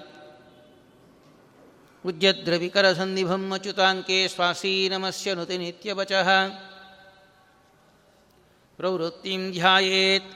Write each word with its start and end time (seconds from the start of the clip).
उद्यद्रविकरसन्निभम् 2.08 3.54
अच्युताङ्के 3.54 4.28
स्वासीनमस्य 4.28 5.36
नुति 5.36 5.58
नित्यवचः 5.58 6.30
प्रवृत्तिं 8.78 9.52
ध्यायेत्। 9.52 10.30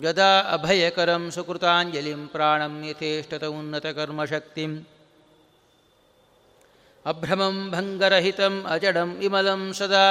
गदा 0.00 0.40
अभयकरं 0.40 1.30
सुकृताञ्जलिं 1.30 2.26
प्राणं 2.26 2.84
यथेष्टत 2.84 3.44
उन्नतकर्मशक्तिम्। 3.44 4.80
अभ्रमं 7.06 7.70
भङ्गरहितम् 7.70 8.64
अजडं 8.66 9.08
विमलं 9.12 9.72
सदा। 9.72 10.06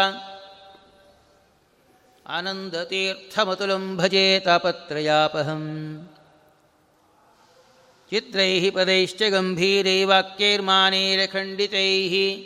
आनन्दतीर्थमतुलं 2.27 3.97
भजे 3.97 4.43
तापत्रयापहम्। 4.45 6.14
ಚಿತ್ರೈಃ 8.11 8.75
ಪದೈಶ್ಚ 8.75 9.23
ಗಂಭೀರೈ 9.29 10.03
ವಾಕ್ಯೈರ್ಮಾನೈರಖಂಡಿತೈಃ 10.03 12.43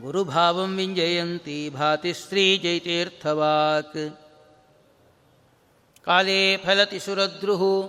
ಗುರುಭಾವಂ 0.00 0.76
ವಿಂಜಯಂತಿ 0.76 1.70
ಭಾತಿ 1.70 2.12
ಸ್ತ್ರೀ 2.12 2.58
ಜೈತೇರ್ಥವಾಕ್ 2.58 4.10
ಕಾಲೇ 6.06 6.56
ಫಲತಿ 6.56 6.98
ಸುರದ್ರುಃ 6.98 7.88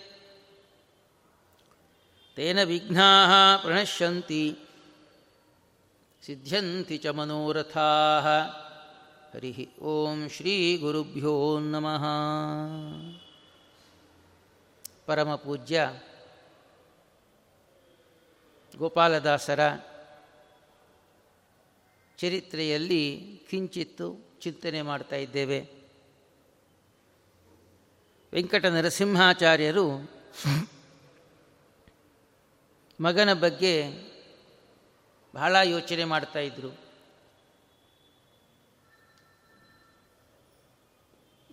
ತೇನ 2.35 2.63
ವಿಘ್ನಾ 2.63 3.27
ಪ್ರಣಶ್ಯಂತಿ, 3.57 4.57
ಸಿದ್ಧ್ಯಂತಿ 6.25 6.97
ಚ 6.97 7.07
ಮನೋರಥಾ. 7.07 8.19
ಹರಿ 9.33 9.69
ಓಂ 9.81 10.29
ಶ್ರೀ 10.29 10.77
ಗುರುಭ್ಯೋ 10.77 11.59
ನಮಃ. 11.59 12.05
ಪರಮಪೂಜ್ಯ 15.05 15.93
ಗೋಪಾಲದಾಸರ 18.77 19.59
ಚರಿತ್ರೆಯಲ್ಲಿ 22.23 23.01
ಕಿಂಚಿತ್ತು 23.49 24.33
ಚಿಂತನೆ 24.41 24.81
ಮಾಡ್ತಾ 24.81 25.15
ಇದ್ದೇವೆ. 25.15 25.59
ವೆಂಕಟ 28.33 28.65
ನರಸಿಂಹಾಚಾರ್ಯರು 28.65 30.11
ಮಗನ 33.01 33.33
ಬಗ್ಗೆ 33.33 33.73
ಬಹಳ 35.35 35.55
ಯೋಚನೆ 35.63 36.03
ಮಾಡ್ತಾ 36.03 36.39
ಇದ್ರು. 36.39 36.69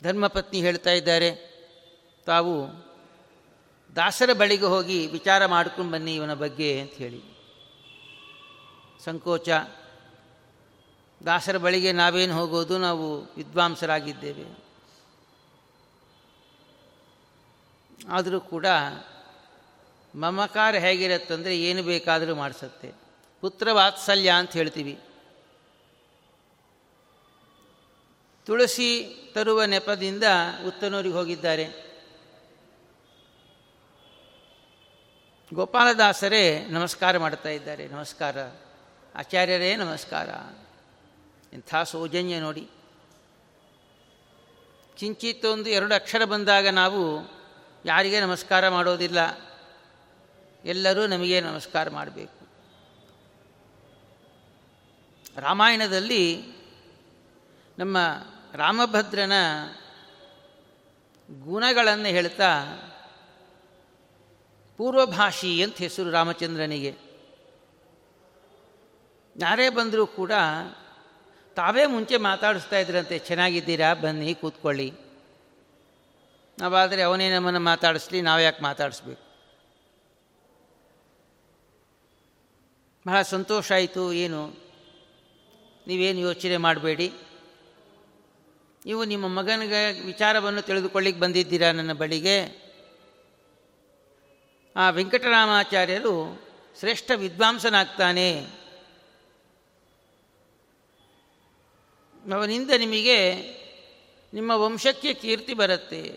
ಧರ್ಮಪತ್ನಿ 0.03 0.61
ಹೇಳ್ತಾ 0.61 0.91
ಇದ್ದಾರೆ, 0.91 1.31
ತಾವು 2.27 2.55
ದಾಸರ 3.97 4.33
ಬಳಿಗೆ 4.33 4.65
ಹೋಗಿ 4.65 5.07
ವಿಚಾರ 5.07 5.47
ಮಾಡ್ಕೊಂಡು 5.47 5.93
ಬನ್ನಿ 5.93 6.15
ಇವನ 6.15 6.35
ಬಗ್ಗೆ 6.35 6.81
ಅಂತ 6.81 6.93
ಹೇಳಿ. 6.93 7.21
ಸಂಕೋಚ. 9.05 9.49
ದಾಸರ 11.27 11.57
ಬಳಿಗೆ 11.57 11.93
ನಾವೇನು 11.93 12.35
ಹೋಗೋದು? 12.35 12.79
ನಾವು 12.79 13.21
ವಿದ್ವಾಂಸರಾಗಿದ್ದೇವೆ. 13.37 14.71
ಆದರೂ 18.09 18.41
ಕೂಡ 18.41 18.67
ಮಮಕಾರ 20.15 20.75
ಹೇಗಿರುತ್ತಂದರೆ 20.75 21.61
ಏನು 21.61 21.83
ಬೇಕಾದರೂ 21.83 22.35
ಮಾಡಿಸುತ್ತೆ. 22.35 22.93
ಪುತ್ರ 23.41 23.73
ವಾತ್ಸಲ್ಯ 23.73 24.31
ಅಂತ 24.31 24.53
ಹೇಳ್ತೀವಿ. 24.53 25.01
ತುಳಸಿ 28.47 29.17
ತರುವ 29.35 29.65
ನೆಪದಿಂದ 29.65 30.25
ಉತ್ತನೂರಿಗೆ 30.67 31.15
ಹೋಗಿದ್ದಾರೆ. 31.15 31.91
ಗೋಪಾಲದಾಸರೇ 35.55 36.67
ನಮಸ್ಕಾರ 36.67 37.19
ಮಾಡ್ತಾ 37.19 37.49
ಇದ್ದಾರೆ. 37.49 37.89
ನಮಸ್ಕಾರ. 37.89 38.37
ಆಚಾರ್ಯರೇ 39.15 39.77
ನಮಸ್ಕಾರ. 39.77 40.29
ಇಂಥ 41.53 41.75
ಸೌಜನ್ಯ 41.77 42.41
ನೋಡಿ. 42.41 42.69
ಕಿಂಚಿತ್ತೊಂದು 44.97 45.71
ಎರಡು 45.71 45.95
ಅಕ್ಷರ 45.95 46.25
ಬಂದಾಗ 46.25 46.69
ನಾವು 46.69 47.31
ಯಾರಿಗೆ 47.85 48.21
ನಮಸ್ಕಾರ 48.21 48.69
ಮಾಡೋದಿಲ್ಲ. 48.69 49.19
ಎಲ್ಲರೂ 50.65 51.07
ನಮಗೆ 51.07 51.41
ನಮಸ್ಕಾರ 51.41 51.91
ಮಾಡಬೇಕು. 51.91 52.41
ರಾಮಾಯಣದಲ್ಲಿ 55.37 56.43
ನಮ್ಮ 57.79 57.97
ರಾಮಭದ್ರನ 58.55 59.33
ಗುಣಗಳನ್ನು 61.45 62.09
ಹೇಳ್ತಾ, 62.09 62.65
ಪೂರ್ವಭಾಷಿ 64.77 65.63
ಅಂತ 65.63 65.77
ಹೆಸರು 65.77 66.11
ರಾಮಚಂದ್ರನಿಗೆ. 66.11 66.97
ಯಾರೇ 69.37 69.69
ಬಂದರೂ 69.69 70.07
ಕೂಡ 70.07 70.33
ತಾವೇ 71.61 71.87
ಮುಂಚೆ 71.87 72.17
ಮಾತಾಡಿಸ್ತಾ 72.17 72.79
ಇದ್ರಂತೆ, 72.79 73.19
ಚೆನ್ನಾಗಿದ್ದೀರಾ? 73.19 73.95
ಬನ್ನಿ, 73.95 74.35
ಕೂತ್ಕೊಳ್ಳಿ. 74.35 74.93
ನಾವಾದರೆ 76.59 77.03
ಅವನೇ 77.03 77.31
ನಮ್ಮನ್ನು 77.31 77.61
ಮಾತಾಡಿಸ್ಲಿ, 77.61 78.21
ನಾವು 78.21 78.41
ಯಾಕೆ 78.41 78.63
ಮಾತಾಡಿಸ್ಬೇಕು? 78.63 79.23
ಬಹಳ 83.07 83.23
ಸಂತೋಷ 83.23 83.73
ಆಯಿತು, 83.73 84.13
ಏನು? 84.13 84.49
ನೀವೇನು 85.87 86.19
ಯೋಚನೆ 86.19 86.57
ಮಾಡಬೇಡಿ. 86.57 87.13
ನೀವು 88.87 89.05
ನಿಮ್ಮ 89.05 89.29
ಮಗನಿಗೆ 89.29 90.01
ವಿಚಾರವನ್ನು 90.01 90.63
ತಿಳಿದುಕೊಳ್ಳಿಕ್ಕೆ 90.63 91.21
ಬಂದಿದ್ದೀರಾ 91.21 91.73
ನನ್ನ 91.73 91.93
ಬಳಿಗೆ? 91.93 92.71
ಆ 94.77 94.91
ವೆಂಕಟರಾಮಾಚಾರ್ಯರು 94.91 96.43
ಶ್ರೇಷ್ಠ 96.79 97.11
ವಿದ್ವಾಂಸನಾಗ್ತಾನೆ. 97.15 98.60
ಅವನಿಂದ 102.29 102.71
ನಿಮಗೆ 102.71 103.37
ನಿಮ್ಮ 104.35 104.51
ವಂಶಕ್ಕೆ 104.51 105.15
ಕೀರ್ತಿ 105.15 105.55
ಬರುತ್ತೆ 105.55 106.09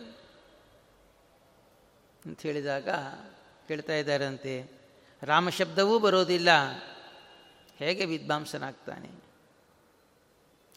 ಅಂತ 2.26 2.42
ಹೇಳಿದಾಗ 2.42 2.90
ಕೇಳ್ತಾ 3.68 3.94
ಇದ್ದಾರಂತೆ 3.94 4.72
ರಾಮಶಬ್ದವೂ 5.24 6.00
ಬರೋದಿಲ್ಲ, 6.00 6.50
ಹೇಗೆ 7.78 8.06
ವಿದ್ವಾಂಸನಾಗ್ತಾನೆ? 8.06 9.24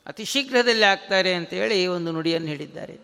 ಅತಿ 0.07 0.25
ಶೀಘ್ರದಲ್ಲಿ 0.25 0.85
ಆಗ್ತಾರೆ 0.85 1.35
ಅಂತೇಳಿ 1.35 1.87
ಒಂದು 1.87 2.13
ನುಡಿಯನ್ನು 2.13 2.49
ಹೇಳಿದ್ದಾರೆ. 2.49 2.99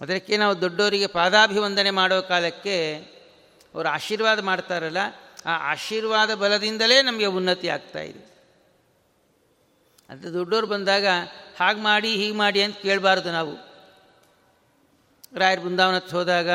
ಅದಕ್ಕೆ 0.00 0.36
ನಾವು 0.36 0.60
ದೊಡ್ಡವರಿಗೆ 0.60 1.06
ಪಾದಾಭಿವಂದನೆ 1.06 1.90
ಮಾಡೋ 1.90 2.22
ಕಾಲಕ್ಕೆ 2.22 2.98
ಅವರು 3.74 3.88
ಆಶೀರ್ವಾದ 3.88 4.40
ಮಾಡ್ತಾರಲ್ಲ, 4.40 4.98
ಆ 5.46 5.72
ಆಶೀರ್ವಾದ 5.72 6.34
ಬಲದಿಂದಲೇ 6.34 7.02
ನಮಗೆ 7.02 7.26
ಉನ್ನತಿ 7.26 7.68
ಆಗ್ತಾ 7.68 8.00
ಇದೆ. 8.00 8.37
ಅಂತ 10.10 10.26
ದೊಡ್ಡವರು 10.26 10.66
ಬಂದಾಗ, 10.66 11.06
ಹಾಗೆ 11.60 11.80
ಮಾಡಿ, 11.80 12.16
ಹೀಗೆ 12.16 12.36
ಮಾಡಿ 12.36 12.62
ಅಂತ 12.62 12.76
ಕೇಳಬಾರ್ದು 12.78 13.32
ನಾವು. 13.32 13.68
ರಾಯರ 15.38 15.58
ಬೃಂದಾವನಕ್ಕೆ 15.58 16.16
ಹೋದಾಗ, 16.16 16.48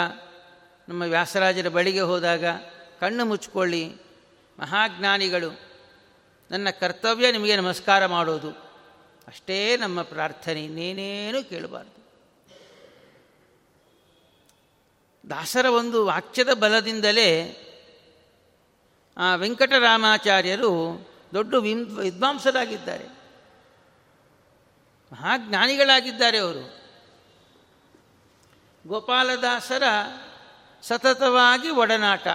ನಮ್ಮ 0.89 1.03
ವ್ಯಾಸರಾಜರ 1.03 1.69
ಬಳಿಗೆ 1.69 2.00
ಹೋದಾಗ 2.00 2.45
ಕಣ್ಣು 3.00 3.25
ಮುಚ್ಕೊಳ್ಳಿ. 3.25 3.89
ಮಹಾಜ್ಞಾನಿಗಳು, 4.59 5.59
ನನ್ನ 6.51 6.69
ಕರ್ತವ್ಯ 6.69 7.31
ನಿಮಗೆ 7.31 7.55
ನಮಸ್ಕಾರ 7.55 8.05
ಮಾಡೋದು. 8.05 8.50
ಅಷ್ಟೇ 9.27 9.77
ನಮ್ಮ 9.77 10.01
ಪ್ರಾರ್ಥನೆ, 10.01 10.65
ಇನ್ನೇನೇನೂ 10.65 11.44
ಕೇಳಬಾರ್ದು. 11.44 12.03
ದಾಸರ 15.29 15.65
ಒಂದು 15.65 16.06
ವಾಕ್ಯದ 16.06 16.53
ಬಲದಿಂದಲೇ 16.53 17.59
ಆ 19.17 19.35
ವೆಂಕಟರಾಮಾಚಾರ್ಯರು 19.35 21.07
ದೊಡ್ಡ 21.33 21.56
ವಿಮ್, 21.56 21.97
ವಿದ್ವಾಂಸರಾಗಿದ್ದಾರೆ. 21.97 23.12
ಮಹಾಜ್ಞಾನಿಗಳಾಗಿದ್ದಾರೆ 25.13 26.38
ಅವರು. 26.38 26.83
ಗೋಪಾಲದಾಸರ 28.88 29.83
ಸತತವಾಗಿ 30.81 31.69
ಒಡನಾಟ. 31.69 32.27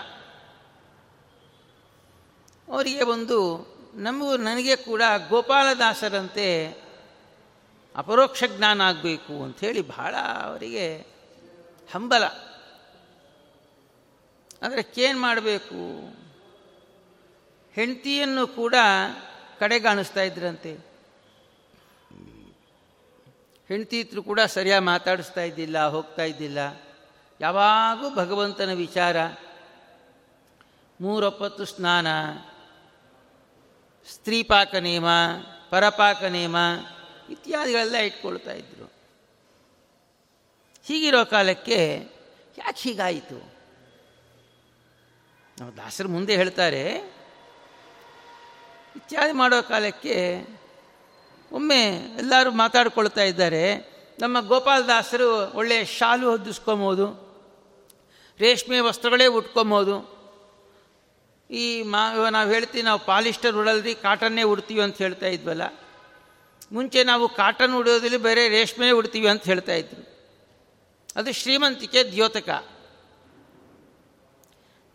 ಅವರಿಗೆ 2.72 3.02
ಒಂದು 3.02 3.66
ನಮಗೂ 3.94 4.36
ನನಗೆ 4.36 4.76
ಕೂಡ 4.76 5.02
ಗೋಪಾಲದಾಸರಂತೆ 5.28 6.68
ಅಪರೋಕ್ಷ 7.96 8.44
ಜ್ಞಾನ 8.46 8.80
ಆಗಬೇಕು 8.80 9.44
ಅಂಥೇಳಿ 9.44 9.80
ಬಹಳ 9.80 10.14
ಅವರಿಗೆ 10.42 10.98
ಹಂಬಲ. 11.92 12.24
ಅದಕ್ಕೇನು 14.62 15.20
ಮಾಡಬೇಕು? 15.20 15.74
ಹೆಂಡತಿಯನ್ನು 17.72 18.46
ಕೂಡ 18.46 18.74
ಕಡೆಗಾಣಿಸ್ತಾ 19.58 20.22
ಇದ್ರಂತೆ. 20.22 20.87
ಹೆಂಡತಿ 23.68 24.00
ಇದ್ರು 24.00 24.22
ಕೂಡ 24.22 24.40
ಸರಿಯಾಗಿ 24.40 24.84
ಮಾತಾಡಿಸ್ತಾ 24.84 25.40
ಇದ್ದಿಲ್ಲ, 25.40 25.78
ಹೋಗ್ತಾ 25.86 26.22
ಇದ್ದಿಲ್ಲ. 26.22 26.58
ಯಾವಾಗೂ 27.40 28.06
ಭಗವಂತನ 28.14 28.72
ವಿಚಾರ, 28.72 29.16
ಮೂರೊಪ್ಪತ್ತು 31.00 31.64
ಸ್ನಾನ 31.64 32.06
ಸ್ತ್ರೀಪಾಕ 34.08 34.74
ನೇಮ 34.74 35.08
ಪರಪಾಕ 35.70 36.22
ನೇಮ 36.24 36.56
ಇತ್ಯಾದಿಗಳೆಲ್ಲ 37.30 37.96
ಇಟ್ಕೊಳ್ತಾ 37.96 38.52
ಇದ್ರು. 38.52 38.86
ಹೀಗಿರೋ 40.84 41.24
ಕಾಲಕ್ಕೆ 41.24 41.78
ಯಾಕೆ 42.58 42.80
ಹೀಗಾಯಿತು? 42.80 43.38
ನಾವು 45.58 45.76
ದಾಸರು 45.76 46.08
ಮುಂದೆ 46.08 46.36
ಹೇಳ್ತಾರೆ, 46.36 46.82
ಇತ್ಯಾದಿ 48.96 49.32
ಮಾಡೋ 49.32 49.62
ಕಾಲಕ್ಕೆ 49.62 50.16
ಒಮ್ಮೆ 51.52 51.82
ಎಲ್ಲರೂ 52.18 52.50
ಮಾತಾಡ್ಕೊಳ್ತಾ 52.50 53.22
ಇದ್ದಾರೆ. 53.22 53.76
ನಮ್ಮ 54.20 54.40
ಗೋಪಾಲದಾಸರು 54.48 55.52
ಒಳ್ಳೆಯ 55.54 55.84
ಶಾಲು 55.84 56.30
ಹೊದಿಸ್ಕೊಬೋದು 56.30 57.28
ರೇಷ್ಮೆ 58.40 58.80
ವಸ್ತ್ರಗಳೇ 58.80 59.26
ಉಟ್ಕೊಬೋದು. 59.26 60.18
ಈ 61.50 61.82
ಮಾ 61.82 62.30
ನಾವು 62.30 62.50
ಹೇಳ್ತೀವಿ 62.50 62.84
ನಾವು 62.84 63.06
ಪಾಲಿಸ್ಟರ್ 63.06 63.56
ಉಡಲ್ರಿ, 63.56 63.94
ಕಾಟನ್ನೇ 63.94 64.42
ಉಡ್ತೀವಿ 64.42 64.80
ಅಂತ 64.80 64.98
ಹೇಳ್ತಾ 64.98 65.26
ಇದ್ವಲ್ಲ. 65.26 65.62
ಮುಂಚೆ 66.72 67.04
ನಾವು 67.04 67.28
ಕಾಟನ್ 67.28 67.76
ಉಡೋದ್ರಲ್ಲಿ 67.76 68.16
ಬೇರೆ 68.16 68.48
ರೇಷ್ಮೆ 68.48 68.90
ಉಡ್ತೀವಿ 68.90 69.28
ಅಂತ 69.28 69.44
ಹೇಳ್ತಾ 69.44 69.72
ಇದ್ರು. 69.72 70.18
ಅದು 71.16 71.32
ಶ್ರೀಮಂತಿಕೆ 71.32 72.04
ದ್ಯೋತಕ. 72.04 72.64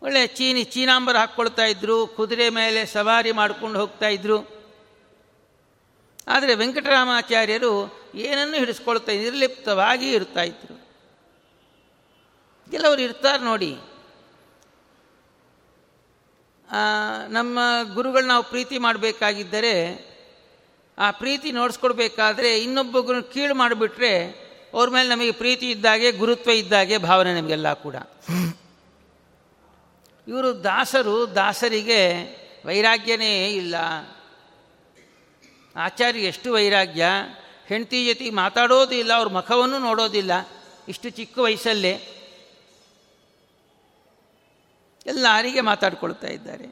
ಒಳ್ಳೆ 0.02 0.26
ಚೀನಿ, 0.26 0.64
ಚೀನಾಂಬರ್ 0.64 1.16
ಹಾಕ್ಕೊಳ್ತಾ 1.16 1.64
ಇದ್ರು, 1.64 2.06
ಕುದುರೆ 2.06 2.48
ಮೇಲೆ 2.48 2.86
ಸವಾರಿ 2.86 3.32
ಮಾಡ್ಕೊಂಡು 3.32 3.80
ಹೋಗ್ತಾ 3.80 4.08
ಇದ್ರು. 4.08 4.63
ಆದರೆ 6.28 6.54
ವೆಂಕಟರಾಮಾಚಾರ್ಯರು 6.54 8.00
ಏನನ್ನು 8.14 8.56
ಹಿಡಿಸ್ಕೊಳ್ತಾ 8.56 9.12
ನಿರ್ಲಿಪ್ತವಾಗಿ 9.12 10.12
ಇರ್ತಾ 10.12 10.42
ಇದ್ರು. 10.42 10.84
ಕೆಲವರು 12.70 13.00
ಇರ್ತಾರೆ 13.00 13.44
ನೋಡಿ. 13.44 13.76
ನಮ್ಮ 17.28 17.58
ಗುರುಗಳು 17.94 18.26
ನಾವು 18.26 18.44
ಪ್ರೀತಿ 18.44 18.78
ಮಾಡಬೇಕಾಗಿದ್ದರೆ, 18.78 19.74
ಆ 20.98 21.10
ಪ್ರೀತಿ 21.10 21.52
ನೋಡಿಸ್ಕೊಡ್ಬೇಕಾದ್ರೆ 21.52 22.58
ಇನ್ನೊಬ್ಬ 22.58 22.98
ಗುರು 22.98 23.22
ಕೀಳು 23.22 23.54
ಮಾಡಿಬಿಟ್ರೆ 23.54 24.44
ಅವ್ರ 24.74 24.90
ಮೇಲೆ 24.90 25.08
ನಮಗೆ 25.08 25.32
ಪ್ರೀತಿ 25.32 25.70
ಇದ್ದಾಗೆ, 25.70 26.12
ಗುರುತ್ವ 26.12 26.50
ಇದ್ದಾಗೆ 26.50 26.98
ಭಾವನೆ 26.98 27.40
ನಮಗೆಲ್ಲ 27.40 27.72
ಕೂಡ. 27.72 27.94
ಇವರು 30.28 30.64
ದಾಸರು, 30.64 31.34
ದಾಸರಿಗೆ 31.34 32.22
ವೈರಾಗ್ಯನೇ 32.66 33.48
ಇಲ್ಲ. 33.50 33.74
ಆಚಾರ್ಯ 35.76 36.20
ಎಷ್ಟು 36.20 36.52
ವೈರಾಗ್ಯ. 36.52 37.06
ಹೆಂಡತಿ 37.66 38.06
ಜೊತೆ 38.06 38.30
ಮಾತಾಡೋದಿಲ್ಲ 38.30 39.12
ಅವ್ರ 39.12 39.28
ಮುಖವನ್ನು 39.28 39.78
ನೋಡೋದಿಲ್ಲ. 39.78 40.30
ಇಷ್ಟು 40.88 41.10
ಚಿಕ್ಕ 41.10 41.38
ವಯಸ್ಸಲ್ಲೇ 41.38 41.92
ಎಲ್ಲರಿಗೆ 45.06 45.60
ಮಾತಾಡ್ಕೊಳ್ತಾ 45.60 46.26
ಇದ್ದಾರೆ. 46.26 46.64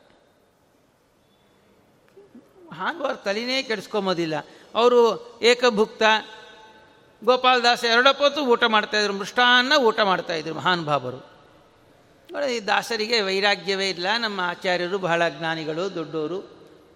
ಹಾಗೂ 2.72 3.05
ಅವ್ರ 3.05 3.15
ತಲೆನೇ 3.15 3.62
ಕೆಡಿಸ್ಕೊಂಬೋದಿಲ್ಲ 3.62 4.34
ಅವರು 4.74 5.00
ಏಕಭುಕ್ತ, 5.43 6.03
ಗೋಪಾಲದಾಸ 7.24 7.84
ಎರಡಪ್ಪತ್ತು 7.84 8.44
ಊಟ 8.44 8.65
ಮಾಡ್ತಾಯಿದ್ರು 8.65 9.15
ಮೃಷ್ಟಾನ್ನ 9.15 9.72
ಊಟ 9.77 10.00
ಮಾಡ್ತಾಯಿದ್ರು 10.00 10.55
ಮಹಾನುಭಾವರು 10.55 11.32
ಈ 12.50 12.60
ದಾಸರಿಗೆ 12.60 13.20
ವೈರಾಗ್ಯವೇ 13.20 13.91
ಇಲ್ಲ, 13.91 14.06
ನಮ್ಮ 14.19 14.41
ಆಚಾರ್ಯರು 14.41 14.98
ಬಹಳ 14.98 15.29
ಜ್ಞಾನಿಗಳು 15.29 15.94
ದೊಡ್ಡವರು 15.94 16.38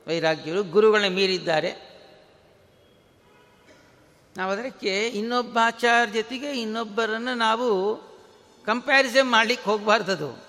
ವೈರಾಗ್ಯರು, 0.06 0.62
ಗುರುಗಳನ್ನ 0.62 1.14
ಮೀರಿದ್ದಾರೆ. 1.14 1.85
ನಾವು 4.36 4.52
ಅದಕ್ಕೆ 4.52 5.08
ಇನ್ನೊಬ್ಬ 5.08 5.58
ಆಚಾರ್ಯ 5.62 6.12
ಜೊತೆಗೆ 6.12 6.60
ಇನ್ನೊಬ್ಬರನ್ನು 6.60 7.34
ನಾವು 7.34 7.96
ಕಂಪ್ಯಾರಿಸನ್ 8.66 9.30
ಮಾಡಲಿಕ್ಕೆ 9.30 9.70
ಹೋಗಬಾರ್ದದು. 9.70 10.46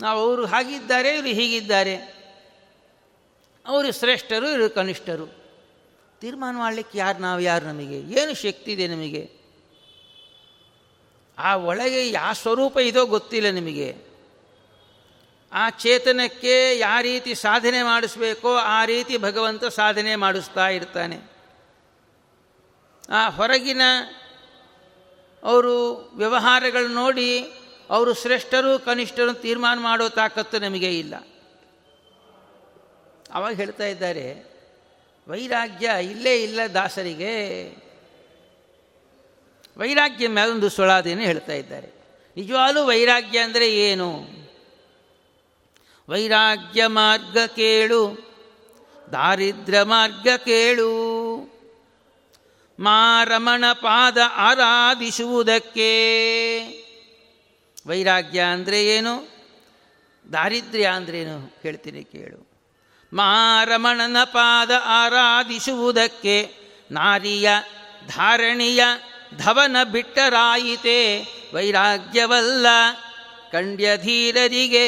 ನಾವು 0.00 0.20
ಅವರು 0.20 0.46
ಹಾಗಿದ್ದಾರೆ, 0.46 1.14
ಇವರು 1.14 1.28
ಹೀಗಿದ್ದಾರೆ. 1.28 1.96
ಅವರು 3.66 3.92
ಶ್ರೇಷ್ಠರು, 3.92 4.48
ಇವರು 4.48 4.70
ಕನಿಷ್ಠರು. 4.70 5.26
ತೀರ್ಮಾನ 6.20 6.56
ಮಾಡಲಿಕ್ಕೆ 6.56 6.98
ಯಾರು, 6.98 7.18
ನಾವು 7.18 7.40
ಯಾರು 7.40 7.66
ನಮಗೆ? 7.66 7.98
ಏನು 7.98 8.34
ಶಕ್ತಿ 8.34 8.72
ಇದೆ 8.72 8.88
ನಮಗೆ? 8.88 9.30
ಆ 11.38 11.56
ಒಳಗೆ 11.56 12.10
ಯಾವ 12.10 12.32
ಸ್ವರೂಪ 12.32 12.78
ಇದೋ 12.78 13.06
ಗೊತ್ತಿಲ್ಲ 13.06 13.50
ನಿಮಗೆ. 13.50 13.96
ಆ 15.52 15.70
ಚೇತನಕ್ಕೆ 15.70 16.78
ಯಾವ 16.78 17.00
ರೀತಿ 17.00 17.34
ಸಾಧನೆ 17.34 17.82
ಮಾಡಿಸ್ಬೇಕೋ, 17.82 18.56
ಆ 18.56 18.84
ರೀತಿ 18.84 19.16
ಭಗವಂತ 19.16 19.64
ಸಾಧನೆ 19.64 20.16
ಮಾಡಿಸ್ತಾ 20.16 20.68
ಇರ್ತಾನೆ. 20.68 21.35
ಆ 23.10 23.28
ಹೊರಗಿನ 23.28 23.82
ಅವರು 25.42 25.96
ವ್ಯವಹಾರಗಳು 26.14 26.88
ನೋಡಿ 26.88 27.40
ಅವರು 27.90 28.14
ಶ್ರೇಷ್ಠರು, 28.14 28.78
ಕನಿಷ್ಠರು 28.78 29.32
ತೀರ್ಮಾನ 29.32 29.78
ಮಾಡೋ 29.78 30.08
ತಾಕತ್ತು 30.08 30.58
ನಮಗೆ 30.58 30.98
ಇಲ್ಲ. 30.98 31.14
ಅವಾಗ 33.32 33.54
ಹೇಳ್ತಾ 33.54 33.84
ಇದ್ದಾರೆ, 33.84 34.56
ವೈರಾಗ್ಯ 35.28 35.90
ಇಲ್ಲೇ 36.02 36.42
ಇಲ್ಲ 36.42 36.60
ದಾಸರಿಗೆ. 36.74 37.66
ವೈರಾಗ್ಯ 39.78 40.28
ಮೇಲೊಂದು 40.28 40.68
ಸುಳಾದೇನು 40.68 41.20
ಹೇಳ್ತಾ 41.20 41.52
ಇದ್ದಾರೆ. 41.52 41.88
ನಿಜವಾಗಲೂ 42.36 42.86
ವೈರಾಗ್ಯ 42.86 43.38
ಅಂದರೆ 43.38 43.76
ಏನು? 43.76 44.36
ವೈರಾಗ್ಯ 46.08 46.86
ಮಾರ್ಗ 46.86 47.38
ಕೇಳು 47.38 48.32
ದಾರಿದ್ರ್ಯ 49.12 49.82
ಮಾರ್ಗ 49.82 50.28
ಕೇಳು. 50.44 51.25
ಮಾರಮಣ 52.80 53.72
ಪಾದ 53.72 54.18
ಆರಾಧಿಸುವುದಕ್ಕೆ. 54.36 55.90
ವೈರಾಗ್ಯ 57.86 58.40
ಅಂದರೆ 58.40 58.86
ಏನು? 58.86 59.28
ದಾರಿದ್ರ್ಯ 60.32 60.86
ಅಂದ್ರೇನು 60.86 61.58
ಹೇಳ್ತೀನಿ 61.62 62.04
ಕೇಳು. 62.04 62.46
ಮಾರಮಣನ 63.12 64.24
ಪಾದ 64.24 64.70
ಆರಾಧಿಸುವುದಕ್ಕೆ 64.84 66.54
ನಾರಿಯ 66.90 67.48
ಧಾರಣಿಯ 68.06 68.84
ಧವನ 69.36 69.82
ಬಿಟ್ಟರಾಯಿತೆ 69.82 71.22
ವೈರಾಗ್ಯವಲ್ಲ 71.54 72.66
ಕಂಡ್ಯಧೀರರಿಗೆ 73.52 74.86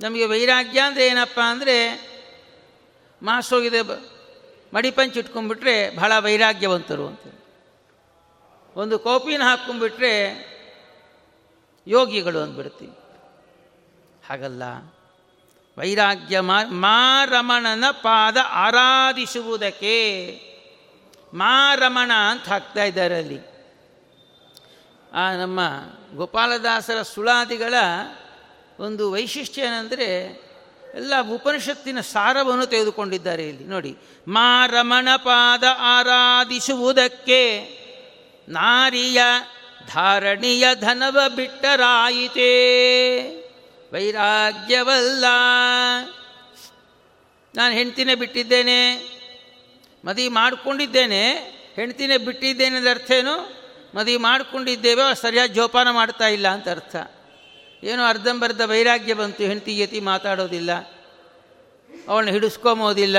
ನಮಗೆ 0.00 0.26
ವೈರಾಗ್ಯ 0.26 0.80
ಅಂದರೆ 0.80 1.06
ಏನಪ್ಪ 1.06 1.40
ಅಂದರೆ 1.40 1.76
ಮಾಸೋಗಿದೆ 3.22 4.13
ಮಡಿಪಂಚ್ 4.74 5.18
ಇಟ್ಕೊಂಡ್ಬಿಟ್ರೆ 5.18 5.96
ಬಹಳ 5.96 6.12
ವೈರಾಗ್ಯವಂತರು 6.18 7.06
ಅಂತ 7.06 7.20
ಒಂದು 8.76 8.98
ಕೋಪಿನ 8.98 9.42
ಹಾಕ್ಕೊಂಡ್ಬಿಟ್ರೆ 9.42 10.14
ಯೋಗಿಗಳು 11.86 12.38
ಅಂದ್ಬಿಡ್ತೀವಿ. 12.38 12.98
ಹಾಗಲ್ಲ. 14.28 14.62
ವೈರಾಗ್ಯ 15.78 16.40
ಮಾರಮಣನ 16.70 17.84
ಪಾದ 17.90 18.36
ಆರಾಧಿಸುವುದಕ್ಕೆ 18.48 19.94
ಮಾರಮಣ 21.34 22.12
ಅಂತ 22.30 22.48
ಹಾಕ್ತಾ 22.48 22.84
ಇದ್ದಾರೆ 22.84 23.18
ಅಲ್ಲಿ. 23.18 23.54
ಆ 25.12 25.32
ನಮ್ಮ 25.32 25.60
ಗೋಪಾಲದಾಸರ 26.16 27.02
ಸುಳಾದಿಗಳ 27.02 27.74
ಒಂದು 28.78 29.12
ವೈಶಿಷ್ಟ್ಯ 29.12 29.62
ಏನಂದರೆ 29.62 30.30
ಎಲ್ಲ 30.94 31.12
ಉಪನಿಷತ್ತಿನ 31.30 32.00
ಸಾರವನ್ನು 32.00 32.66
ತೆಗೆದುಕೊಂಡಿದ್ದಾರೆ 32.66 33.48
ಇಲ್ಲಿ. 33.48 33.64
ನೋಡಿ 33.64 33.96
ಮಾರಮಣ 34.28 35.08
ಪಾದ 35.16 35.64
ಆರಾಧಿಸುವುದಕ್ಕೆ 35.78 37.42
ನಾರಿಯ 38.48 39.22
ಧಾರಣೀಯ 39.94 40.66
ಧನವ 40.74 41.20
ಬಿಟ್ಟರಾಯಿತೇ. 41.36 42.50
ವೈರಾಗ್ಯವಲ್ಲ. 43.92 45.24
ನಾನು 47.54 47.74
ಹೆಂಡ್ತಿನೇ 47.74 48.14
ಬಿಟ್ಟಿದ್ದೇನೆ 48.14 48.96
ಮದುವೆ 50.04 50.28
ಮಾಡಿಕೊಂಡಿದ್ದೇನೆ, 50.28 51.32
ಹೆಂಡ್ತಿನೇ 51.76 52.16
ಬಿಟ್ಟಿದ್ದೇನೆ 52.16 52.90
ಅರ್ಥ 52.90 53.10
ಏನು? 53.10 53.64
ಮದುವೆ 53.94 54.16
ಮಾಡಿಕೊಂಡಿದ್ದೇವೆ 54.16 55.20
ಸರಿಯಾಗಿ 55.22 55.54
ಜೋಪಾನ 55.54 55.90
ಮಾಡ್ತಾ 55.90 56.28
ಇಲ್ಲ 56.28 56.48
ಅಂತ 56.48 56.68
ಅರ್ಥ. 56.68 56.96
ಏನೋ 57.84 58.04
ಅರ್ಧಂಬರ್ಧ 58.04 58.60
ವೈರಾಗ್ಯ 58.64 59.14
ಬಂತು, 59.14 59.42
ಹೆಂಡತಿ 59.42 59.80
ಯತಿ 59.80 60.00
ಮಾತಾಡೋದಿಲ್ಲ. 60.00 60.72
ಅವಳನ್ನ 62.08 62.30
ಹಿಡಿಸ್ಕೊಂಬೋದಿಲ್ಲ 62.30 63.16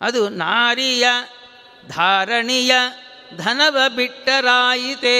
ಅದು 0.00 0.28
ನಾರಿಯ, 0.28 1.06
ಧಾರಣೀಯ, 1.88 2.72
ಧನವ 3.36 3.78
ಬಿಟ್ಟರಾಯಿತೇ. 3.96 5.18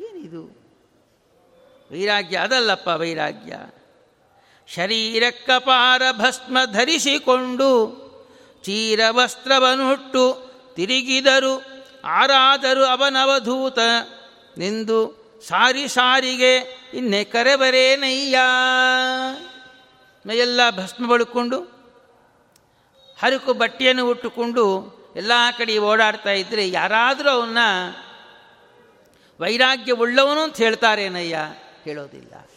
ಏನಿದು? 0.00 0.44
ವೈರಾಗ್ಯ, 1.92 2.36
ಅದಲ್ಲಪ್ಪ 2.36 2.88
ವೈರಾಗ್ಯ. 2.88 3.58
ಶರೀರಕ್ಕಪಾರ 4.74 6.02
ಭಸ್ಮ 6.12 6.58
ಧರಿಸಿಕೊಂಡು 6.72 8.00
ಚೀರವಸ್ತ್ರವನ್ನುಟ್ಟು 8.64 10.50
ತಿರುಗಿದರು, 10.74 11.62
ಆರಾದರು 12.04 12.84
ಅವನವಧೂತ, 12.84 13.78
ನಿಂದು 14.56 15.19
ಸಾರಿ 15.48 15.88
ಸಾರಿಗೆ, 15.88 16.58
ಇನ್ನೆ 16.94 17.24
ಕರೆಬರೇನಯ್ಯ 17.24 18.38
ಮೈಯೆಲ್ಲ 20.26 20.70
ಭಸ್ಮ 20.70 21.10
ಬಳ್ಕೊಂಡು, 21.10 21.60
ಹರಕು 23.20 23.52
ಬಟ್ಟೆಯನ್ನು 23.52 24.08
ಉಟ್ಟುಕೊಂಡು 24.08 24.64
ಎಲ್ಲ 25.16 25.32
ಕಡೆ 25.58 25.78
ಓಡಾಡ್ತಾ 25.78 26.30
ಇದ್ದರೆ 26.30 26.68
ಯಾರಾದರೂ 26.68 27.30
ಅವನ್ನ 27.30 27.58
ವೈರಾಗ್ಯ 29.40 29.92
ಉಳ್ಳವನು 29.92 30.40
ಅಂತ 30.40 30.56
ಹೇಳ್ತಾರೇನಯ್ಯ 30.56 31.38
ಹೇಳೋದಿಲ್ಲ. 31.84 32.48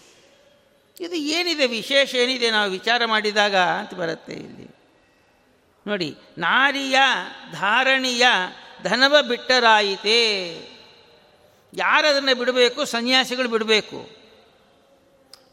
ಇದು 1.00 1.16
ಏನಿದೆ 1.16 1.68
ವಿಶೇಷ, 1.68 2.16
ಏನಿದೆ 2.16 2.52
ನಾವು 2.52 2.72
ವಿಚಾರ 2.72 3.06
ಮಾಡಿದಾಗ 3.06 3.56
ಅಂತ 3.56 3.94
ಬರುತ್ತೆ 3.94 4.34
ಇಲ್ಲಿ. 4.34 4.76
ನೋಡಿ, 5.88 6.16
ನಾರಿಯ 6.38 7.00
ಧಾರಣಿಯ 7.52 8.26
ಧನವ 8.84 9.16
ಬಿಟ್ಟರಾಯಿತೆ. 9.22 10.20
ಯಾರದನ್ನು 11.78 12.38
ಬಿಡಬೇಕು? 12.38 12.86
ಸನ್ಯಾಸಿಗಳು 12.86 13.50
ಬಿಡಬೇಕು. 13.50 14.10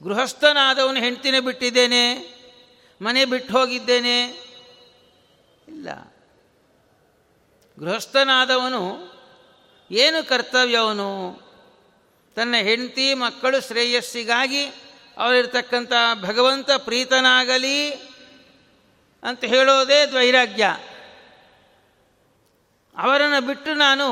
ಗೃಹಸ್ಥನಾದವನು 0.03 1.01
ಹೆಂಡ್ತಿನೇ 1.01 1.41
ಬಿಟ್ಟಿದ್ದೇನೆ, 1.41 2.15
ಮನೆ 3.03 3.25
ಬಿಟ್ಟು 3.25 3.59
ಹೋಗಿದ್ದೇನೆ. 3.59 4.25
ಇಲ್ಲ. 5.69 5.89
ಗೃಹಸ್ಥನಾದವನು 7.79 9.11
ಏನು 9.91 10.29
ಕರ್ತವ್ಯವನು 10.29 11.41
ತನ್ನ 12.37 12.55
ಹೆಂಡತಿ 12.57 13.15
ಮಕ್ಕಳು 13.15 13.61
ಶ್ರೇಯಸ್ಸಿಗಾಗಿ 13.61 14.67
ಅವರಿರ್ತಕ್ಕಂಥ 15.17 15.93
ಭಗವಂತ 16.23 16.71
ಪ್ರೀತನಾಗಲಿ 16.77 17.93
ಅಂತ 19.23 19.45
ಹೇಳೋದೇ 19.45 20.07
ದ್ವೈರಾಗ್ಯ 20.07 20.77
ಅವರನ್ನು 22.97 23.47
ಬಿಟ್ಟು 23.47 23.75
ನಾನು 23.75 24.07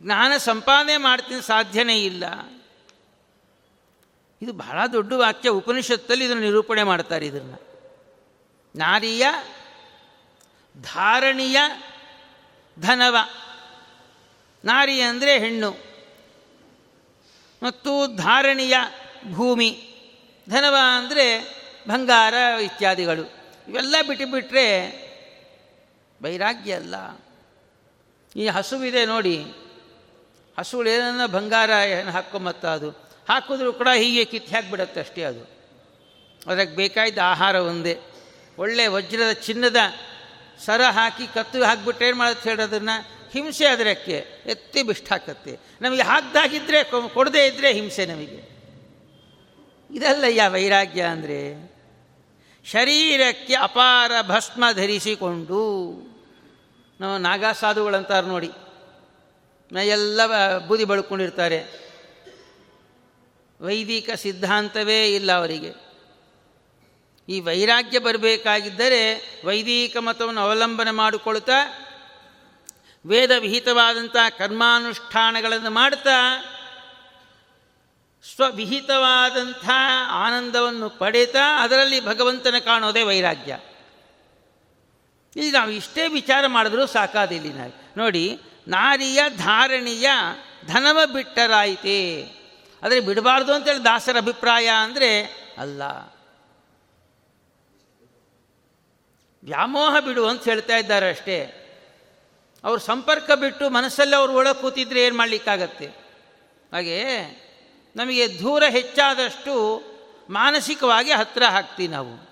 ಜ್ಞಾನ 0.00 0.36
ಸಂಪಾದನೆ 0.36 0.96
ಮಾಡ್ತೀನಿ 0.96 1.42
ಸಾಧ್ಯನೇ 1.42 2.04
ಇಲ್ಲ. 2.04 2.24
ಇದು 4.42 4.52
ಬಹಳ 4.52 4.86
ದೊಡ್ಡ 4.86 5.12
ವಾಕ್ಯ, 5.12 5.48
ಉಪನಿಷತ್ತಲ್ಲಿ 5.48 6.24
ಇದನ್ನು 6.24 6.42
ನಿರೂಪಣೆ 6.42 6.82
ಮಾಡ್ತಾರೆ 6.82 7.26
ಇದನ್ನು 7.26 7.70
ನಾರಿಯ, 8.76 9.26
ಧಾರಣೀಯ, 10.76 11.56
ಧನವ. 12.78 13.16
ನಾರಿ 14.64 15.00
ಅಂದರೆ 15.00 15.38
ಹೆಣ್ಣು. 15.38 15.70
ಮತ್ತು 17.62 18.16
ಧಾರಣೀಯ, 18.16 18.74
ಭೂಮಿ. 19.32 19.86
ಧನವ 20.48 20.76
ಅಂದರೆ 20.96 21.60
ಬಂಗಾರ 21.88 22.34
ಇತ್ಯಾದಿಗಳು. 22.60 23.22
ಇವೆಲ್ಲ 23.68 23.96
ಬಿಟ್ಟುಬಿಟ್ರೆ 24.06 24.88
ವೈರಾಗ್ಯ 26.22 26.74
ಅಲ್ಲ. 26.74 26.94
ಈ 28.36 28.46
ಹಸುವಿದೆ 28.46 29.06
ನೋಡಿ. 29.06 29.46
ಹಸುಗಳು 30.60 30.88
ಏನನ್ನ 30.88 31.26
ಬಂಗಾರ 31.26 31.70
ಏನು 31.70 32.10
ಹಾಕ್ಕೊಂಬತ್ತ 32.10 32.66
ಅದು? 32.66 32.90
ಹಾಕಿದ್ರೂ 33.28 33.72
ಕೂಡ 33.72 33.88
ಹೀಗೆ 33.96 34.24
ಕಿತ್ತು 34.24 34.54
ಹಾಕಿಬಿಡತ್ತೆ 34.54 35.00
ಅಷ್ಟೇ 35.00 35.22
ಅದು. 35.22 35.50
ಅದಕ್ಕೆ 36.46 36.76
ಬೇಕಾಯ್ದ 36.76 37.18
ಆಹಾರ 37.18 37.54
ಒಂದೇ. 37.54 37.98
ಒಳ್ಳೆ 38.58 38.86
ವಜ್ರದ 38.86 39.32
ಚಿನ್ನದ 39.32 39.76
ಸರ 40.64 40.80
ಹಾಕಿ 40.82 41.26
ಕತ್ತು 41.34 41.64
ಹಾಕಿಬಿಟ್ರೆ 41.64 42.08
ಏನು 42.08 42.16
ಮಾಡುತ್ತೆ 42.16 42.50
ಹೇಳೋದನ್ನು 42.50 43.02
ಹಿಂಸೆ 43.32 43.66
ಅದರಕ್ಕೆ. 43.66 44.24
ಎತ್ತಿ 44.46 44.82
ಬಿಷ್ಟಾಕತ್ತೆ 44.82 45.58
ನಮಗೆ 45.80 46.02
ಹಾಕ್ದಾಗಿದ್ದರೆ 46.02 46.84
ಕೊಡದೇ 47.08 47.46
ಇದ್ದರೆ 47.46 47.72
ಹಿಂಸೆ 47.72 48.06
ನಮಗೆ. 48.06 48.60
ಇದಲ್ಲಯ್ಯ 49.90 50.48
ವೈರಾಗ್ಯ 50.48 51.02
ಅಂದರೆ? 51.02 51.70
ಶರೀರಕ್ಕೆ 52.64 53.54
ಅಪಾರ 53.54 54.12
ಭಸ್ಮ 54.22 54.64
ಧರಿಸಿಕೊಂಡು 54.72 55.90
ನಾವು 57.00 57.18
ನಾಗಾ 57.18 57.52
ಸಾಧುಗಳಂತಾರೆ 57.52 58.26
ನೋಡಿ 58.26 58.50
ಎಲ್ಲ 59.78 60.20
ಬೂದಿ 60.58 60.84
ಬಳ್ಕೊಂಡಿರ್ತಾರೆ. 60.84 61.90
ವೈದಿಕ 63.60 64.10
ಸಿದ್ಧಾಂತವೇ 64.10 65.14
ಇಲ್ಲ 65.14 65.32
ಅವರಿಗೆ. 65.32 65.90
ಈ 67.28 67.40
ವೈರಾಗ್ಯ 67.40 67.98
ಬರಬೇಕಾಗಿದ್ದರೆ 67.98 69.16
ವೈದಿಕ 69.44 69.96
ಮತವನ್ನು 69.96 70.40
ಅವಲಂಬನೆ 70.40 70.90
ಮಾಡಿಕೊಳ್ತಾ, 70.90 71.86
ವೇದ 73.06 73.30
ವಿಹಿತವಾದಂಥ 73.38 74.16
ಕರ್ಮಾನುಷ್ಠಾನಗಳನ್ನು 74.38 75.70
ಮಾಡ್ತಾ, 75.70 76.44
ಸ್ವವಿಹಿತವಾದಂಥ 78.36 79.70
ಆನಂದವನ್ನು 80.10 80.90
ಪಡೆತಾ 80.90 81.64
ಅದರಲ್ಲಿ 81.64 82.06
ಭಗವಂತನ 82.06 82.54
ಕಾಣೋದೇ 82.64 83.02
ವೈರಾಗ್ಯ. 83.02 83.58
ಇಲ್ಲಿ 85.36 85.50
ನಾವು 85.50 85.70
ಇಷ್ಟೇ 85.70 86.08
ವಿಚಾರ 86.08 86.46
ಮಾಡಿದ್ರೂ 86.46 86.86
ಸಾಕಾದಿಲ್ಲ 86.86 87.56
ನಾವು 87.56 87.72
ನೋಡಿ 87.96 88.40
ನಾರಿಯ 88.68 89.22
ಧಾರಣೀಯ 89.36 90.10
ಧನವ 90.66 90.98
ಬಿಟ್ಟರಾಯಿತೆ. 91.12 92.22
ಆದರೆ 92.82 93.00
ಬಿಡಬಾರ್ದು 93.00 93.52
ಅಂತೇಳಿ 93.52 93.84
ದಾಸರ 93.84 94.16
ಅಭಿಪ್ರಾಯ 94.16 94.68
ಅಂದರೆ 94.68 95.22
ಅಲ್ಲ. 95.58 95.82
ವ್ಯಾಮೋಹ 99.44 100.00
ಬಿಡು 100.00 100.26
ಅಂತ 100.26 100.44
ಹೇಳ್ತಾ 100.44 100.76
ಇದ್ದಾರೆ 100.76 101.10
ಅಷ್ಟೇ. 101.10 101.56
ಅವ್ರ 102.64 102.78
ಸಂಪರ್ಕ 102.78 103.32
ಬಿಟ್ಟು 103.32 103.70
ಮನಸ್ಸಲ್ಲಿ 103.70 104.16
ಅವ್ರು 104.16 104.34
ಒಳಗೆ 104.34 104.60
ಕೂತಿದ್ರೆ 104.60 105.04
ಏನು 105.04 105.16
ಮಾಡಲಿಕ್ಕಾಗತ್ತೆ? 105.16 105.86
ಹಾಗೆ 106.72 107.04
ನಮಗೆ 107.96 108.38
ದೂರ 108.38 108.64
ಹೆಚ್ಚಾದಷ್ಟು 108.68 109.82
ಮಾನಸಿಕವಾಗಿ 110.30 111.12
ಹತ್ತಿರ 111.12 111.42
ಹಾಕ್ತೀವಿ 111.42 111.88
ನಾವು. 111.88 112.30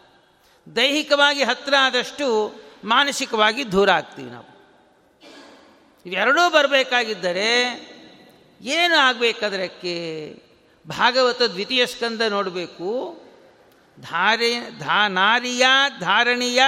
ದೈಹಿಕವಾಗಿ 0.77 1.43
ಹತ್ತಿರ 1.43 1.75
ಆದಷ್ಟು 1.81 2.55
ಮಾನಸಿಕವಾಗಿ 2.85 3.73
ದೂರ 3.73 3.91
ಆಗ್ತೀವಿ 3.91 4.31
ನಾವು. 4.31 4.58
ಇವೆರಡೂ 6.09 6.51
ಬರಬೇಕಾಗಿದ್ದರೆ 6.51 7.49
ಏನು 8.61 8.97
ಆಗಬೇಕದರಕ್ಕೆ? 8.97 9.97
ಭಾಗವತ 10.89 11.43
ದ್ವಿತೀಯ 11.43 11.87
ಸ್ಕಂದ 11.87 12.21
ನೋಡಬೇಕು. 12.29 13.21
ಧಾರೆ, 14.01 14.79
ಧಾ, 14.79 15.09
ನಾರಿಯ, 15.09 15.67
ಧಾರಣೀಯ 16.01 16.63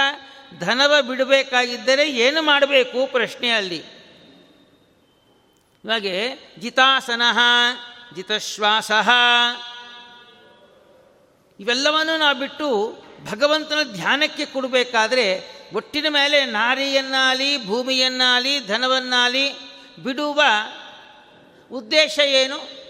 ಧನವ 0.59 1.01
ಬಿಡಬೇಕಾಗಿದ್ದರೆ 1.01 2.11
ಏನು 2.11 2.41
ಮಾಡಬೇಕು 2.41 3.07
ಪ್ರಶ್ನೆ 3.11 3.49
ಅಲ್ಲಿ 3.49 3.83
ಇವಾಗೆ 5.85 6.33
ಜಿತಾಸನ, 6.59 7.21
ಜಿತಶ್ವಾಸ, 8.15 8.91
ಇವೆಲ್ಲವನ್ನೂ 11.59 12.17
ನಾವು 12.17 12.39
ಬಿಟ್ಟು 12.39 12.67
ಭಗವಂತನ 13.25 13.79
ಧ್ಯಾನಕ್ಕೆ 13.93 14.45
ಕೊಡಬೇಕಾದ್ರೆ 14.45 15.41
ಒಟ್ಟಿನ 15.73 16.05
ಮೇಲೆ 16.09 16.45
ನಾರಿಯನ್ನಾಲಿ, 16.45 17.65
ಭೂಮಿಯನ್ನಾಲಿ, 17.65 18.67
ಧನವನ್ನಾಲಿ 18.67 19.53
ಬಿಡುವ 20.03 20.41
ಉದ್ದೇಶ 21.71 22.19
ಏನು? 22.19 22.81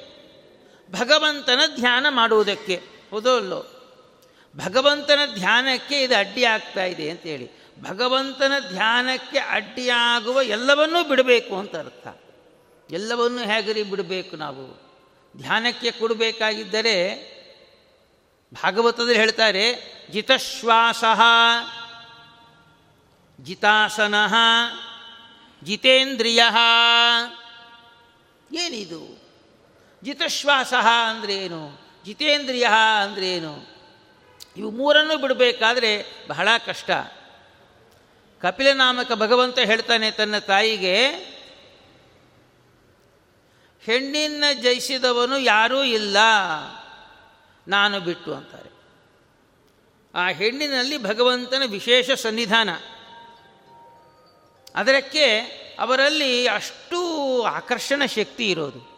ಭಗವಂತನ 0.91 1.59
ಧ್ಯಾನ 1.75 2.05
ಮಾಡುವುದಕ್ಕೆ. 2.09 2.81
ಹೌದೋ 3.11 3.67
ಭಗವಂತನ 4.65 5.19
ಧ್ಯಾನಕ್ಕೆ 5.33 6.03
ಇದು 6.03 6.15
ಅಡ್ಡಿಯಾಗ್ತಾ 6.15 6.83
ಇದೆ 6.83 7.09
ಅಂತೇಳಿ 7.09 7.51
ಭಗವಂತನ 7.81 8.53
ಧ್ಯಾನಕ್ಕೆ 8.69 9.39
ಅಡ್ಡಿಯಾಗುವ 9.39 10.41
ಎಲ್ಲವನ್ನೂ 10.41 11.03
ಬಿಡಬೇಕು 11.03 11.55
ಅಂತ 11.55 11.75
ಅರ್ಥ. 11.75 12.07
ಎಲ್ಲವನ್ನೂ 12.91 13.41
ಹೇಗರಿ 13.41 13.83
ಬಿಡಬೇಕು 13.83 14.35
ನಾವು? 14.35 14.91
ಧ್ಯಾನಕ್ಕೆ 15.37 15.91
ಕೊಡಬೇಕಾಗಿದ್ದರೆ 15.91 17.30
ಭಾಗವತದಲ್ಲಿ 18.53 19.15
ಹೇಳ್ತಾರೆ, 19.15 19.93
ಜಿತಶ್ವಾಸ, 20.11 21.03
ಜಿತಾಸನ, 23.41 24.15
ಜಿತೇಂದ್ರಿಯ. 25.63 26.43
ಏನಿದು? 28.51 29.21
ಜಿತಶ್ವಾಸ 30.03 30.73
ಅಂದ್ರೇನು 31.09 31.81
ಜಿತೇಂದ್ರಿಯ 32.05 32.67
ಅಂದ್ರೇನು 33.03 33.67
ಇವು 34.57 34.71
ಮೂರನ್ನು 34.71 35.17
ಬಿಡಬೇಕಾದ್ರೆ 35.17 36.05
ಬಹಳ 36.27 36.49
ಕಷ್ಟ. 36.65 36.91
ಕಪಿಲನಾಮಕ 38.41 39.11
ಭಗವಂತ 39.11 39.59
ಹೇಳ್ತಾನೆ 39.59 40.11
ತನ್ನ 40.11 40.37
ತಾಯಿಗೆ, 40.37 41.07
ಹೆಣ್ಣಿನ 43.81 44.43
ಜಯಿಸಿದವನು 44.61 45.37
ಯಾರೂ 45.37 45.83
ಇಲ್ಲ. 45.83 46.17
ನಾನು 47.71 47.99
ಬಿಟ್ಟು 47.99 48.33
ಅಂತಾರೆ. 48.33 48.69
ಆ 50.15 50.27
ಹೆಣ್ಣಿನಲ್ಲಿ 50.27 51.03
ಭಗವಂತನ 51.03 51.63
ವಿಶೇಷ 51.65 52.11
ಸನ್ನಿಧಾನ. 52.11 52.69
ಅದಕ್ಕೆ 54.75 55.39
ಅವರಲ್ಲಿ 55.79 56.47
ಅಷ್ಟು 56.47 57.41
ಆಕರ್ಷಣ 57.43 58.05
ಶಕ್ತಿ 58.05 58.49
ಇರೋದು. 58.49 58.90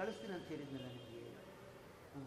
ನಮಸ್ಕಾರ 0.00 0.28
ನಾನು 0.30 0.32
ಕಳಿಸ್ತೀನಿ 0.32 0.34
ಅಂತ 0.34 0.46
ಹೇಳಿದ್ನಲ್ಲ 0.50 0.86
ನಿಮಗೆ 0.90 1.24
ಹಾಂ 2.12 2.26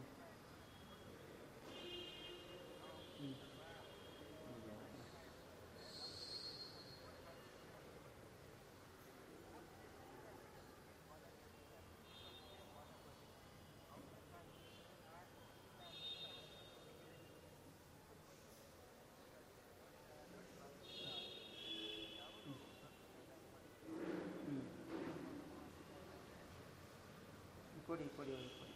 ಕೊಡಿ 27.93 28.05
ಕೊಡಿ, 28.17 28.31
ಒಂದು 28.33 28.53
ಕೊಡಿ. 28.59 28.71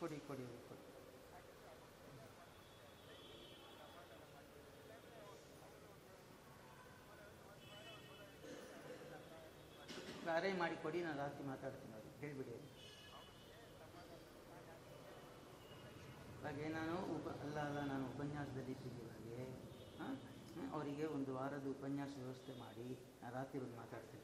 ಕೊಡಿ 0.00 0.18
ಕೊಡಿ, 0.28 0.42
ಒಂದು 0.42 0.62
ಕೊಡಿ. 0.68 0.82
ಮಾಡಿ 10.60 10.76
ಕೊಡಿ, 10.82 11.02
ನಾನು 11.02 11.18
ರಾತ್ರಿ 11.18 11.44
ಮಾತಾಡ್ತೀನಿ 11.46 11.92
ಅವ್ರಿಗೆ 11.92 12.16
ಹೇಳಿಬಿಡಿ. 12.20 12.56
ಹಾಗೆ 16.44 16.68
ನಾನು 16.68 16.96
ಉಪ 17.16 17.28
ಅಲ್ಲ 17.28 17.58
ಅಲ್ಲ, 17.58 17.78
ನಾನು 17.92 18.06
ಉಪನ್ಯಾಸದಲ್ಲಿ 18.06 18.72
ಇದ್ದೀನಿ 18.72 19.10
ಹಾಗೆ, 19.10 19.44
ಹಾಂ? 20.00 20.16
ಅವರಿಗೆ 20.76 21.04
ಒಂದು 21.16 21.30
ವಾರದ 21.34 21.66
ಉಪನ್ಯಾಸ 21.76 22.12
ವ್ಯವಸ್ಥೆ 22.22 22.52
ಮಾಡಿ 22.60 22.86
ರಾತ್ರಿ 23.36 23.58
ಬಂದು 23.62 23.76
ಮಾತಾಡ್ತೀನಿ. 23.82 24.22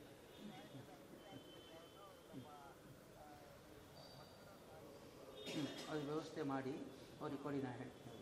ಅದು 5.90 6.03
ವ್ಯವಸ್ಥೆ 6.11 6.42
ಮಾಡಿ 6.42 6.75
ಅವ್ರಿಗೆ 7.21 7.42
ಕೊಡಿ 7.42 7.59
ನಾನು 7.62 7.79
ಹೇಳ್ತೀನಿ. 7.79 8.18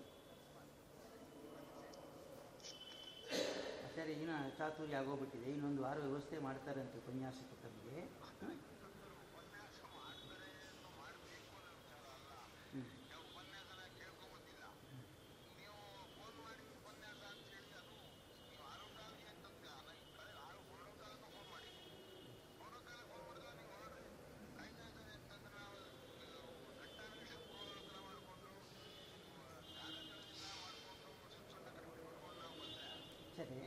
ಆಚಾರ್ಯ 3.87 4.13
ಇನ್ನು 4.13 4.37
ಚಾತುರ್ಯ 4.59 4.97
ಆಗೋಗ್ಬಿಟ್ಟಿದೆ. 4.97 5.49
ಇನ್ನೊಂದು 5.55 5.83
ವಾರ 5.83 5.99
ವ್ಯವಸ್ಥೆ 6.07 6.39
ಮಾಡ್ತಾರಂತೆ 6.49 6.99
ಉಪನ್ಯಾಸಕ್ಕೆ 6.99 7.57
ತಮಗೆ. 7.65 7.97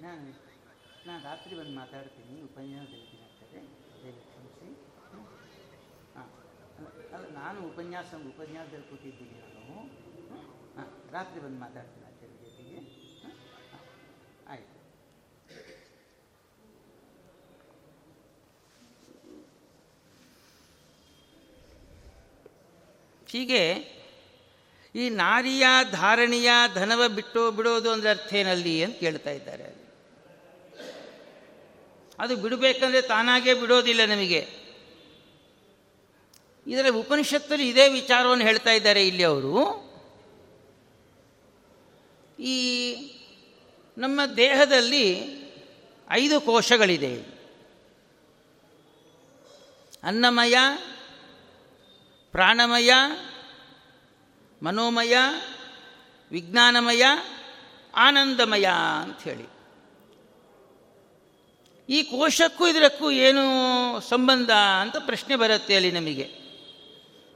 ನಾನು 0.03 0.25
ನಾನು 1.07 1.21
ರಾತ್ರಿ 1.29 1.53
ಬಂದು 1.59 1.73
ಮಾತಾಡ್ತೀನಿ, 1.81 2.35
ಉಪನ್ಯಾಸ 2.47 2.89
ಹೇಳ್ತೀನಿ 2.95 3.21
ದಯವಿಟ್ಟು 4.01 4.29
ಕ್ಷಮಿಸಿ. 4.31 4.67
ಹಾಂ, 6.15 6.29
ಅಲ್ಲ 7.15 7.25
ನಾನು 7.39 7.57
ಉಪನ್ಯಾಸ, 7.69 8.09
ಉಪನ್ಯಾಸದಲ್ಲಿ 8.31 8.87
ಕೂತಿದ್ದೀನಿ 8.91 9.35
ನಾನು. 9.41 9.75
ಹಾಂ 10.77 10.89
ರಾತ್ರಿ 11.15 11.39
ಬಂದು 11.45 11.59
ಮಾತಾಡ್ತೀನಿ 11.65 12.05
ಆಚಾರ್ಯ 12.09 12.35
ಜೊತೆಗೆ 12.43 12.77
ಹಾಂ 13.23 13.35
ಆಯಿತು. 14.53 14.79
ಹೀಗೆ 23.33 23.63
ಈ 24.95 25.03
ನಾರಿಯ 25.21 25.65
ಧಾರಣಿಯ 25.91 26.49
ಧನವ 26.73 27.03
ಬಿಟ್ಟು 27.19 27.43
ಬಿಡೋದು 27.59 27.89
ಅಂದರೆ 27.93 28.09
ಅರ್ಥ 28.15 28.33
ಏನಲ್ಲಿ 28.41 28.75
ಅಂತ 28.85 28.95
ಕೇಳ್ತಾ 29.05 29.31
ಇದ್ದಾರೆ 29.37 29.69
ಅದು 32.19 32.35
ಬಿಡಬೇಕಂದ್ರೆ 32.35 33.01
ತಾನಾಗೇ 33.01 33.53
ಬಿಡೋದಿಲ್ಲ 33.53 34.05
ನಮಗೆ. 34.05 34.63
ಇದರ 36.67 36.85
ಉಪನಿಷತ್ತಲ್ಲಿ 36.95 37.69
ಇದೇ 37.69 37.89
ವಿಚಾರವನ್ನು 37.89 38.43
ಹೇಳ್ತಾ 38.43 38.71
ಇದ್ದಾರೆ 38.71 39.07
ಇಲ್ಲಿ 39.07 39.23
ಅವರು. 39.23 39.83
ಈ 42.39 42.93
ನಮ್ಮ 43.97 44.25
ದೇಹದಲ್ಲಿ 44.37 45.33
ಐದು 46.09 46.41
ಕೋಶಗಳಿದೆ. 46.41 47.21
ಅನ್ನಮಯ, 50.03 50.55
ಪ್ರಾಣಮಯ, 52.31 52.91
ಮನೋಮಯ, 54.63 55.15
ವಿಜ್ಞಾನಮಯ, 56.31 57.03
ಆನಂದಮಯ 57.95 58.67
ಅಂಥೇಳಿ 59.01 59.52
ಈ 61.89 62.03
ಕೋಶಕ್ಕೂ 62.03 62.67
ಇದಕ್ಕೂ 62.67 63.11
ಏನು 63.11 63.41
ಸಂಬಂಧ 64.01 64.51
ಅಂತ 64.51 64.95
ಪ್ರಶ್ನೆ 64.97 65.35
ಬರುತ್ತೆ 65.35 65.75
ಅಲ್ಲಿ 65.75 65.91
ನಮಗೆ. 65.91 66.43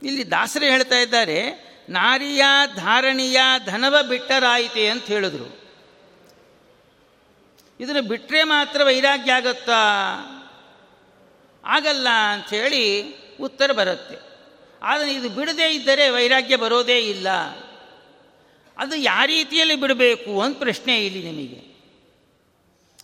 ಇಲ್ಲಿ 0.04 0.32
ದಾಸರೇ 0.32 0.70
ಹೇಳ್ತಾ 0.70 1.00
ಇದ್ದಾರೆ, 1.00 1.68
ನಾರಿಯ 1.90 2.44
ಧಾರಣಿಯ 2.76 3.38
ಧನವ 3.66 3.96
ಬಿಟ್ಟರಾಯಿತೆ 4.10 4.90
ಅಂತ 4.90 5.06
ಹೇಳಿದ್ರು. 5.06 5.58
ಇದನ್ನು 7.80 8.02
ಬಿಟ್ಟರೆ 8.02 8.44
ಮಾತ್ರ 8.44 8.84
ವೈರಾಗ್ಯ 8.84 9.34
ಆಗುತ್ತಾ? 9.34 9.82
ಆಗಲ್ಲ 11.66 12.08
ಅಂಥೇಳಿ 12.34 13.04
ಉತ್ತರ 13.42 13.72
ಬರುತ್ತೆ. 13.72 14.16
ಆದರೆ 14.82 15.14
ಇದು 15.14 15.30
ಬಿಡದೇ 15.30 15.74
ಇದ್ದರೆ 15.74 16.10
ವೈರಾಗ್ಯ 16.10 16.56
ಬರೋದೇ 16.56 17.00
ಇಲ್ಲ. 17.00 17.30
ಅದು 18.78 18.96
ಯಾವ 18.96 19.26
ರೀತಿಯಲ್ಲಿ 19.26 19.76
ಬಿಡಬೇಕು 19.76 20.42
ಅಂತ 20.42 20.60
ಪ್ರಶ್ನೆ 20.60 21.06
ಇಲ್ಲಿ 21.06 21.32
ನಿಮಗೆ. 21.32 21.67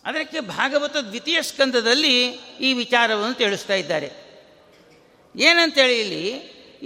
ಅದಕ್ಕೆ 0.05 0.39
ಭಾಗವತ 0.39 0.95
ದ್ವಿತೀಯ 0.97 1.41
ಸ್ಕಂದದಲ್ಲಿ 1.41 2.23
ಈ 2.59 2.73
ವಿಚಾರವನ್ನು 2.73 3.33
ತಿಳಿಸ್ತಾ 3.33 3.73
ಇದ್ದಾರೆ. 3.73 4.11
ಏನಂತೇಳಿ 5.35 5.99
ಇಲ್ಲಿ, 5.99 6.27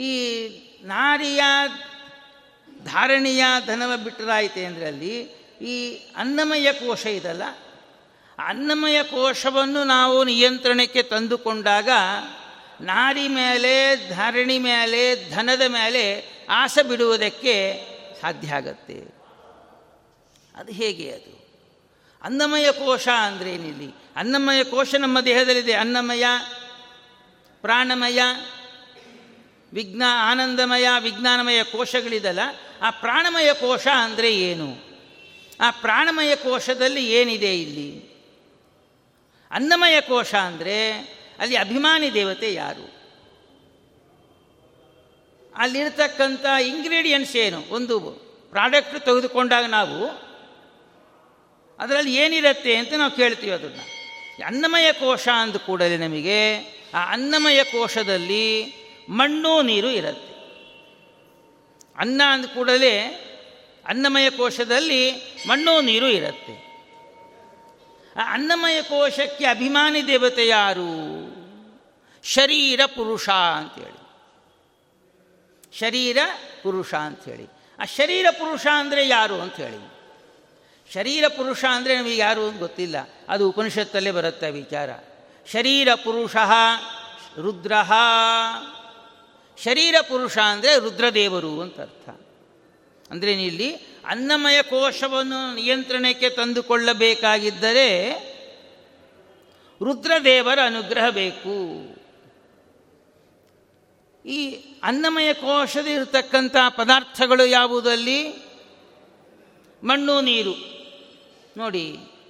ಈ 0.06 0.47
ನಾರಿಯ 0.84 1.41
ಧಾರಣೀಯ 2.84 3.43
ಧನವ 3.65 3.97
ಬಿಟ್ಟರಾಯಿತೆ 3.97 4.65
ಅಂದ್ರಲ್ಲಿ 4.65 5.19
ಈ 5.62 5.93
ಅನ್ನಮಯ 6.15 6.73
ಕೋಶ 6.73 7.06
ಇದಲ್ಲ. 7.06 7.43
ಅನ್ನಮಯ 8.47 9.03
ಕೋಶವನ್ನು 9.03 9.84
ನಾವು 9.84 10.23
ನಿಯಂತ್ರಣಕ್ಕೆ 10.23 11.03
ತಂದುಕೊಂಡಾಗ 11.03 11.89
ನಾರಿ 12.82 13.27
ಮೇಲೆ, 13.27 14.10
ಧಾರಣಿ 14.10 14.60
ಮೇಲೆ, 14.60 15.32
ಧನದ 15.32 15.62
ಮೇಲೆ 15.67 16.27
ಆಸೆ 16.49 16.84
ಬಿಡುವುದಕ್ಕೆ 16.84 17.82
ಸಾಧ್ಯ 18.21 18.47
ಆಗತ್ತೆ. 18.47 18.93
ಅದು 20.56 20.71
ಹೇಗೆ 20.71 21.12
ಅದು? 21.12 21.37
ಅನ್ನಮಯ 22.21 22.71
ಕೋಶ 22.71 23.08
ಅಂದ್ರೇನಿಲ್ಲಿ? 23.08 23.91
ಅನ್ನಮಯ 24.15 24.63
ಕೋಶ 24.63 24.95
ನಮ್ಮ 24.95 25.19
ದೇಹದಲ್ಲಿದೆ. 25.19 25.73
ಅನ್ನಮಯ, 25.73 26.23
ಪ್ರಾಣಮಯ 27.62 28.21
ವಿಜ್ಞಾ 29.73 30.32
ಆನಂದಮಯ, 30.32 30.88
ವಿಜ್ಞಾನಮಯ 30.99 31.63
ಕೋಶಗಳಿದಲ್ಲ. 31.63 32.39
ಆ 32.82 32.89
ಪ್ರಾಣಮಯ 32.89 33.53
ಕೋಶ 33.53 33.88
ಅಂದರೆ 33.88 34.36
ಏನು? 34.36 34.75
ಆ 35.62 35.71
ಪ್ರಾಣಮಯ 35.71 36.36
ಕೋಶದಲ್ಲಿ 36.36 37.12
ಏನಿದೆ 37.12 37.62
ಇಲ್ಲಿ? 37.62 38.17
ಅನ್ನಮಯ 39.51 40.01
ಕೋಶ 40.01 40.36
ಅಂದರೆ 40.36 40.99
ಅಲ್ಲಿ 41.39 41.56
ಅಭಿಮಾನಿ 41.56 42.13
ದೇವತೆ 42.13 42.53
ಯಾರು? 42.53 42.97
ಅಲ್ಲಿರ್ತಕ್ಕಂಥ 45.56 46.45
ಇಂಗ್ರೀಡಿಯೆಂಟ್ಸ್ 46.45 47.36
ಏನು? 47.36 47.63
ಒಂದು 47.69 47.99
ಪ್ರಾಡಕ್ಟ್ 48.49 48.99
ತೆಗೆದುಕೊಂಡಾಗ 48.99 49.65
ನಾವು 49.65 50.27
ಅದರಲ್ಲಿ 51.80 52.16
ಏನಿರುತ್ತೆ 52.16 52.76
ಅಂತ 52.76 52.94
ನಾವು 52.94 53.12
ಕೇಳ್ತೀವಿ 53.12 53.52
ಅದನ್ನು. 53.52 53.98
ಅನ್ನಮಯ 54.46 54.92
ಕೋಶ 54.92 55.28
ಅಂದ 55.28 55.56
ಕೂಡಲೇ 55.56 55.98
ನಮಗೆ 55.98 56.58
ಆ 56.94 57.12
ಅನ್ನಮಯ 57.12 57.63
ಕೋಶದಲ್ಲಿ 57.63 58.74
ಮಣ್ಣು 59.10 59.62
ನೀರು 59.62 59.90
ಇರುತ್ತೆ. 59.90 60.34
ಅನ್ನ 61.98 62.22
ಅಂದ 62.30 62.46
ಕೂಡಲೇ 62.46 63.00
ಅನ್ನಮಯ 63.88 64.30
ಕೋಶದಲ್ಲಿ 64.30 65.12
ಮಣ್ಣು 65.48 65.82
ನೀರು 65.82 66.08
ಇರುತ್ತೆ. 66.08 66.68
ಆ 68.20 68.34
ಅನ್ನಮಯ 68.34 68.82
ಕೋಶಕ್ಕೆ 68.82 69.46
ಅಭಿಮಾನಿ 69.46 70.08
ದೇವತೆ 70.08 70.48
ಯಾರು? 70.48 70.88
ಶರೀರ 72.24 72.80
ಪುರುಷ 72.86 73.30
ಅಂತೇಳಿ. 73.30 74.08
ಶರೀರ 75.80 76.18
ಪುರುಷ 76.63 76.94
ಅಂಥೇಳಿ 76.94 77.48
ಆ 77.80 77.86
ಶರೀರ 77.86 78.26
ಪುರುಷ 78.32 78.68
ಅಂದರೆ 78.68 79.08
ಯಾರು 79.08 79.42
ಅಂಥೇಳಿ 79.42 79.96
ಶರೀರ 80.93 81.28
ಪುರುಷ 81.28 81.65
ಅಂದರೆ 81.65 81.97
ನಮಗೆ 81.97 82.17
ಯಾರು 82.17 82.47
ಅಂತ 82.47 82.60
ಗೊತ್ತಿಲ್ಲ. 82.60 82.95
ಅದು 83.30 83.50
ಉಪನಿಷತ್ತಲ್ಲೇ 83.50 84.12
ಬರುತ್ತೆ 84.12 84.52
ವಿಚಾರ. 84.52 84.89
ಶರೀರ 85.52 85.95
ಪುರುಷ, 85.95 86.36
ರುದ್ರ. 87.38 87.71
ಶರೀರ 89.63 89.95
ಪುರುಷ 90.10 90.38
ಅಂದರೆ 90.38 90.80
ರುದ್ರದೇವರು 90.80 91.62
ಅಂತ 91.62 91.82
ಅರ್ಥ. 91.82 92.10
ಅಂದರೆ 93.12 93.32
ಇಲ್ಲಿ 93.32 93.73
ಅನ್ನಮಯ 94.06 94.62
ಕೋಶವನ್ನು 94.62 95.56
ನಿಯಂತ್ರಣಕ್ಕೆ 95.56 96.30
ತಂದುಕೊಳ್ಳಬೇಕಾಗಿದ್ದರೆ 96.30 98.13
ರುದ್ರದೇವರ 99.84 100.60
ಅನುಗ್ರಹ 100.65 101.10
ಬೇಕು. 101.10 101.97
ಈ 104.26 104.56
ಅನ್ನಮಯ 104.84 105.34
ಕೋಶದ 105.34 105.88
ಇರತಕ್ಕಂಥ 105.88 106.56
ಪದಾರ್ಥಗಳು 106.78 107.45
ಯಾವುದಲ್ಲಿ 107.45 108.30
ಮಣ್ಣು, 109.84 110.21
ನೀರು. 110.21 110.77
ನೋಡಿ, 111.58 111.86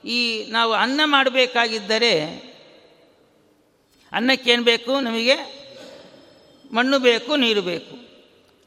ಈ 0.06 0.46
ನಾವು 0.50 0.74
ಅನ್ನ 0.74 1.02
ಮಾಡಬೇಕಾಗಿದ್ದರೆ 1.06 2.14
ಅನ್ನಕ್ಕೇನು 4.12 4.64
ಬೇಕು 4.64 5.00
ನಮಗೆ? 5.00 5.36
ಮಣ್ಣು 6.72 7.00
ಬೇಕು, 7.00 7.36
ನೀರು 7.36 7.62
ಬೇಕು. 7.62 7.96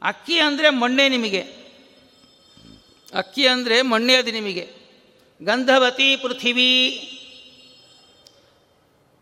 ಅಕ್ಕಿ 0.01 0.39
ಅಂದರೆ 0.39 0.69
ಮಣ್ಣೇ 0.69 1.09
ನಿಮಗೆ. 1.09 1.41
ಅಕ್ಕಿ 3.13 3.47
ಅಂದರೆ 3.47 3.81
ಮಣ್ಣೇ 3.81 4.15
ಅದು 4.15 4.31
ನಿಮಗೆ. 4.31 4.65
ಗಂಧವತಿ 5.41 6.15
ಪೃಥಿವಿ. 6.15 6.71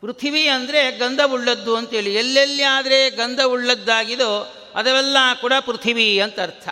ಪೃಥಿವಿ 0.02 0.48
ಅಂದರೆ 0.48 0.98
ಗಂಧವುಳ್ಳದ್ದು 0.98 1.76
ಅಂತೇಳಿ. 1.76 2.16
ಎಲ್ಲೆಲ್ಲಿ 2.16 2.64
ಆದರೆ 2.64 3.10
ಗಂಧವುಳ್ಳದ್ದಾಗಿದೋ 3.10 4.32
ಅದೆಲ್ಲ 4.76 5.18
ಕೂಡ 5.42 5.54
ಪೃಥಿವಿ 5.66 6.20
ಅಂತ 6.20 6.40
ಅರ್ಥ. 6.40 6.70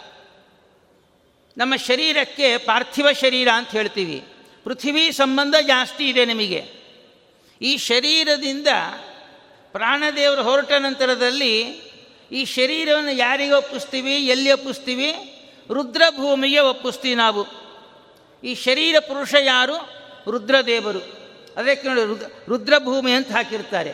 ನಮ್ಮ 1.57 1.75
ಶರೀರಕ್ಕೆ 1.75 2.57
ಪಾರ್ಥಿವ 2.57 3.07
ಶರೀರ 3.11 3.47
ಅಂತ 3.53 3.69
ಹೇಳ್ತೀವಿ. 3.69 4.23
ಪೃಥಿವಿ 4.67 5.11
ಸಂಬಂಧ 5.11 5.55
ಜಾಸ್ತಿ 5.61 6.09
ಇದೆ 6.09 6.25
ನಿಮಗೆ. 6.25 6.65
ಈ 7.61 7.77
ಶರೀರದಿಂದ 7.77 8.67
ಪ್ರಾಣದೇವರು 9.71 10.43
ಹೊರಟ 10.43 10.71
ನಂತರದಲ್ಲಿ 10.71 11.61
ಈ 12.31 12.45
ಶರೀರವನ್ನು 12.45 13.11
ಯಾರಿಗೆ 13.11 13.53
ಒಪ್ಪಿಸ್ತೀವಿ, 13.53 14.15
ಎಲ್ಲಿ 14.15 14.51
ಒಪ್ಪಿಸ್ತೀವಿ? 14.51 15.11
ರುದ್ರಭೂಮಿಗೆ 15.73 16.59
ಒಪ್ಪಿಸ್ತೀವಿ 16.59 17.15
ನಾವು. 17.15 17.45
ಈ 18.43 18.55
ಶರೀರ 18.55 18.95
ಪುರುಷ 18.99 19.35
ಯಾರು? 19.39 19.73
ರುದ್ರದೇವರು. 20.31 20.99
ಅದಕ್ಕೆ 21.57 21.87
ನೋಡಿ 21.87 22.05
ರುದ್ರ, 22.05 22.25
ರುದ್ರಭೂಮಿ 22.47 23.11
ಅಂತ 23.11 23.31
ಹಾಕಿರ್ತಾರೆ. 23.31 23.93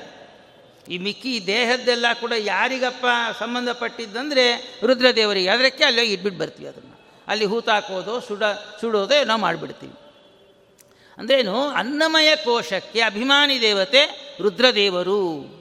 ಈ 0.89 0.97
ಮಿಕ್ಕಿ 0.97 1.47
ದೇಹದ್ದೆಲ್ಲ 1.47 2.05
ಕೂಡ 2.21 2.31
ಯಾರಿಗಪ್ಪ 2.37 3.05
ಸಂಬಂಧಪಟ್ಟಿದ್ದಂದರೆ 3.39 4.79
ರುದ್ರದೇವರಿಗೆ. 4.85 5.49
ಅದಕ್ಕೆ 5.49 5.83
ಅಲ್ಲೇ 5.83 6.03
ಇಟ್ಬಿಟ್ಟು 6.03 6.39
ಬರ್ತೀವಿ 6.39 6.69
ಅದನ್ನು. 6.69 7.23
ಅಲ್ಲಿ 7.27 7.45
ಹೂತಾಕೋದು, 7.45 8.21
ಸುಡ, 8.21 8.43
ಸುಡೋದು 8.81 9.21
ಏನೋ 9.21 9.37
ಮಾಡಿಬಿಡ್ತೀವಿ. 9.37 9.93
ಅಂದ್ರೇನು? 11.17 11.67
ಅನ್ನಮಯ 11.67 12.35
ಕೋಶಕ್ಕೆ 12.35 13.01
ಅಭಿಮಾನಿ 13.01 13.61
ದೇವತೆ 13.61 14.35
ರುದ್ರದೇವರು. 14.41 15.53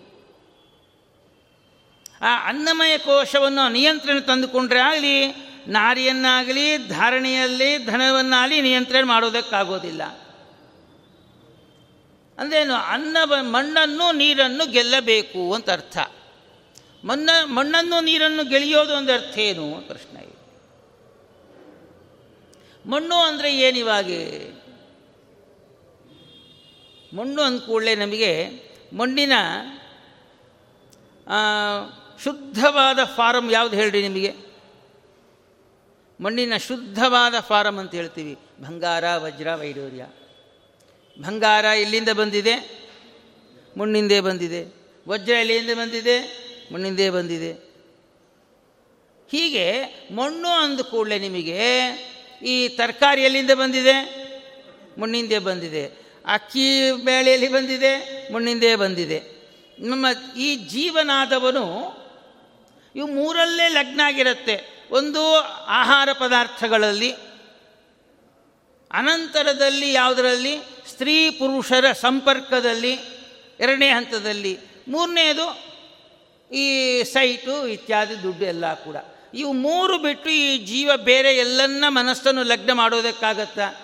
ಆ 2.21 2.49
ಅನ್ನಮಯ 2.49 2.99
ಕೋಶವನ್ನು 2.99 3.73
ನಿಯಂತ್ರಣ 3.73 4.19
ತಂದುಕೊಂಡ್ರೆ 4.19 4.81
ಆಗಲಿ, 4.81 5.27
ನಾರಿಯನ್ನಾಗಲಿ, 5.69 6.89
ಧಾರಣೆಯಲ್ಲಿ, 6.89 7.87
ಧನವನ್ನಾಗಲಿ 7.87 8.61
ನಿಯಂತ್ರಣ 8.61 9.05
ಮಾಡೋದಕ್ಕಾಗೋದಿಲ್ಲ. 9.05 10.05
ಅಂದ್ರೇನು? 12.39 12.75
ಅನ್ನ 12.75 13.17
ಮಣ್ಣನ್ನು, 13.41 14.13
ನೀರನ್ನು 14.13 14.67
ಗೆಲ್ಲಬೇಕು 14.67 15.55
ಅಂತ 15.55 15.71
ಅರ್ಥ. 15.71 15.99
ಮಣ್ಣ 17.05 17.31
ಮಣ್ಣನ್ನು, 17.45 18.01
ನೀರನ್ನು 18.01 18.45
ಗೆಳೆಯೋದು 18.45 18.95
ಒಂದು 18.95 19.13
ಅರ್ಥ 19.13 19.39
ಏನು? 19.39 19.81
ಪ್ರಶ್ನೆ. 19.87 20.33
ಮಣ್ಣು 22.91 23.15
ಅಂದರೆ 23.15 23.59
ಏನಿವಾಗೆ? 23.59 24.53
ಮಣ್ಣು 27.17 27.43
ಅಂದ 27.43 27.61
ಕೂಡಲೇ 27.61 27.95
ನಮಗೆ 27.95 28.49
ಮಣ್ಣಿನ 28.93 29.33
ಶುದ್ಧವಾದ 32.25 32.99
ಫಾರಮ್ 33.05 33.53
ಯಾವುದು 33.53 33.77
ಹೇಳ್ರಿ 33.77 34.09
ನಿಮಗೆ? 34.09 34.35
ಮಣ್ಣಿನ 36.21 36.57
ಶುದ್ಧವಾದ 36.57 37.35
ಫಾರಮ್ 37.41 37.79
ಅಂತ 37.79 37.95
ಹೇಳ್ತೀವಿ. 37.95 38.35
ಬಂಗಾರ 38.35 39.05
ವಜ್ರ, 39.17 39.55
ವೈಡೂರ್ಯ. 39.55 40.07
ಬಂಗಾರ 41.21 41.65
ಎಲ್ಲಿಂದ 41.65 42.09
ಬಂದಿದೆ? 42.09 42.89
ಮಣ್ಣಿಂದೇ 43.79 44.21
ಬಂದಿದೆ. 44.21 44.75
ವಜ್ರ 45.09 45.33
ಎಲ್ಲಿಂದ 45.33 45.71
ಬಂದಿದೆ? 45.71 46.19
ಮಣ್ಣಿಂದೇ 46.73 47.11
ಬಂದಿದೆ. 47.11 47.53
ಹೀಗೆ 49.31 49.83
ಮಣ್ಣು 50.15 50.49
ಅಂದ 50.49 50.81
ಕೂಡಲೇ 50.81 51.19
ನಿಮಗೆ 51.19 51.59
ಈ 52.43 52.69
ತರಕಾರಿ 52.69 53.23
ಎಲ್ಲಿಂದ 53.23 53.51
ಬಂದಿದೆ? 53.51 54.23
ಮಣ್ಣಿಂದೇ 55.01 55.39
ಬಂದಿದೆ. 55.39 56.02
ಅಕ್ಕಿ 56.27 56.93
ಬೇಳೆಯಲ್ಲಿ 56.93 57.49
ಬಂದಿದೆ, 57.49 57.93
ಮಣ್ಣಿಂದೇ 58.33 58.75
ಬಂದಿದೆ. 58.75 59.43
ನಮ್ಮ 59.79 60.07
ಈ 60.37 60.57
ಜೀವನಾದವನು 60.57 61.65
ಇವು 62.97 63.07
ಮೂರಲ್ಲೇ 63.07 63.69
ಲಗ್ನ 63.69 64.01
ಆಗಿರುತ್ತೆ 64.05 64.87
ಒಂದು 64.91 65.37
ಆಹಾರ 65.67 66.09
ಪದಾರ್ಥಗಳಲ್ಲಿ, 66.13 67.13
ಅನಂತರದಲ್ಲಿ 68.91 69.93
ಯಾವುದರಲ್ಲಿ? 69.93 70.59
ಸ್ತ್ರೀ 70.91 71.31
ಪುರುಷರ 71.31 71.93
ಸಂಪರ್ಕದಲ್ಲಿ, 71.93 72.93
ಎರಡನೇ 73.61 73.89
ಹಂತದಲ್ಲಿ. 73.89 74.59
ಮೂರನೇದು 74.89 75.73
ಈ 76.55 77.03
ಸೈಟು, 77.03 77.67
ಇತ್ಯಾದಿ 77.67 78.23
ದುಡ್ಡು 78.23 78.45
ಎಲ್ಲ 78.45 78.75
ಕೂಡ. 78.75 78.97
ಇವು 79.35 79.53
ಮೂರು 79.53 79.99
ಬಿಟ್ಟು 79.99 80.31
ಈ 80.31 80.59
ಜೀವ 80.59 80.91
ಬೇರೆ 80.97 81.37
ಎಲ್ಲನ್ನ 81.37 81.85
ಮನಸ್ಸನ್ನು 81.89 82.43
ಲಗ್ನ 82.43 82.73
ಮಾಡೋದಕ್ಕಾಗತ್ತಾ? 82.73 83.82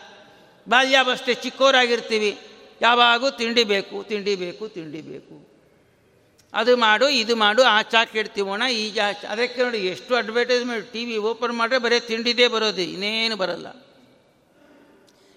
ಬಾಲ್ಯಾವಸ್ಥೆ 0.69 1.35
ಚಿಕ್ಕೋರಾಗಿರ್ತೀವಿ. 1.35 2.39
ಯಾವಾಗೂ 2.81 3.31
ತಿಂಡಿ 3.31 3.65
ಬೇಕು 3.65 4.03
ತಿಂಡಿ 4.03 4.35
ಬೇಕು 4.35 4.69
ತಿಂಡಿ 4.69 5.01
ಬೇಕು. 5.01 5.49
ಅದು 6.55 6.77
ಮಾಡು, 6.77 7.09
ಇದು 7.09 7.37
ಮಾಡು, 7.37 7.63
ಆ 7.63 7.83
ಚಾಕ್ 7.83 8.17
ಇಡ್ತೀವೋಣ 8.17 8.63
ಈ 8.63 8.91
ಜಾ 8.91 9.05
ಅದಕ್ಕೆ 9.29 9.63
ನೋಡಿ 9.63 9.79
ಎಷ್ಟು 9.79 10.15
ಅಡ್ವರ್ಟೈಸ್ಮೆಂಟ್ 10.15 10.93
ಟಿ 10.93 11.05
ವಿ 11.05 11.17
ಓಪನ್ 11.17 11.53
ಮಾಡಿದ್ರೆ 11.53 11.79
ಬರೀ 11.79 12.01
ತಿಂಡಿದೇ 12.01 12.49
ಬರೋದು, 12.49 12.81
ಇನ್ನೇನು 12.81 13.37
ಬರಲ್ಲ. 13.37 13.67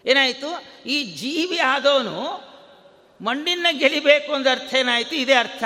ಏನಾಯಿತು? 0.06 0.66
ಈ 0.86 1.04
ಜೀವಿ 1.04 1.58
ಆದವನು 1.58 2.52
ಮಣ್ಣಿನ 3.22 3.68
ಗೆಲಿಬೇಕು 3.72 4.34
ಅಂದ 4.34 4.48
ಅರ್ಥ 4.52 4.74
ಏನಾಯಿತು? 4.74 5.16
ಇದೇ 5.16 5.34
ಅರ್ಥ. 5.34 5.64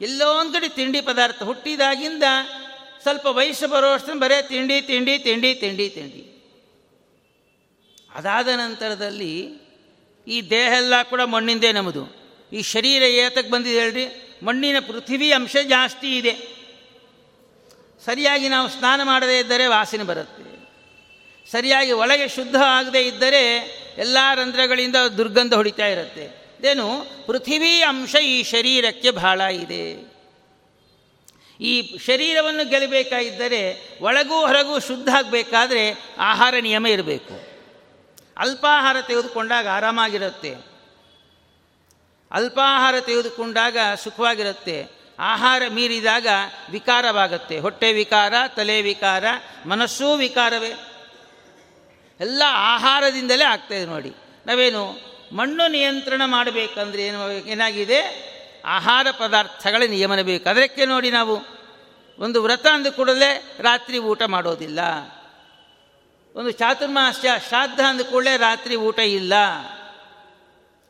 ಎಲ್ಲೋ 0.00 0.34
ಒಂದು 0.40 0.52
ಕಡೆ 0.52 0.68
ತಿಂಡಿ 0.68 1.00
ಪದಾರ್ಥ 1.00 1.42
ಹುಟ್ಟಿದಾಗಿಂದ 1.42 2.22
ಸ್ವಲ್ಪ 3.02 3.26
ವಯಸ್ಸು 3.26 3.68
ಬರೋ 3.68 3.92
ಅಷ್ಟು 3.92 4.18
ಬರೇ 4.18 4.42
ತಿಂಡಿ 4.42 4.80
ತಿಂಡಿ 4.80 5.18
ತಿಂಡಿ 5.18 5.54
ತಿಂಡಿ 5.54 5.88
ತಿಂಡಿ. 5.88 6.37
ಅದಾದ 8.18 8.48
ನಂತರದಲ್ಲಿ 8.48 9.48
ಈ 10.26 10.40
ದೇಹ 10.50 10.72
ಎಲ್ಲ 10.76 11.02
ಕೂಡ 11.02 11.20
ಮಣ್ಣಿಂದೇ 11.20 11.72
ನಮ್ಮದು. 11.72 12.18
ಈ 12.52 12.62
ಶರೀರ 12.62 13.02
ಏತಕ್ಕೆ 13.02 13.50
ಬಂದಿದೆ 13.50 13.80
ಹೇಳ್ರಿ? 13.80 14.06
ಮಣ್ಣಿನ 14.42 14.76
ಪೃಥ್ವಿ 14.80 15.32
ಅಂಶ 15.32 15.56
ಜಾಸ್ತಿ 15.68 16.18
ಇದೆ. 16.18 16.58
ಸರಿಯಾಗಿ 18.04 18.48
ನಾವು 18.48 18.68
ಸ್ನಾನ 18.68 19.00
ಮಾಡದೇ 19.02 19.38
ಇದ್ದರೆ 19.38 19.66
ವಾಸನೆ 19.66 20.04
ಬರುತ್ತೆ. 20.04 20.58
ಸರಿಯಾಗಿ 21.50 21.92
ಒಳಗೆ 21.92 22.28
ಶುದ್ಧ 22.28 22.56
ಆಗದೇ 22.56 23.06
ಇದ್ದರೆ 23.06 23.56
ಎಲ್ಲ 23.98 24.18
ರಂಧ್ರಗಳಿಂದ 24.34 24.96
ದುರ್ಗಂಧ 24.96 25.54
ಹೊಡಿತಾ 25.54 25.86
ಇರುತ್ತೆ. 25.86 26.24
ಇದೇನು? 26.58 27.06
ಪೃಥಿವಿ 27.26 27.82
ಅಂಶ 27.82 28.14
ಈ 28.14 28.42
ಶರೀರಕ್ಕೆ 28.42 29.10
ಬಹಳ 29.10 29.40
ಇದೆ. 29.40 30.12
ಈ 31.60 31.98
ಶರೀರವನ್ನು 31.98 32.68
ಗೆಲ್ಲಬೇಕಾಗಿದ್ದರೆ 32.68 33.88
ಒಳಗೂ 34.00 34.34
ಹೊರಗೂ 34.34 34.78
ಶುದ್ಧ 34.78 35.08
ಆಗಬೇಕಾದ್ರೆ 35.08 36.14
ಆಹಾರ 36.18 36.54
ನಿಯಮ 36.60 36.86
ಇರಬೇಕು. 36.86 37.57
ಅಲ್ಪಾಹಾರ 38.38 38.96
ತೆಗೆದುಕೊಂಡಾಗ 39.00 39.68
ಆರಾಮಾಗಿರುತ್ತೆ. 39.68 40.54
ಅಲ್ಪಾಹಾರ 42.30 42.94
ತೆಗೆದುಕೊಂಡಾಗ 43.00 43.76
ಸುಖವಾಗಿರುತ್ತೆ. 44.02 44.98
ಆಹಾರ 45.18 45.62
ಮೀರಿದಾಗ 45.70 46.26
ವಿಕಾರವಾಗುತ್ತೆ. 46.70 47.58
ಹೊಟ್ಟೆ 47.58 47.92
ವಿಕಾರ, 47.92 48.34
ತಲೆ 48.56 48.82
ವಿಕಾರ, 48.82 49.24
ಮನಸ್ಸೂ 49.66 50.14
ವಿಕಾರವೇ. 50.14 50.72
ಎಲ್ಲ 52.20 52.42
ಆಹಾರದಿಂದಲೇ 52.46 53.44
ಆಗ್ತಾಯಿದೆ 53.44 53.86
ನೋಡಿ. 53.86 54.14
ನಾವೇನು 54.46 55.08
ಮಣ್ಣು 55.32 55.70
ನಿಯಂತ್ರಣ 55.70 56.22
ಮಾಡಬೇಕಂದ್ರೆ 56.24 57.06
ಏನು 57.06 57.32
ಏನಾಗಿದೆ? 57.32 58.28
ಆಹಾರ 58.66 59.06
ಪದಾರ್ಥಗಳ 59.18 59.82
ನಿಯಮನ 59.88 60.20
ಬೇಕು 60.20 60.48
ಅದಕ್ಕೆ 60.48 60.86
ನೋಡಿ 60.86 61.10
ನಾವು. 61.10 61.58
ಒಂದು 62.18 62.42
ವ್ರತ 62.42 62.66
ಅಂದ 62.72 62.86
ಕೂಡಲೇ 62.86 63.56
ರಾತ್ರಿ 63.60 63.98
ಊಟ 63.98 64.22
ಮಾಡೋದಿಲ್ಲ. 64.22 64.78
ಒಂದು 66.38 66.50
ಚಾತುರ್ಮಾಸ್ಯ, 66.50 67.30
ಶ್ರಾದ್ದ 67.48 68.00
ಕೂಡಲೇ 68.10 68.36
ರಾತ್ರಿ 68.36 68.76
ಊಟ 68.76 68.98
ಇಲ್ಲ. 68.98 69.32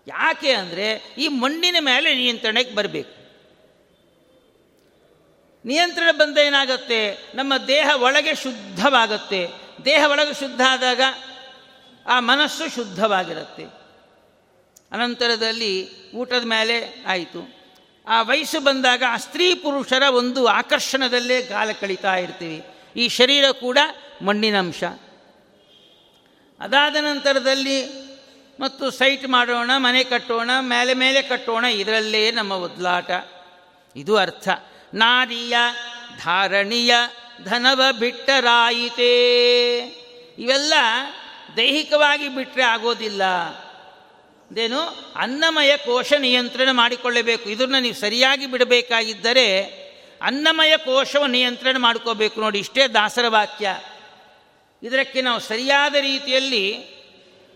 ಯಾಕೆ 0.06 0.52
ಅಂದರೆ, 0.52 1.14
ಈ 1.18 1.28
ಮಣ್ಣಿನ 1.28 1.76
ಮೇಲೆ 1.80 2.14
ನಿಯಂತ್ರಣಕ್ಕೆ 2.14 2.74
ಬರಬೇಕು. 2.74 3.18
ನಿಯಂತ್ರಣ 5.64 6.10
ಬಂದ 6.10 6.38
ಏನಾಗುತ್ತೆ? 6.38 7.32
ನಮ್ಮ 7.34 7.56
ದೇಹ 7.56 7.90
ಒಳಗೆ 7.96 8.34
ಶುದ್ಧವಾಗುತ್ತೆ. 8.34 9.48
ದೇಹ 9.84 10.04
ಒಳಗೆ 10.10 10.34
ಶುದ್ಧ 10.34 10.60
ಆದಾಗ 10.68 11.00
ಆ 12.06 12.20
ಮನಸ್ಸು 12.20 12.74
ಶುದ್ಧವಾಗಿರುತ್ತೆ. 12.74 13.64
ಅನಂತರದಲ್ಲಿ 14.92 15.90
ಊಟದ 16.12 16.44
ಮೇಲೆ 16.44 17.04
ಆಯಿತು. 17.08 17.58
ಆ 18.08 18.22
ವಯಸ್ಸು 18.22 18.60
ಬಂದಾಗ 18.60 19.02
ಆ 19.08 19.16
ಸ್ತ್ರೀ 19.16 19.54
ಪುರುಷರ 19.54 20.02
ಒಂದು 20.02 20.46
ಆಕರ್ಷಣದಲ್ಲೇ 20.46 21.42
ಕಾಲ 21.42 21.72
ಕಳೀತಾ 21.72 22.16
ಇರ್ತೀವಿ. 22.16 22.64
ಈ 22.96 23.08
ಶರೀರ 23.08 23.44
ಕೂಡ 23.50 23.78
ಮಣ್ಣಿನ 24.22 24.58
ಅಂಶ. 24.58 24.84
ಅದಾದ 26.60 26.96
ನಂತರದಲ್ಲಿ 26.96 28.08
ಮತ್ತು 28.60 28.90
ಸೈಟ್ 28.90 29.28
ಮಾಡೋಣ, 29.28 29.70
ಮನೆ 29.76 30.04
ಕಟ್ಟೋಣ, 30.04 30.50
ಮೇಲೆ 30.60 30.94
ಮೇಲೆ 30.94 31.22
ಕಟ್ಟೋಣ, 31.22 31.64
ಇದರಲ್ಲೇ 31.64 32.30
ನಮ್ಮ 32.30 32.52
ಒದ್ಲಾಟ. 32.52 33.10
ಇದು 33.96 34.16
ಅರ್ಥ. 34.16 34.48
ನಾರಿಯ 34.94 35.56
ಧಾರಣೀಯ 36.24 36.94
ಧನವ 37.44 37.82
ಬಿಟ್ಟರಾಯಿತೇ. 37.98 39.08
ಇವೆಲ್ಲ 40.38 40.74
ದೈಹಿಕವಾಗಿ 41.56 42.28
ಬಿಟ್ಟರೆ 42.28 42.62
ಆಗೋದಿಲ್ಲ. 42.62 43.24
ಅದೇನು? 44.50 45.12
ಅನ್ನಮಯ 45.16 45.76
ಕೋಶ 45.76 46.12
ನಿಯಂತ್ರಣ 46.18 46.68
ಮಾಡಿಕೊಳ್ಳಬೇಕು. 46.72 47.50
ಇದನ್ನು 47.50 47.80
ನೀವು 47.80 48.00
ಸರಿಯಾಗಿ 48.00 48.46
ಬಿಡಬೇಕಾಗಿದ್ದರೆ 48.46 49.60
ಅನ್ನಮಯ 50.22 50.76
ಕೋಶವ 50.76 51.26
ನಿಯಂತ್ರಣ 51.26 51.76
ಮಾಡ್ಕೋಬೇಕು. 51.78 52.40
ನೋಡಿ, 52.40 52.58
ಇಷ್ಟೇ 52.58 52.88
ದಾಸರ 52.88 53.24
ವಾಕ್ಯ. 53.28 53.76
ಇದಕ್ಕೆ 54.82 55.22
ನಾವು 55.22 55.40
ಸರಿಯಾದ 55.40 55.94
ರೀತಿಯಲ್ಲಿ 55.94 56.98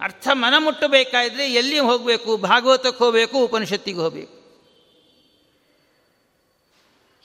ಅರ್ಥ 0.00 0.28
ಮನ 0.32 0.54
ಮುಟ್ಟಬೇಕಾದ್ರೆ 0.58 1.52
ಎಲ್ಲಿ 1.52 1.78
ಹೋಗಬೇಕು? 1.78 2.36
ಭಾಗವತಕ್ಕೆ 2.36 3.04
ಹೋಗಬೇಕು, 3.04 3.44
ಉಪನಿಷತ್ತಿಗೆ 3.44 3.98
ಹೋಗಬೇಕು. 3.98 4.42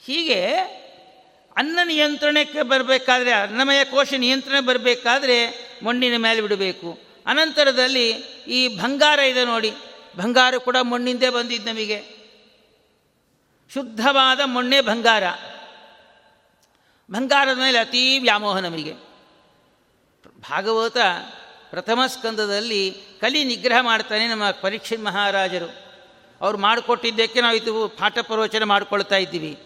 ಹೀಗೆ 0.04 0.44
ಅನ್ನ 1.56 1.78
ನಿಯಂತ್ರಣಕ್ಕೆ 1.84 2.62
ಬರಬೇಕಾದ್ರೆ, 2.62 3.32
ಅನ್ನಮಯ 3.32 3.84
ಕೋಶ 3.84 4.14
ನಿಯಂತ್ರಣ 4.16 4.60
ಬರಬೇಕಾದ್ರೆ 4.60 5.68
ಮಣ್ಣಿನ 5.84 6.16
ಮೇಲೆ 6.16 6.40
ಬಿಡಬೇಕು. 6.40 6.98
ಅನಂತರದಲ್ಲಿ 7.26 8.10
ಈ 8.48 8.68
ಬಂಗಾರ 8.68 9.18
ಇದೆ 9.18 9.44
ನೋಡಿ. 9.44 9.70
ಬಂಗಾರ 10.16 10.56
ಕೂಡ 10.56 10.76
ಮಣ್ಣಿಂದೇ 10.76 11.28
ಬಂದಿದ್ದು 11.28 11.70
ನಮಗೆ. 11.70 12.02
ಶುದ್ಧವಾದ 13.74 14.40
ಮಣ್ಣೇ 14.44 14.80
ಬಂಗಾರ 14.80 15.24
ಬಂಗಾರದ 17.10 17.58
ಮೇಲೆ 17.58 17.78
ಅತೀ 17.78 18.18
ವ್ಯಾಮೋಹ 18.18 18.58
ನಮಗೆ. 18.58 19.07
ಭಾಗವತ 20.40 20.96
ಪ್ರಥಮ 21.70 22.00
ಸ್ಕಂದದಲ್ಲಿ 22.06 22.94
ಕಲಿ 23.20 23.44
ನಿಗ್ರಹ 23.44 23.80
ಮಾಡ್ತಾನೆ 23.80 24.28
ನಮ್ಮ 24.28 24.50
ಪರೀಕ್ಷಿತ್ 24.50 25.02
ಮಹಾರಾಜರು. 25.02 25.88
ಅವ್ರು 26.40 26.58
ಮಾಡಿಕೊಟ್ಟಿದ್ದಕ್ಕೆ 26.58 27.40
ನಾವು 27.40 27.56
ಇದು 27.56 27.88
ಪಾಠ 27.88 28.18
ಪ್ರವಚನ 28.22 28.64
ಮಾಡಿಕೊಳ್ತಾ 28.64 29.16
ಇದ್ದೀವಿ. 29.16 29.58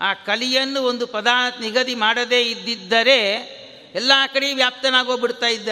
ಆ 0.00 0.14
ಕಲಿಯನ್ನು 0.14 0.82
ಒಂದು 0.82 1.06
ಪದ 1.06 1.26
ನಿಗದಿ 1.60 1.94
ಮಾಡದೇ 1.94 2.42
ಇದ್ದಿದ್ದರೆ 2.42 3.20
ಎಲ್ಲ 3.94 4.12
ಕಡೆ 4.34 4.54
ವ್ಯಾಪ್ತನಾಗೋಗ್ಬಿಡ್ತಾ 4.54 5.46
ಇದ್ದ. 5.46 5.68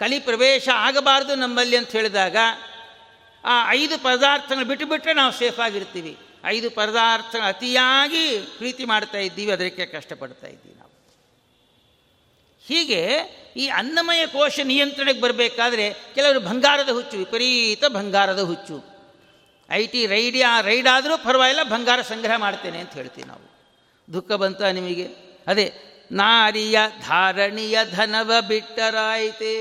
ಕಲಿ 0.00 0.18
ಪ್ರವೇಶ 0.18 0.68
ಆಗಬಾರ್ದು 0.74 1.34
ನಮ್ಮಲ್ಲಿ 1.34 1.76
ಅಂತ 1.76 1.90
ಹೇಳಿದಾಗ 1.90 2.36
ಆ 3.44 3.70
ಐದು 3.70 4.02
ಪದಾರ್ಥಗಳು 4.02 4.64
ಬಿಟ್ಟು 4.64 4.86
ಬಿಟ್ಟರೆ 4.86 5.14
ನಾವು 5.14 5.32
ಸೇಫ್ 5.32 5.60
ಆಗಿರ್ತೀವಿ. 5.60 6.18
ಐದು 6.44 6.70
ಪದಾರ್ಥ 6.70 7.36
ಅತಿಯಾಗಿ 7.46 8.38
ಪ್ರೀತಿ 8.38 8.84
ಮಾಡ್ತಾ 8.84 9.18
ಇದ್ದೀವಿ, 9.18 9.52
ಅದಕ್ಕೆ 9.52 9.86
ಕಷ್ಟಪಡ್ತಾ 9.86 10.46
ಇದ್ದೀವಿ 10.46 10.74
ನಾವು. 10.74 10.90
ಹೀಗೆ 12.66 13.02
ಈ 13.56 13.68
ಅನ್ನಮಯ 13.68 14.26
ಕೋಶ 14.26 14.60
ನಿಯಂತ್ರಣಕ್ಕೆ 14.64 15.20
ಬರಬೇಕಾದ್ರೆ 15.20 15.92
ಕೆಲವರು 16.14 16.40
ಬಂಗಾರದ 16.40 16.88
ಹುಚ್ಚು, 16.88 17.16
ವಿಪರೀತ 17.16 17.84
ಬಂಗಾರದ 17.84 18.38
ಹುಚ್ಚು. 18.38 18.84
ಐ 19.70 19.86
ಟಿ 19.86 20.40
ಆ 20.40 20.60
ರೈಡ್ 20.60 20.88
ಆದರೂ 20.88 21.18
ಪರವಾಗಿಲ್ಲ, 21.18 21.62
ಬಂಗಾರ 21.62 22.00
ಸಂಗ್ರಹ 22.00 22.36
ಮಾಡ್ತೇನೆ 22.36 22.78
ಅಂತ 22.78 22.92
ಹೇಳ್ತೀವಿ 22.92 23.28
ನಾವು. 23.28 23.56
ದುಃಖ 24.12 24.32
ಬಂತ 24.32 24.62
ನಿಮಗೆ? 24.62 25.08
ಅದೇ, 25.46 25.72
ನಾರಿಯ 26.12 26.78
ಧಾರಣಿಯ 27.06 27.78
ಧನವ 27.90 28.32
ಬಿಟ್ಟರಾಯಿತೇ. 28.48 29.54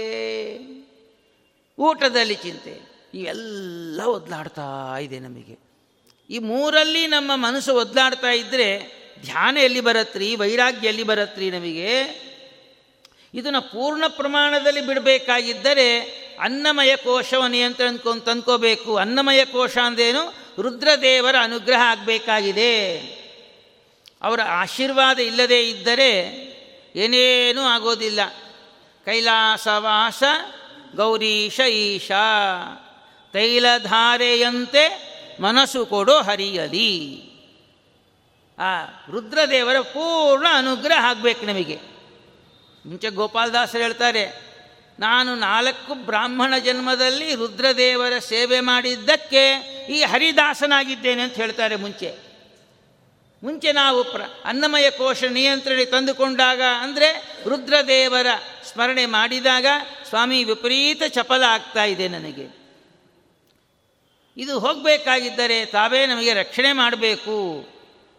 ಊಟದಲ್ಲಿ 1.80 2.36
ಚಿಂತೆ. 2.36 2.96
ಇವೆಲ್ಲ 3.14 4.02
ಒದ್ಲಾಡ್ತಾ 4.06 4.98
ಇದೆ 4.98 5.20
ನಮಗೆ. 5.20 5.60
ಈ 6.30 6.40
ಮೂರಲ್ಲಿ 6.40 7.08
ನಮ್ಮ 7.08 7.32
ಮನಸ್ಸು 7.36 7.76
ಒದ್ಲಾಡ್ತಾ 7.76 8.32
ಇದ್ದರೆ 8.32 8.80
ಧ್ಯಾನ 9.22 9.58
ಎಲ್ಲಿ 9.58 9.82
ಬರತ್ರಿ, 9.82 10.36
ವೈರಾಗ್ಯ 10.36 10.88
ಎಲ್ಲಿ 10.88 11.04
ಬರತ್ರಿ 11.04 11.52
ನಮಗೆ? 11.52 12.26
ಇದನ್ನು 13.36 13.62
ಪೂರ್ಣ 13.62 14.04
ಪ್ರಮಾಣದಲ್ಲಿ 14.08 14.82
ಬಿಡಬೇಕಾಗಿದ್ದರೆ 14.82 16.00
ಅನ್ನಮಯ 16.42 16.96
ಕೋಶವ 16.96 17.46
ನಿಯಂತ್ರಣ 17.46 17.96
ತಂದ್ಕೋಬೇಕು. 18.20 18.98
ಅನ್ನಮಯ 18.98 19.46
ಕೋಶ 19.46 19.78
ಅಂದೇನು 19.78 20.34
ರುದ್ರದೇವರ 20.62 21.36
ಅನುಗ್ರಹ 21.42 21.82
ಆಗಬೇಕಾಗಿದೆ. 21.82 22.98
ಅವರ 24.22 24.40
ಆಶೀರ್ವಾದ 24.42 25.20
ಇಲ್ಲದೇ 25.20 25.70
ಇದ್ದರೆ 25.70 26.20
ಏನೇನೂ 26.96 27.62
ಆಗೋದಿಲ್ಲ. 27.62 28.20
ಕೈಲಾಸವಾಸ 29.06 30.24
ಗೌರೀಶ 30.96 31.60
ಈಶಾ. 31.60 32.22
ತೈಲಧಾರೆಯಂತೆ 33.34 35.16
ಮನಸ್ಸು 35.40 35.86
ಕೊಡೋ 35.86 36.22
ಹರಿಯಲಿ. 36.22 37.24
ಆ 38.60 38.86
ರುದ್ರದೇವರ 39.12 39.80
ಪೂರ್ಣ 39.80 40.48
ಅನುಗ್ರಹ 40.54 41.06
ಆಗಬೇಕು 41.06 41.46
ನಮಗೆ. 41.46 41.95
ಮುಂಚೆ 42.86 43.10
ಗೋಪಾಲದಾಸರು 43.10 43.82
ಹೇಳ್ತಾರೆ, 43.82 44.24
ನಾನು 45.00 45.36
ನಾಲ್ಕು 45.36 45.94
ಬ್ರಾಹ್ಮಣ 45.94 46.58
ಜನ್ಮದಲ್ಲಿ 46.58 47.36
ರುದ್ರದೇವರ 47.36 48.20
ಸೇವೆ 48.20 48.60
ಮಾಡಿದ್ದಕ್ಕೆ 48.60 49.44
ಈ 49.90 50.02
ಹರಿದಾಸನಾಗಿದ್ದೇನೆ 50.04 51.22
ಅಂತ 51.22 51.36
ಹೇಳ್ತಾರೆ 51.36 51.76
ಮುಂಚೆ. 51.76 52.12
ಮುಂಚೆ 53.44 53.72
ನಾವು 53.72 54.04
ಪ್ರ, 54.04 54.22
ಅನ್ನಮಯ 54.46 54.90
ಕೋಶ 54.90 55.24
ನಿಯಂತ್ರಣ 55.24 55.80
ತಂದುಕೊಂಡಾಗ 55.92 56.62
ಅಂದರೆ 56.80 57.10
ರುದ್ರದೇವರ 57.48 58.28
ಸ್ಮರಣೆ 58.64 59.06
ಮಾಡಿದಾಗ 59.06 59.66
ಸ್ವಾಮಿ 60.10 60.44
ವಿಪರೀತ 60.44 61.02
ಚಪಲ 61.10 61.44
ಆಗ್ತಾ 61.44 61.84
ಇದೆ 61.84 62.08
ನನಗೆ. 62.08 62.48
ಇದು 64.38 64.60
ಹೋಗಬೇಕಾಗಿದ್ದರೆ 64.60 65.66
ತಾವೇ 65.66 66.06
ನಮಗೆ 66.06 66.34
ರಕ್ಷಣೆ 66.34 66.72
ಮಾಡಬೇಕು, 66.74 67.36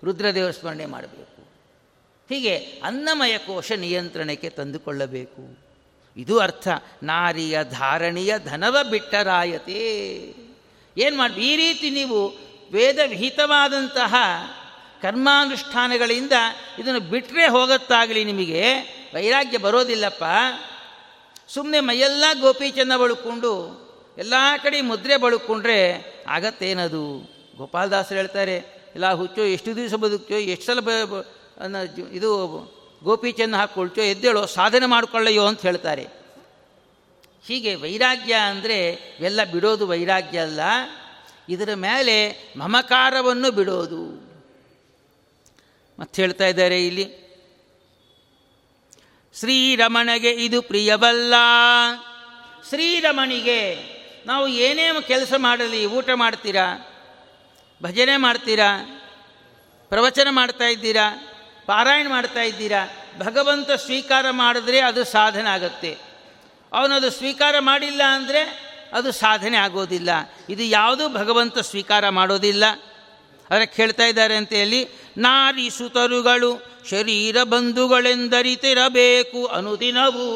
ರುದ್ರದೇವರ 0.05 0.50
ಸ್ಮರಣೆ 0.50 0.87
ಮಾಡಬೇಕು. 0.87 1.36
ಹೀಗೆ 2.28 2.56
ಅನ್ನಮಯ 2.58 3.38
ಕೋಶ 3.38 3.72
ನಿಯಂತ್ರಣಕ್ಕೆ 3.72 4.48
ತಂದುಕೊಳ್ಳಬೇಕು. 4.48 5.66
ಇದು 6.16 6.38
ಅರ್ಥ. 6.38 6.68
ನಾರಿಯ 7.02 7.58
ಧಾರಣೀಯ 7.64 8.34
ಧನವ 8.44 8.76
ಬಿಟ್ಟರಾಯತೆ. 8.90 9.80
ಏನು 10.96 11.16
ಮಾಡಿ, 11.16 11.34
ಈ 11.34 11.56
ರೀತಿ 11.56 11.90
ನೀವು 11.90 12.28
ವೇದ 12.72 12.98
ವಿಹಿತವಾದಂತಹ 13.06 14.14
ಕರ್ಮಾನುಷ್ಠಾನಗಳಿಂದ 15.02 16.32
ಇದನ್ನು 16.78 17.00
ಬಿಟ್ಟರೆ 17.00 17.46
ಹೋಗತ್ತಾಗಲಿ 17.46 18.24
ನಿಮಗೆ. 18.24 18.62
ವೈರಾಗ್ಯ 19.14 19.58
ಬರೋದಿಲ್ಲಪ್ಪ. 19.58 20.24
ಸುಮ್ಮನೆ 21.48 21.80
ಮೈಯೆಲ್ಲ 21.80 22.24
ಗೋಪೀಚನ್ನ 22.40 22.96
ಬಳ್ಕೊಂಡು, 22.96 23.52
ಎಲ್ಲ 24.18 24.34
ಕಡೆ 24.62 24.80
ಮುದ್ರೆ 24.80 25.16
ಬಳ್ಕೊಂಡ್ರೆ 25.16 25.80
ಆಗತ್ತೇನದು? 26.28 27.04
ಗೋಪಾಲದಾಸರು 27.56 28.16
ಹೇಳ್ತಾರೆ, 28.16 28.56
ಇಲ್ಲ 28.94 29.12
ಹುಚ್ಚೋ, 29.12 29.42
ಎಷ್ಟು 29.42 29.76
ದಿವಸ 29.76 29.94
ಬದುಕ್ತೋ 29.94 30.34
ಎಷ್ಟು 30.34 30.66
ಸಲ 30.66 30.80
ಇದು 32.12 32.31
ಗೋಪೀಚಂದ್ 33.05 33.55
ಹಾಕ್ಕೊಳ್ತೋ 33.55 34.01
ಎದ್ದೇಳೋ, 34.01 34.47
ಸಾಧನೆ 34.47 34.87
ಮಾಡಿಕೊಳ್ಳಯ್ಯೋ 34.87 35.47
ಅಂತ 35.47 35.62
ಹೇಳ್ತಾರೆ. 35.62 36.07
ಹೀಗೆ 37.47 37.75
ವೈರಾಗ್ಯ 37.75 38.35
ಅಂದರೆ 38.35 38.90
ಎಲ್ಲ 39.21 39.45
ಬಿಡೋದು 39.45 39.87
ವೈರಾಗ್ಯ 39.87 40.40
ಅಲ್ಲ. 40.40 40.61
ಇದರ 41.49 41.75
ಮೇಲೆ 41.75 42.33
ಮಮಕಾರವನ್ನು 42.57 43.51
ಬಿಡೋದು. 43.51 44.27
ಮತ್ತೆ 45.99 46.23
ಹೇಳ್ತಾ 46.23 46.47
ಇದ್ದಾರೆ 46.47 46.87
ಇಲ್ಲಿ. 46.87 47.27
ಶ್ರೀರಮಣಗೆ 49.40 50.31
ಇದು 50.31 50.62
ಪ್ರಿಯವಲ್ಲ. 50.62 51.35
ಶ್ರೀರಮಣಿಗೆ 52.69 53.97
ನಾವು 54.27 54.49
ಏನೇ 54.49 54.88
ಕೆಲಸ 55.07 55.33
ಮಾಡಲಿ, 55.37 55.87
ಊಟ 55.87 56.11
ಮಾಡ್ತೀರಾ, 56.14 56.92
ಭಜನೆ 57.83 58.16
ಮಾಡ್ತೀರಾ, 58.16 59.01
ಪ್ರವಚನ 59.88 60.29
ಮಾಡ್ತಾ 60.31 60.64
ಇದ್ದೀರಾ 60.64 61.33
ಪಾರಾಯಣ 61.66 62.09
ಮಾಡ್ತಾ 62.09 62.42
ಇದ್ದೀರಾ? 62.42 62.88
ಭಗವಂತ 63.18 63.70
ಸ್ವೀಕಾರ 63.70 64.26
ಮಾಡಿದ್ರೆ 64.31 64.81
ಅದು 64.81 65.05
ಸಾಧನೆ 65.05 65.48
ಆಗುತ್ತೆ. 65.48 65.96
ಅವನದು 66.72 67.11
ಸ್ವೀಕಾರ 67.11 67.55
ಮಾಡಿಲ್ಲ 67.59 68.02
ಅಂದರೆ 68.02 68.66
ಅದು 68.92 69.12
ಸಾಧನೆ 69.12 69.57
ಆಗೋದಿಲ್ಲ. 69.57 70.11
ಇದು 70.48 70.62
ಯಾವುದೂ 70.62 71.09
ಭಗವಂತ 71.09 71.59
ಸ್ವೀಕಾರ 71.59 72.09
ಮಾಡೋದಿಲ್ಲ. 72.09 72.64
ಅದಕ್ಕೆ 73.50 73.83
ಹೇಳ್ತಾ 73.83 74.07
ಇದ್ದಾರೆ 74.07 74.37
ಅಂತ 74.37 74.52
ಹೇಳಿ, 74.52 74.88
ನಾರಿ 75.18 75.70
ಸುತರುಗಳು 75.70 76.76
ಶರೀರ 76.90 77.42
ಬಂಧುಗಳೆಂದರಿತಿರಬೇಕು 77.42 79.46
ಅನುದಿನವೂ. 79.46 80.33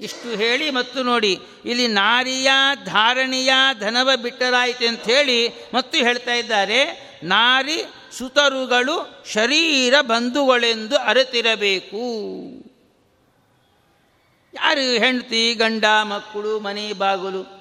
ಇಷ್ಟು 0.00 0.28
ಹೇಳಿ 0.28 0.70
ಮತ್ತು 0.70 1.02
ನೋಡಿ, 1.02 1.38
ಇಲ್ಲಿ 1.64 1.88
ನಾರಿಯ 1.88 2.50
ಧಾರಣೆಯ 2.84 3.52
ಧನವ 3.80 4.16
ಬಿಟ್ಟರಾಯಿತು 4.16 4.88
ಅಂತ 4.88 5.02
ಹೇಳಿ 5.02 5.48
ಮತ್ತು 5.48 5.98
ಹೇಳ್ತಾ 5.98 6.34
ಇದ್ದಾರೆ, 6.34 7.08
ನಾರಿ 7.24 7.84
ಸುತರುಗಳು 8.12 9.24
ಶರೀರ 9.32 9.94
ಬಂಧುಗಳೆಂದು 10.00 10.96
ಅರೆತಿರಬೇಕು. 10.96 12.00
ಯಾರು 14.54 14.80
ಹೆಂಡತಿ, 14.80 15.54
ಗಂಡ, 15.54 15.84
ಮಕ್ಕಳು, 16.02 16.60
ಮನೆ, 16.60 16.92
ಬಾಗಿಲು, 16.92 17.58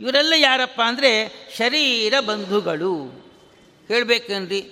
ಇವರೆಲ್ಲ 0.00 0.32
ಯಾರಪ್ಪ 0.36 0.80
ಅಂದರೆ 0.84 1.32
ಶರೀರ 1.56 2.20
ಬಂಧುಗಳು. 2.20 2.94
ಹೇಳಬೇಕನ್ರಿ? 3.88 4.70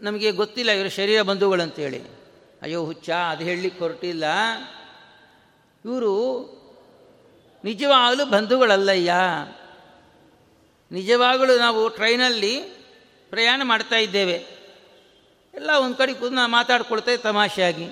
ನಮಗೆ 0.00 0.30
ಗೊತ್ತಿಲ್ಲ 0.30 0.70
ಇವರು 0.70 0.88
ಶರೀರ 0.88 1.22
ಬಂಧುಗಳು 1.22 1.62
ಅಂತೇಳಿ. 1.62 2.02
ಅಯ್ಯೋ 2.62 2.84
ಹುಚ್ಚ, 2.84 3.10
ಅದು 3.10 3.44
ಹೇಳಲಿಕ್ಕೆ 3.44 3.80
ಹೊರಟಿಲ್ಲ. 3.80 4.24
ಇವರು 5.84 6.14
ನಿಜವಾಗಲೂ 7.64 8.26
ಬಂಧುಗಳಲ್ಲಯ್ಯ. 8.26 9.12
ನಿಜವಾಗಲೂ 10.92 11.58
ನಾವು 11.58 11.88
ಟ್ರೈನಲ್ಲಿ 11.88 12.79
ಪ್ರಯಾಣ 13.30 13.62
ಮಾಡ್ತಾ 13.64 13.96
ಇದ್ದೇವೆ. 13.96 14.60
ಎಲ್ಲ 15.54 15.70
ಒಂದು 15.70 15.96
ಕಡೆ 15.96 16.12
ಕೂತು 16.14 16.34
ನಾವು 16.34 16.50
ಮಾತಾಡ್ಕೊಳ್ತೇವೆ 16.50 17.16
ತಮಾಷೆಯಾಗಿ. 17.16 17.86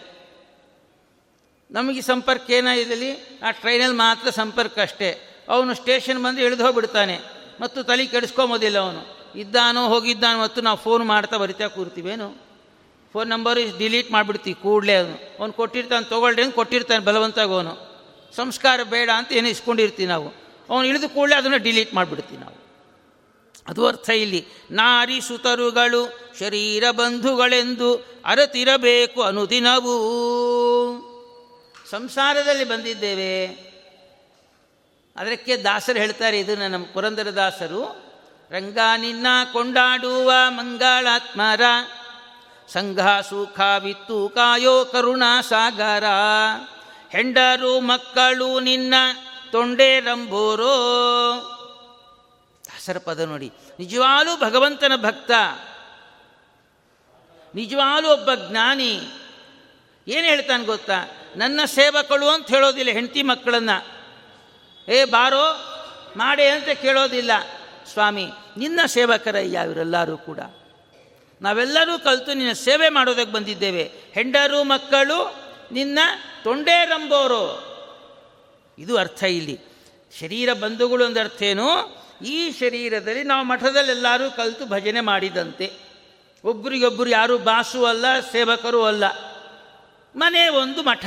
ನಮಗೆ 1.70 2.00
ಸಂಪರ್ಕ 2.00 2.50
ಏನಾಗಿರಲಿ 2.50 3.38
ಆ 3.42 3.50
ಟ್ರೈನಲ್ಲಿ 3.50 3.96
ಮಾತ್ರ 3.96 4.30
ಸಂಪರ್ಕ 4.30 4.78
ಅಷ್ಟೇ. 4.78 5.24
ಅವನು 5.48 5.74
ಸ್ಟೇಷನ್ 5.74 6.24
ಬಂದು 6.24 6.42
ಇಳಿದು 6.42 6.64
ಹೋಗ್ಬಿಡ್ತಾನೆ. 6.64 7.20
ಮತ್ತು 7.60 7.82
ತಲೆ 7.82 8.06
ಕೆಡಿಸ್ಕೊಂಬೋದಿಲ್ಲ 8.06 8.78
ಅವನು. 8.78 9.18
ಇದ್ದಾನೋ 9.38 9.88
ಹೋಗಿದ್ದಾನೋ 9.88 10.42
ಮತ್ತು 10.42 10.60
ನಾವು 10.60 10.78
ಫೋನ್ 10.78 11.04
ಮಾಡ್ತಾ 11.04 11.36
ಬರಿತಾ 11.36 11.68
ಕೂರ್ತೀವೇನು 11.68 12.36
ಫೋನ್ 13.12 13.28
ನಂಬರು 13.28 13.78
ಡಿಲೀಟ್ 13.78 14.12
ಮಾಡಿಬಿಡ್ತೀವಿ 14.12 14.62
ಕೂಡಲೇ 14.62 14.94
ಅವನು. 14.96 15.36
ಅವ್ನು 15.38 15.52
ಕೊಟ್ಟಿರ್ತಾನೆ, 15.52 16.04
ತೊಗೊಳ್ರಿ 16.04 16.42
ಅಂತ 16.42 16.54
ಕೊಟ್ಟಿರ್ತಾನೆ 16.54 17.04
ಬಲವಂತಾಗ 17.04 17.52
ಅವನು. 17.52 17.88
ಸಂಸ್ಕಾರ 18.36 18.80
ಬೇಡ 18.82 19.10
ಅಂತ 19.16 19.32
ಏನು 19.32 19.48
ಇಸ್ಕೊಂಡಿರ್ತೀವಿ 19.48 20.08
ನಾವು. 20.08 20.28
ಅವನು 20.70 20.84
ಇಳಿದು 20.84 21.08
ಕೂಡಲೇ 21.08 21.36
ಅದನ್ನು 21.36 21.58
ಡಿಲೀಟ್ 21.58 21.94
ಮಾಡಿಬಿಡ್ತೀವಿ 21.94 22.40
ನಾವು. 22.40 22.67
ಅದು 23.68 23.86
ಅರ್ಥ 23.86 24.10
ಇಲ್ಲಿ, 24.10 24.46
ನಾರಿ 24.70 25.20
ಸುತರುಗಳು 25.20 26.28
ಶರೀರ 26.38 26.90
ಬಂಧುಗಳೆಂದು 26.90 27.94
ಅರತಿರಬೇಕು 28.24 29.22
ಅನುದಿನವೂ. 29.22 29.94
ಸಂಸಾರದಲ್ಲಿ 31.90 32.64
ಬಂದಿದ್ದೇವೆ. 32.64 33.46
ಅದಕ್ಕೆ 35.16 35.56
ದಾಸರು 35.56 35.98
ಹೇಳ್ತಾರೆ 35.98 36.40
ಇದನ್ನು 36.40 36.68
ನಮ್ಮ 36.68 36.86
ಪುರಂದರ 36.86 37.34
ದಾಸರು, 37.34 37.82
ರಂಗ 38.50 38.78
ನಿನ್ನ 38.96 39.26
ಕೊಂಡಾಡುವ 39.52 40.32
ಮಂಗಳಾತ್ಮರ, 40.48 41.60
ಸಂಘ 42.72 43.00
ಸುಖ 43.28 43.60
ವಿತ್ತು 43.78 44.28
ಕಾಯೋ 44.28 44.84
ಕರುಣಾ 44.84 45.40
ಸಾಗರ, 45.40 46.04
ಹೆಂಡರು 47.10 47.80
ಮಕ್ಕಳು 47.80 48.60
ನಿನ್ನ 48.60 48.94
ತೊಂಡೇರಂಬೋರೋ 49.52 50.74
ದಾಸರ 51.44 51.57
ಪದ 52.96 53.20
ನೋಡಿ. 53.20 53.52
ನಿಜವಾಗಲೂ 53.78 54.36
ಭಗವಂತನ 54.36 54.92
ಭಕ್ತ. 54.96 55.30
ನಿಜವಾಗಲೂ 57.54 58.12
ಒಬ್ಬ 58.12 58.30
ಜ್ಞಾನಿ. 58.34 59.00
ಏನು 60.08 60.26
ಹೇಳ್ತಾನೆ 60.26 60.64
ಗೊತ್ತಾ? 60.64 60.94
ನನ್ನ 61.36 61.60
ಸೇವಕಳು 61.64 62.28
ಅಂತ 62.28 62.48
ಹೇಳೋದಿಲ್ಲ 62.48 62.90
ಹೆಂಡತಿ 62.90 63.22
ಮಕ್ಕಳನ್ನು. 63.22 63.98
ಏ 64.92 65.04
ಬಾರೋ, 65.04 65.64
ಮಾಡೆ 66.16 66.48
ಅಂತ 66.48 66.68
ಕೇಳೋದಿಲ್ಲ. 66.68 67.30
ಸ್ವಾಮಿ, 67.92 68.30
ನಿನ್ನ 68.56 68.80
ಸೇವಕರಯ್ಯ 68.86 69.60
ಇವರೆಲ್ಲರೂ 69.64 70.16
ಕೂಡ. 70.16 70.38
ನಾವೆಲ್ಲರೂ 71.42 71.98
ಕಲಿತು 71.98 72.34
ನಿನ್ನ 72.34 72.52
ಸೇವೆ 72.52 72.88
ಮಾಡೋದಕ್ಕೆ 72.88 73.32
ಬಂದಿದ್ದೇವೆ. 73.32 73.92
ಹೆಂಡರು, 74.12 74.64
ಮಕ್ಕಳು, 74.64 75.34
ನಿನ್ನ 75.72 75.98
ತೊಂಡೇರಂಬೋರು 76.44 77.68
ಇದು 78.78 78.96
ಅರ್ಥ 78.96 79.24
ಇಲ್ಲಿ. 79.24 79.58
ಶರೀರ 80.20 80.52
ಬಂಧುಗಳು 80.52 81.04
ಒಂದು 81.04 81.20
ಅರ್ಥ 81.20 81.42
ಏನು 81.42 81.98
ಈ 82.24 82.52
ಶರೀರದಲ್ಲಿ 82.52 83.22
ನಾವು 83.22 83.46
ಮಠದಲ್ಲೆಲ್ಲರೂ 83.46 84.30
ಕಲಿತು 84.30 84.66
ಭಜನೆ 84.66 85.00
ಮಾಡಿದಂತೆ. 85.00 85.72
ಒಬ್ಬರಿಗೊಬ್ಬರು 86.44 87.10
ಯಾರೂ 87.10 87.38
ಬಾಸು 87.38 87.84
ಅಲ್ಲ, 87.84 88.20
ಸೇವಕರು 88.20 88.84
ಅಲ್ಲ. 88.84 89.04
ಮನೆ 90.16 90.48
ಒಂದು 90.48 90.82
ಮಠ. 90.82 91.06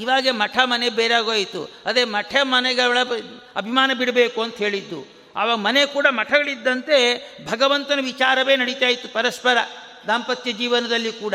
ಇವಾಗೆ 0.00 0.30
ಮಠ 0.30 0.58
ಮನೆ 0.64 0.88
ಬೇರೆ 0.88 1.14
ಆಗೋಯಿತು 1.14 1.70
ಅದೇ 1.86 2.04
ಮಠ 2.04 2.36
ಮನೆಗಳ 2.42 2.98
ಅಭಿಮಾನ 3.56 3.90
ಬಿಡಬೇಕು 3.98 4.42
ಅಂತ 4.42 4.56
ಹೇಳಿದ್ದು. 4.56 5.14
ಆವಾಗ 5.36 5.56
ಮನೆ 5.56 5.86
ಕೂಡ 5.86 6.06
ಮಠಗಳಿದ್ದಂತೆ 6.10 7.28
ಭಗವಂತನ 7.50 7.98
ವಿಚಾರವೇ 8.02 8.56
ನಡೀತಾ 8.56 8.86
ಇತ್ತು 8.86 9.08
ಪರಸ್ಪರ, 9.08 9.56
ದಾಂಪತ್ಯ 10.06 10.52
ಜೀವನದಲ್ಲಿ 10.52 11.12
ಕೂಡ. 11.12 11.34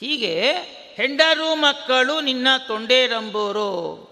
ಹೀಗೆ 0.00 0.52
ಹೆಂಡರು 0.94 1.54
ಮಕ್ಕಳು 1.54 2.20
ನಿನ್ನ 2.20 2.48
ತೊಂಡೇರಂಬೋರು 2.66 4.09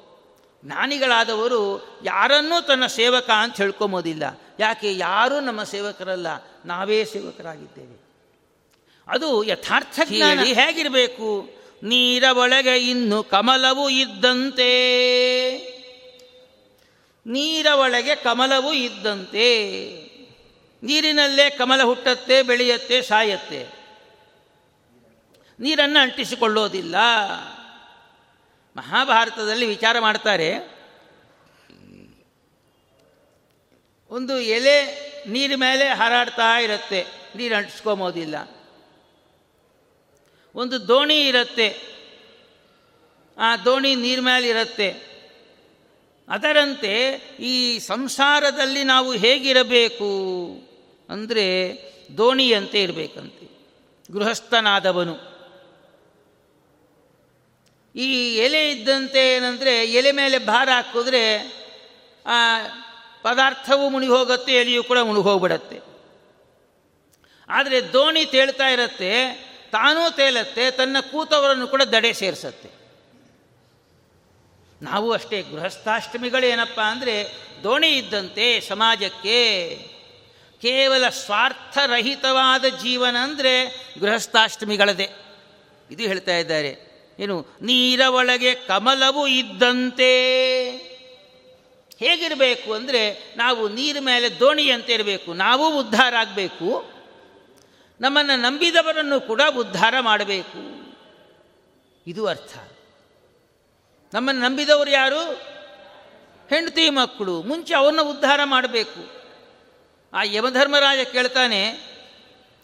ಜ್ಞಾನಿಗಳಾದವರು 0.64 1.88
ಯಾರನ್ನೂ 2.04 2.60
ತನ್ನ 2.60 2.86
ಸೇವಕ 2.86 3.30
ಅಂತ 3.30 3.56
ಹೇಳ್ಕೊಂಬೋದಿಲ್ಲ 3.56 4.42
ಯಾಕೆ? 4.60 4.96
ಯಾರೂ 4.96 5.40
ನಮ್ಮ 5.40 5.62
ಸೇವಕರಲ್ಲ. 5.62 6.26
ನಾವೇ 6.64 7.04
ಸೇವಕರಾಗಿದ್ದೇವೆ. 7.04 8.08
ಅದು 9.08 9.44
ಯಥಾರ್ಥ 9.44 10.00
ಜ್ಞಾನ. 10.04 10.38
ಹೇಗಿರಬೇಕು? 10.52 11.48
ನೀರ 11.82 12.24
ಒಳಗೆ 12.32 12.90
ಇನ್ನು 12.90 13.22
ಕಮಲವು 13.22 13.88
ಇದ್ದಂತೆ. 13.88 14.68
ನೀರ 17.26 17.66
ಒಳಗೆ 17.74 18.14
ಕಮಲವು 18.14 18.72
ಇದ್ದಂತೆ. 18.72 19.68
ನೀರಿನಲ್ಲೇ 20.82 21.50
ಕಮಲ 21.50 21.82
ಹುಟ್ಟತ್ತೆ 21.82 22.42
ಬೆಳೆಯತ್ತೆ 22.42 23.02
ಸಾಯತ್ತೆ. 23.02 23.66
ನೀರನ್ನು 25.60 26.02
ಅಂಟಿಸಿಕೊಳ್ಳೋದಿಲ್ಲ. 26.02 26.94
ಮಹಾಭಾರತದಲ್ಲಿ 28.78 29.66
ವಿಚಾರ 29.66 29.96
ಮಾಡ್ತಾರೆ. 29.98 30.48
ಒಂದು 34.10 34.34
ಎಲೆ 34.56 34.76
ನೀರ 35.28 35.52
ಮೇಲೆ 35.56 35.86
ಹಾರಾಡ್ತಾ 36.00 36.48
ಇರುತ್ತೆ, 36.58 37.00
ನೀರು 37.36 37.54
ಅಂಟಿಸ್ಕೊಂಬೋದಿಲ್ಲ 37.54 38.36
ಒಂದು 40.54 40.76
ದೋಣಿ 40.88 41.18
ಇರುತ್ತೆ, 41.28 41.68
ಆ 43.36 43.48
ದೋಣಿ 43.56 43.90
ನೀರ 43.94 44.20
ಮೇಲೆ 44.20 44.46
ಇರುತ್ತೆ. 44.48 44.88
ಅದರಂತೆ 46.28 46.94
ಈ 47.52 47.54
ಸಂಸಾರದಲ್ಲಿ 47.78 48.82
ನಾವು 48.84 49.10
ಹೇಗಿರಬೇಕು 49.14 50.10
ಅಂದರೆ 51.08 51.46
ದೋಣಿಯಂತೆ 52.16 52.78
ಇರಬೇಕಂತೆ, 52.82 53.46
ಗೃಹಸ್ಥನಾದವನು. 54.08 55.14
ಈ 57.96 58.36
ಎಲೆ 58.36 58.70
ಇದ್ದಂತೆ 58.70 59.32
ಏನಂದರೆ 59.32 59.84
ಎಲೆ 59.84 60.12
ಮೇಲೆ 60.12 60.38
ಭಾರ 60.38 60.68
ಹಾಕಿದ್ರೆ 60.74 61.38
ಆ 62.26 62.58
ಪದಾರ್ಥವು 63.22 63.88
ಮುಳುಗಿ 63.88 64.12
ಹೋಗುತ್ತೆ 64.12 64.52
ಎಲೆಯೂ 64.52 64.84
ಕೂಡ 64.84 64.98
ಮುಳುಗಿ 64.98 65.28
ಹೋಗ್ಬಿಡತ್ತೆ 65.28 65.88
ಆದರೆ 67.50 67.92
ದೋಣಿ 67.92 68.24
ತೇಳ್ತಾ 68.24 68.68
ಇರತ್ತೆ, 68.68 69.34
ತಾನೂ 69.72 70.10
ತೇಲತ್ತೆ, 70.10 70.70
ತನ್ನ 70.70 70.96
ಕೂತವರನ್ನು 71.00 71.68
ಕೂಡ 71.68 71.82
ದಡೆ 71.82 72.12
ಸೇರಿಸತ್ತೆ. 72.12 72.70
ನಾವು 74.82 75.12
ಅಷ್ಟೇ 75.12 75.42
ಗೃಹಸ್ಥಾಷ್ಟಮಿಗಳೇನಪ್ಪ 75.42 76.80
ಅಂದರೆ 76.80 77.32
ದೋಣಿ 77.62 77.88
ಇದ್ದಂತೆ 77.88 78.60
ಸಮಾಜಕ್ಕೆ 78.60 79.76
ಕೇವಲ 80.60 81.08
ಸ್ವಾರ್ಥರಹಿತವಾದ 81.08 82.64
ಜೀವನ 82.64 83.16
ಅಂದರೆ 83.16 83.64
ಗೃಹಸ್ಥಾಷ್ಟಮಿಗಳದೇ. 84.00 85.08
ಇದು 85.90 86.02
ಹೇಳ್ತಾ 86.02 86.36
ಇದ್ದಾರೆ. 86.36 86.87
ಏನು, 87.18 87.46
ನೀರ 87.62 88.00
ಒಳಗೆ 88.08 88.54
ಕಮಲವು 88.54 89.26
ಇದ್ದಂತೆ. 89.26 90.12
ಹೇಗಿರಬೇಕು 91.98 92.72
ಅಂದರೆ, 92.72 93.34
ನಾವು 93.36 93.68
ನೀರ 93.68 93.96
ಮೇಲೆ 94.00 94.40
ದೋಣಿಯಂತೆ 94.40 94.92
ಇರಬೇಕು, 94.92 95.34
ನಾವು 95.34 95.78
ಉದ್ಧಾರ 95.78 96.14
ಆಗಬೇಕು. 96.16 96.98
ನಮ್ಮನ್ನು 98.00 98.36
ನಂಬಿದವರನ್ನು 98.36 99.20
ಕೂಡ 99.20 99.42
ಉದ್ಧಾರ 99.56 99.94
ಮಾಡಬೇಕು. 100.00 100.60
ಇದು 102.06 102.26
ಅರ್ಥ. 102.26 102.58
ನಮ್ಮನ್ನು 104.14 104.42
ನಂಬಿದವರು 104.42 104.90
ಯಾರು? 104.90 105.22
ಹೆಂಡತಿ 106.50 106.90
ಮಕ್ಕಳು. 106.90 107.42
ಮುಂಚೆ 107.42 107.74
ಅವನ್ನ 107.74 108.00
ಉದ್ಧಾರ 108.00 108.40
ಮಾಡಬೇಕು. 108.44 109.00
ಆ 110.12 110.22
ಯಮಧರ್ಮರಾಜ 110.22 110.98
ಕೇಳ್ತಾನೆ, 111.06 111.80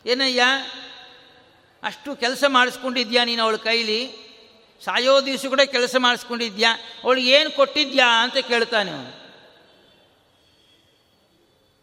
ಏನಯ್ಯ, 0.07 0.43
ಅಷ್ಟು 1.83 2.17
ಕೆಲಸ 2.17 2.45
ಮಾಡಿಸ್ಕೊಂಡಿದ್ಯಾ 2.49 3.25
ನೀನು 3.25 3.43
ಅವಳ 3.43 3.57
ಕೈಲಿ? 3.57 4.24
ಸಾಯೋ 4.83 5.21
ದಿವಸ 5.21 5.47
ಕೂಡ 5.47 5.61
ಕೆಲಸ 5.61 5.97
ಮಾಡಿಸ್ಕೊಂಡಿದ್ಯಾ? 5.99 6.71
ಅವಳಿಗೆ 7.05 7.31
ಏನು 7.31 7.51
ಕೊಟ್ಟಿದ್ಯಾ 7.51 8.23
ಅಂತ 8.23 8.37
ಕೇಳ್ತಾನೆ 8.37 8.91
ಅವನು. 8.91 9.13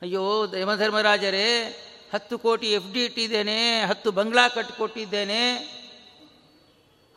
ಅಯ್ಯೋ 0.02 0.56
ಯಮಧರ್ಮರಾಜರೇ 0.58 1.48
ಹತ್ತು 2.14 2.40
ಕೋಟಿ 2.40 2.72
ಎಫ್ 2.72 2.94
ಡಿ 2.94 3.06
ಇಟ್ಟಿದ್ದೇನೆ, 3.06 3.82
ಹತ್ತು 3.82 4.12
ಬಂಗ್ಲಾ 4.12 4.48
ಕಟ್ಟಿಕೊಟ್ಟಿದ್ದೇನೆ. 4.48 5.56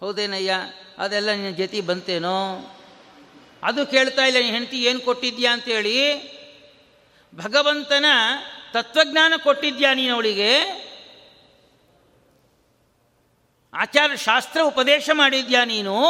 ಹೌದೇನಯ್ಯ, 0.01 0.55
ಅದೆಲ್ಲ 0.99 1.31
ನಿನ್ನ 1.33 1.57
ಜೊತೆ 1.57 1.81
ಬಂತೇನೋ? 1.81 2.39
ಅದು 3.63 3.87
ಕೇಳ್ತಾ 3.87 4.25
ಇಲ್ಲ, 4.25 4.39
ನೀನು 4.39 4.53
ಹೆಂಡತಿ 4.53 4.85
ಏನು 4.85 5.01
ಕೊಟ್ಟಿದ್ಯಾ 5.01 5.53
ಅಂತೇಳಿ 5.53 5.99
ಭಗವಂತನ 7.35 8.05
ತತ್ವಜ್ಞಾನ 8.73 9.33
ಕೊಟ್ಟಿದ್ಯಾ 9.37 9.95
ನೀನು 9.95 10.15
ಅವಳಿಗೆ? 10.15 10.53
ಆಚಾರ 13.75 14.15
ಶಾಸ್ತ್ರ 14.15 14.61
ಉಪದೇಶ 14.61 15.11
ಮಾಡಿದ್ಯಾ 15.13 15.65
ನೀನು? 15.65 16.05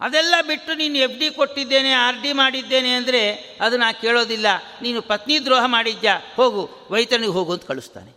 ಅದೆಲ್ಲ 0.00 0.34
ಬಿಟ್ಟು 0.46 0.74
ನೀನು 0.74 0.96
ಎಫ್ 0.96 1.18
ಡಿ 1.18 1.30
ಕೊಟ್ಟಿದ್ದೇನೆ 1.30 1.92
ಆರ್ 1.92 2.22
ಡಿ 2.22 2.32
ಮಾಡಿದ್ದೇನೆ 2.32 2.90
ಅಂದರೆ 2.92 3.34
ಅದು 3.60 3.76
ನಾ 3.76 3.92
ಕೇಳೋದಿಲ್ಲ. 3.92 4.46
ನೀನು 4.82 5.02
ಪತ್ನಿ 5.02 5.44
ದ್ರೋಹ 5.44 5.64
ಮಾಡಿದ್ಯಾ? 5.66 6.20
ಹೋಗು 6.36 6.70
ವೈತನಿಗೆ 6.90 7.32
ಹೋಗು 7.32 7.52
ಅಂತ 7.52 7.64
ಕಳಿಸ್ತಾನೆ. 7.64 8.16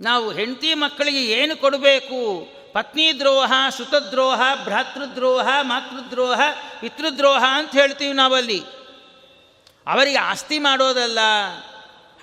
ನಾವು 0.00 0.32
ಹೆಂಡತಿ 0.32 0.74
ಮಕ್ಕಳಿಗೆ 0.74 1.24
ಏನು 1.24 1.56
ಕೊಡಬೇಕು? 1.56 2.48
ಪತ್ನಿ 2.72 3.18
ದ್ರೋಹ 3.18 3.52
ಸುತದ್ರೋಹ 3.76 4.42
ಭ್ರಾತೃದ್ರೋಹ 4.64 5.48
ಮಾತೃದ್ರೋಹ 5.60 6.40
ಪಿತೃದ್ರೋಹ 6.80 7.44
ಅಂತ 7.48 7.72
ಹೇಳ್ತೀವಿ 7.72 8.12
ನಾವಲ್ಲಿ. 8.12 8.60
ಅವರಿಗೆ 9.86 10.18
ಆಸ್ತಿ 10.18 10.58
ಮಾಡೋದಲ್ಲ. 10.58 11.18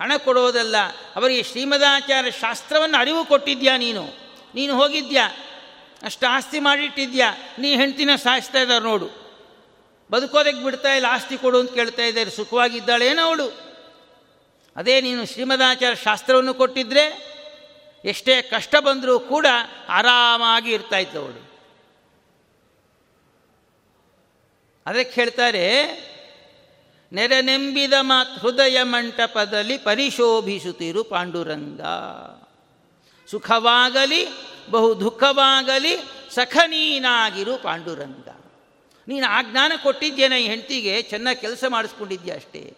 ಹಣ 0.02 0.16
ಕೊಡೋದಲ್ಲ. 0.16 0.76
ಅವರಿಗೆ 1.16 1.42
ಶ್ರೀಮದಾಚಾರ್ಯ 1.42 2.30
ಶಾಸ್ತ್ರವನ್ನು 2.30 2.98
ಅರಿವು 2.98 3.24
ಕೊಟ್ಟಿದ್ಯಾ 3.24 3.76
ನೀನು? 3.76 4.06
ನೀನು 4.54 4.76
ಹೋಗಿದ್ಯಾ? 4.76 5.28
ಅಷ್ಟು 6.02 6.26
ಆಸ್ತಿ 6.26 6.60
ಮಾಡಿಟ್ಟಿದ್ಯಾ? 6.60 7.34
ನೀ 7.58 7.76
ಹೆಂಡ್ತಿನ 7.76 8.16
ಸಾಯಿಸ್ತಾ 8.16 8.58
ಇದ್ದಾರೆ 8.60 8.84
ನೋಡು. 8.84 9.20
ಬದುಕೋದಕ್ಕೆ 10.10 10.64
ಬಿಡ್ತಾ 10.64 10.94
ಇಲ್ಲ, 10.94 11.06
ಆಸ್ತಿ 11.08 11.36
ಕೊಡು 11.36 11.60
ಅಂತ 11.60 11.74
ಕೇಳ್ತಾ 11.74 12.02
ಇದ್ದಾರೆ 12.02 12.30
ಸುಖವಾಗಿದ್ದಾಳೇನೋ 12.30 13.22
ಅವಳು. 13.22 13.70
ಅದೇ 14.76 15.00
ನೀನು 15.00 15.26
ಶ್ರೀಮದಾಚಾರ್ಯ 15.26 15.96
ಶಾಸ್ತ್ರವನ್ನು 15.96 16.54
ಕೊಟ್ಟಿದ್ರೆ 16.54 17.30
ಎಷ್ಟೇ 18.04 18.42
ಕಷ್ಟ 18.42 18.74
ಬಂದರೂ 18.80 19.20
ಕೂಡ 19.20 19.46
ಆರಾಮಾಗಿ 19.88 20.72
ಇರ್ತಾ 20.72 20.96
ಅವಳು. 20.96 21.50
ಅದಕ್ಕೆ 24.86 25.14
ಹೇಳ್ತಾರೆ 25.14 25.66
ನೆರನೆಂಬಿದ 27.12 27.92
ಮಾತ್ 28.00 28.38
ಹೃದಯ 28.38 28.82
ಮಂಟಪದಲ್ಲಿ 28.82 29.78
ಪರಿಶೋಭಿಸುತ್ತಿರು 29.78 31.04
ಪಾಂಡುರಂಗ. 31.04 31.80
ಸುಖವಾಗಲಿ, 33.30 34.28
ಬಹು 34.70 35.00
ದುಃಖವಾಗಲಿ, 35.00 35.96
ಸಖನೀನಾಗಿರು 36.34 37.62
ಪಾಂಡುರಂಗ. 37.62 38.28
ನೀನು 39.08 39.26
ಆ 39.26 39.42
ಜ್ಞಾನ 39.42 39.72
ಕೊಟ್ಟಿದ್ದೇನೆ 39.82 40.42
ಈ 40.42 40.46
ಹೆಂಡತಿಗೆ, 40.46 41.02
ಚೆನ್ನಾಗಿ 41.02 41.40
ಕೆಲಸ 41.40 41.64
ಮಾಡಿಸ್ಕೊಂಡಿದ್ಯಾ 41.68 42.36
ಅಷ್ಟೇ. 42.36 42.74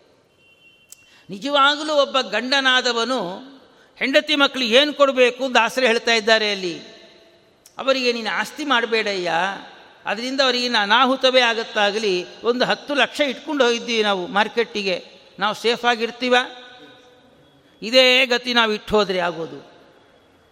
ನಿಜವಾಗಲೂ 1.30 1.94
ಒಬ್ಬ 1.94 2.20
ಗಂಡನಾದವನು, 2.20 3.38
ಹೆಂಡತಿ 3.96 4.36
ಮಕ್ಕಳು 4.36 4.62
ಏನು 4.62 4.94
ಕೊಡಬೇಕು 4.94 5.54
ದಾಸರು 5.54 5.86
ಹೇಳ್ತಾ 5.86 6.14
ಇದ್ದಾರೆ 6.14 6.52
ಅಲ್ಲಿ. 6.52 6.78
ಅವರಿಗೆ 7.78 8.12
ನೀನು 8.12 8.30
ಆಸ್ತಿ 8.30 8.64
ಮಾಡಬೇಡಯ್ಯ. 8.64 9.32
ಅದರಿಂದ 10.06 10.40
ಅವರಿಗೆ 10.40 10.76
ಅನಾಹುತವೇ 10.76 11.40
ಆಗುತ್ತಾಗಲಿ 11.40 12.26
ಒಂದು 12.44 12.64
ಹತ್ತು 12.64 12.94
ಲಕ್ಷ 12.94 13.20
ಇಟ್ಕೊಂಡು 13.20 13.64
ಹೋಗಿದ್ದೀವಿ 13.64 14.02
ನಾವು 14.02 14.26
ಮಾರ್ಕೆಟ್ಟಿಗೆ. 14.26 15.04
ನಾವು 15.38 15.54
ಸೇಫಾಗಿರ್ತೀವ 15.54 16.36
ಇದೇ 17.82 18.26
ಗತಿ 18.26 18.54
ನಾವು 18.54 18.72
ಇಟ್ಟು 18.72 18.96
ಹೋದರೆ 18.96 19.18
ಆಗೋದು. 19.18 19.72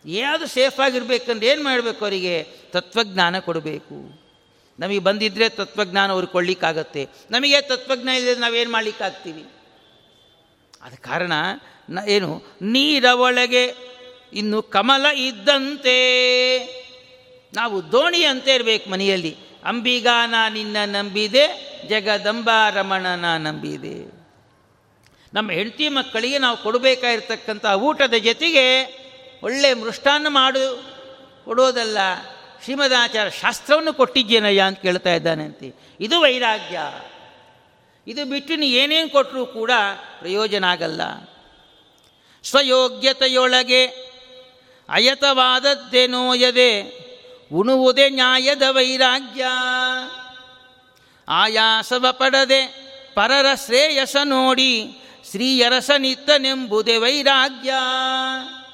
ಯಾವುದು 0.05 0.47
ಸೇಫಾಗಿರ್ಬೇಕಂದ್ರೆ 0.47 1.47
ಏನು 1.47 1.65
ಮಾಡಬೇಕು 1.65 2.05
ಅವರಿಗೆ? 2.05 2.47
ತತ್ವಜ್ಞಾನ 2.73 3.39
ಕೊಡಬೇಕು. 3.39 4.21
ನಮಗೆ 4.81 4.99
ಬಂದಿದ್ದರೆ 4.99 5.49
ತತ್ವಜ್ಞಾನ 5.49 6.11
ಅವ್ರಿಗೆ 6.11 6.33
ಕೊಳ್ಳಿಕ್ಕಾಗತ್ತೆ 6.33 7.09
ನಮಗೆ 7.31 7.61
ತತ್ವಜ್ಞಾನ 7.61 8.15
ಇಲ್ಲದೆ 8.15 8.35
ನಾವೇನು 8.35 8.73
ಮಾಡಲಿಕ್ಕಾಗ್ತೀವಿ? 8.73 9.45
ಅದ 10.83 10.93
ಕಾರಣ 10.95 11.33
ನ 11.91 11.99
ಏನು? 12.09 12.43
ನೀರ 12.63 13.05
ಒಳಗೆ 13.05 13.75
ಇನ್ನು 14.33 14.63
ಕಮಲ 14.63 15.07
ಇದ್ದಂತೆ 15.07 15.97
ನಾವು 17.55 17.93
ದೋಣಿ 17.93 18.25
ಅಂತ 18.25 18.49
ಇರಬೇಕು 18.49 18.91
ಮನೆಯಲ್ಲಿ. 18.91 19.37
ಅಂಬಿಗಾನ 19.65 20.35
ನಿನ್ನ 20.49 20.77
ನಂಬಿದೆ 20.85 21.71
ಜಗದಂಬ 21.89 22.51
ರಮಣನ 22.71 23.37
ನಂಬಿದೆ. 23.37 24.21
ನಮ್ಮ 25.35 25.51
ಹೆಂಡತಿ 25.51 25.89
ಮಕ್ಕಳಿಗೆ 25.89 26.39
ನಾವು 26.39 26.57
ಕೊಡಬೇಕಾಗಿರ್ತಕ್ಕಂಥ 26.57 27.67
ಊಟದ 27.67 28.15
ಜೊತೆಗೆ 28.15 28.85
ಒಳ್ಳೆ 29.43 29.75
ಮೃಷ್ಟಾನ್ನ 29.75 30.27
ಮಾಡು, 30.29 30.83
ಕೊಡೋದಲ್ಲ. 31.45 31.99
ಶ್ರೀಮದಾಚಾರ 32.65 33.29
ಶಾಸ್ತ್ರವನ್ನು 33.29 33.93
ಕೊಟ್ಟಿದ್ದೇನಯ್ಯ 33.93 34.61
ಅಂತ 34.61 34.79
ಕೇಳ್ತಾ 34.79 35.15
ಇದ್ದಾನಂತೆ 35.15 35.75
ಇದು 36.01 36.21
ವೈರಾಗ್ಯ. 36.21 36.81
ಇದು 38.07 38.31
ಬಿಟ್ಟು 38.31 38.57
ನೀ 38.57 38.67
ಏನೇನು 38.67 39.09
ಕೊಟ್ಟರೂ 39.09 39.47
ಕೂಡ 39.47 39.71
ಪ್ರಯೋಜನ 40.19 40.65
ಆಗಲ್ಲ. 40.65 41.01
ಸ್ವಯೋಗ್ಯತೆಯೊಳಗೆ 42.45 43.87
ಅಯತವಾದದ್ದೇ 44.89 46.07
ನೋಯದೆ 46.07 47.01
ಉಣುವುದೇ 47.53 48.09
ನ್ಯಾಯದ 48.09 48.63
ವೈರಾಗ್ಯ. 48.71 49.47
ಆಯಾಸವ 51.29 52.07
ಪಡದೆ 52.11 52.67
ಪರರ 53.15 53.47
ಶ್ರೇಯಸ 53.65 54.17
ನೋಡಿ 54.25 54.97
ಶ್ರೀಯರಸನಿತ್ತನೆಂಬುದೇ 55.31 56.97
ವೈರಾಗ್ಯ. 56.97 57.73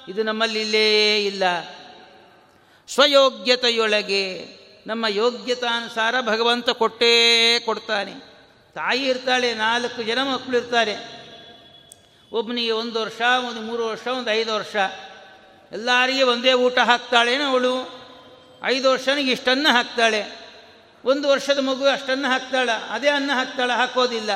ಇದು 0.09 0.22
ನಮ್ಮಲ್ಲಿಲ್ಲೇ 0.22 1.24
ಇಲ್ಲ 1.24 1.43
ಸ್ವಯೋಗ್ಯತೆಯೊಳಗೆ 2.89 4.47
ನಮ್ಮ 4.87 5.07
ಯೋಗ್ಯತಾನುಸಾರ 5.07 6.20
ಭಗವಂತ 6.20 6.70
ಕೊಟ್ಟೇ 6.70 7.61
ಕೊಡ್ತಾನೆ. 7.61 8.12
ತಾಯಿ 8.74 9.05
ಇರ್ತಾಳೆ, 9.05 9.55
ನಾಲ್ಕು 9.55 10.03
ಜನ 10.03 10.22
ಮಕ್ಕಳು 10.22 10.57
ಇರ್ತಾರೆ. 10.57 11.16
ಒಬ್ಬನಿಗೆ 12.33 12.70
ಒಂದು 12.70 13.01
ವರ್ಷ, 13.01 13.20
ಒಂದು 13.20 13.61
ಮೂರು 13.61 13.87
ವರ್ಷ, 13.87 14.07
ಒಂದು 14.07 14.31
ಐದು 14.31 14.55
ವರ್ಷ. 14.55 14.77
ಎಲ್ಲರಿಗೆ 15.72 16.22
ಒಂದೇ 16.22 16.53
ಊಟ 16.53 16.79
ಹಾಕ್ತಾಳೇನೋ 16.79 17.45
ಅವಳು. 17.45 18.05
ಐದು 18.64 18.90
ವರ್ಷನಿಗೆ 18.90 19.32
ಇಷ್ಟನ್ನು 19.32 19.72
ಹಾಕ್ತಾಳೆ. 19.72 20.46
ಒಂದು 21.04 21.28
ವರ್ಷದ 21.28 21.59
ಮಗು 21.59 21.84
ಅಷ್ಟನ್ನು 21.84 22.28
ಹಾಕ್ತಾಳೆ, 22.28 22.72
ಅದೇ 22.90 23.09
ಅನ್ನ 23.09 23.30
ಹಾಕ್ತಾಳೆ, 23.34 23.72
ಹಾಕೋದಿಲ್ಲ. 23.72 24.30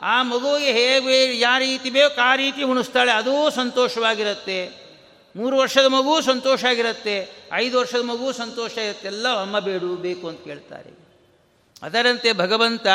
ಆ 0.00 0.22
ಮಗುವಿಗೆ 0.22 0.72
ಹೇಗೆ 0.72 1.38
ಯಾವ 1.38 1.58
ರೀತಿ 1.58 1.90
ಬೇಕು 1.90 2.20
ಆ 2.20 2.36
ರೀತಿ 2.36 2.62
ಉಣಿಸ್ತಾಳೆ, 2.62 3.12
ಅದೂ 3.12 3.50
ಸಂತೋಷವಾಗಿರುತ್ತೆ. 3.50 4.88
ಮೂರು 5.36 5.56
ವರ್ಷದ 5.56 5.84
ಮಗು 5.84 6.20
ಸಂತೋಷ 6.20 6.64
ಆಗಿರುತ್ತೆ, 6.64 7.28
ಐದು 7.52 7.78
ವರ್ಷದ 7.78 8.02
ಮಗು 8.02 8.32
ಸಂತೋಷ 8.32 8.78
ಇರುತ್ತೆ 8.78 9.06
ಎಲ್ಲ 9.06 9.40
ಅಮ್ಮ 9.40 9.58
ಬೇಡು 9.58 9.96
ಬೇಕು 9.96 10.28
ಅಂತ 10.28 10.44
ಕೇಳ್ತಾರೆ. 10.44 10.98
ಅದರಂತೆ 11.82 12.32
ಭಗವಂತ 12.32 12.86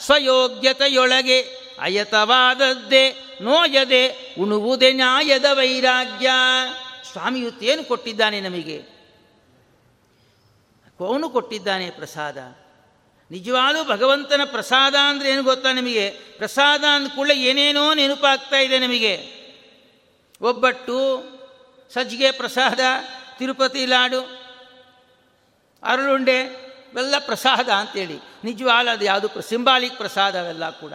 ಸ್ವಯೋಗ್ಯತೆಯೊಳಗೆ 0.00 1.42
ಅಯತವಾದದ್ದೇ, 1.80 3.10
ನೋಯದೆ, 3.42 4.34
ಉಣುವುದೇ 4.40 4.92
ನ್ಯಾಯದ 4.92 5.44
ವೈರಾಗ್ಯ. 5.52 6.30
ಸ್ವಾಮಿಯುತ್ತೇನು 7.12 7.84
ಕೊಟ್ಟಿದ್ದಾನೆ 7.84 8.40
ನಮಗೆ? 8.40 8.99
ಅವನು 11.06 11.30
ಕೊಟ್ಟಿದ್ದಾನೆ 11.30 11.90
ಪ್ರಸಾದ. 11.90 12.38
ನಿಜವಾಗಲೂ 13.30 13.84
ಭಗವಂತನ 13.84 14.40
ಪ್ರಸಾದ 14.44 14.94
ಅಂದರೆ 14.94 15.30
ಏನು 15.30 15.42
ಗೊತ್ತಾ 15.42 15.72
ನಿಮಗೆ? 15.72 16.10
ಪ್ರಸಾದ 16.10 16.84
ಅಂದ 16.92 17.08
ಕೂಡಲೇ 17.08 17.34
ಏನೇನೋ 17.34 17.94
ನೆನಪಾಗ್ತಾ 17.94 18.56
ಇದೆ 18.56 18.78
ನಮಗೆ. 18.78 19.40
ಒಬ್ಬಟ್ಟು, 20.40 21.22
ಸಜ್ಜಿಗೆ 21.94 22.30
ಪ್ರಸಾದ, 22.30 22.80
ತಿರುಪತಿ 23.38 23.86
ಲಾಡು, 23.86 24.20
ಅರಳುಂಡೆ, 25.82 26.40
ಇವೆಲ್ಲ 26.92 27.14
ಪ್ರಸಾದ 27.18 27.68
ಅಂತೇಳಿ. 27.68 28.18
ನಿಜವಾದ 28.44 28.88
ಅದು 28.88 29.04
ಯಾವುದು 29.04 29.40
ಸಿಂಬಾಲಿಕ್ 29.40 29.96
ಪ್ರಸಾದ 29.96 30.40
ಅವೆಲ್ಲ 30.40 30.70
ಕೂಡ. 30.70 30.92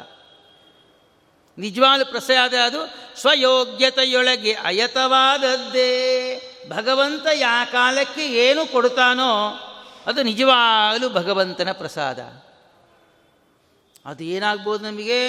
ನಿಜವಾದ 1.58 2.04
ಪ್ರಸಾದ 2.04 2.54
ಅದು 2.54 2.94
ಸ್ವಯೋಗ್ಯತೆಯೊಳಗೆ 3.22 4.54
ಅಯತವಾದದ್ದೇ. 4.54 6.12
ಭಗವಂತ 6.70 7.28
ಯಾ 7.34 7.66
ಕಾಲಕ್ಕೆ 7.66 8.28
ಏನು 8.28 8.72
ಕೊಡ್ತಾನೋ 8.72 9.60
ಅದು 10.06 10.24
ನಿಜವಾಗಲೂ 10.24 11.10
ಭಗವಂತನ 11.10 11.72
ಪ್ರಸಾದ. 11.72 12.20
ಅದು 14.06 14.24
ಏನಾಗ್ಬೋದು 14.24 14.84
ನಮಗೆ? 14.84 15.28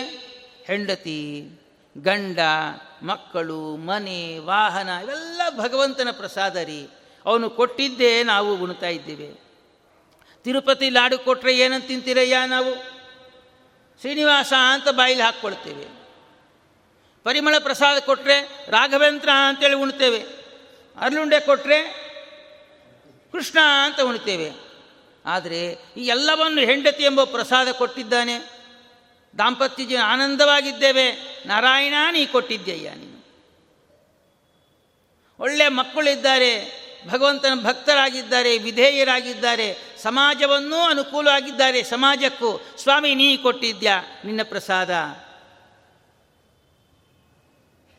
ಹೆಂಡತಿ, 0.65 1.51
ಗಂಡ, 1.99 2.39
ಮಕ್ಕಳು, 3.03 3.77
ಮನೆ, 3.77 4.39
ವಾಹನ, 4.39 4.89
ಇವೆಲ್ಲ 5.03 5.43
ಭಗವಂತನ 5.59 6.09
ಪ್ರಸಾದ 6.11 6.57
ರೀ. 6.57 6.89
ಅವನು 7.27 7.51
ಕೊಟ್ಟಿದ್ದೇ 7.51 8.23
ನಾವು 8.23 8.57
ಉಣ್ತಾ 8.57 8.87
ಇದ್ದೇವೆ. 8.87 9.41
ತಿರುಪತಿ 10.45 10.91
ಲಾಡು 10.91 11.19
ಕೊಟ್ಟರೆ 11.19 11.59
ಏನಂತ 11.59 11.89
ತಿಂತೀರಯ್ಯ 11.89 12.37
ನಾವು? 12.47 12.75
ಶ್ರೀನಿವಾಸ 14.01 14.53
ಅಂತ 14.73 14.89
ಬಾಯಿಲಿ 14.89 15.23
ಹಾಕ್ಕೊಳ್ತೇವೆ. 15.23 16.07
ಪರಿಮಳ 17.25 17.55
ಪ್ರಸಾದ 17.59 17.99
ಕೊಟ್ಟರೆ 17.99 18.67
ರಾಘವೇಂದ್ರ 18.69 19.29
ಅಂತೇಳಿ 19.49 19.75
ಉಣ್ತೇವೆ. 19.75 20.19
ಅರ್ಲುಂಡೆ 21.01 21.41
ಕೊಟ್ಟರೆ 21.41 22.07
ಕೃಷ್ಣ 23.33 23.59
ಅಂತ 23.85 24.01
ಉಣ್ತೇವೆ. 24.01 24.66
ಆದರೆ 25.27 25.79
ಈ 25.97 26.07
ಎಲ್ಲವನ್ನು 26.07 26.61
ಹೆಂಡತಿ 26.61 27.03
ಎಂಬ 27.03 27.25
ಪ್ರಸಾದ 27.25 27.69
ಕೊಟ್ಟಿದ್ದಾನೆ. 27.71 28.39
ದಾಂಪತ್ಯ 29.39 29.85
ಜೀವನ 29.85 30.03
ಆನಂದವಾಗಿದ್ದೇವೆ. 30.05 31.13
ನಾರಾಯಣ, 31.47 31.95
ನೀ 32.11 32.27
ಕೊಟ್ಟಿದ್ದೀಯ 32.27 32.91
ನೀನು. 32.91 33.17
ಒಳ್ಳೆ 35.41 35.69
ಮಕ್ಕಳಿದ್ದಾರೆ, 35.69 36.87
ಭಗವಂತನ 37.09 37.61
ಭಕ್ತರಾಗಿದ್ದಾರೆ, 37.65 38.59
ವಿಧೇಯರಾಗಿದ್ದಾರೆ, 38.59 39.77
ಸಮಾಜವನ್ನೂ 40.03 40.77
ಅನುಕೂಲವಾಗಿದ್ದಾರೆ 40.77 41.83
ಸಮಾಜಕ್ಕೂ. 41.83 42.67
ಸ್ವಾಮಿ, 42.79 43.15
ನೀ 43.15 43.37
ಕೊಟ್ಟಿದ್ಯಾ 43.37 44.03
ನಿನ್ನ 44.25 44.41
ಪ್ರಸಾದ? 44.43 44.91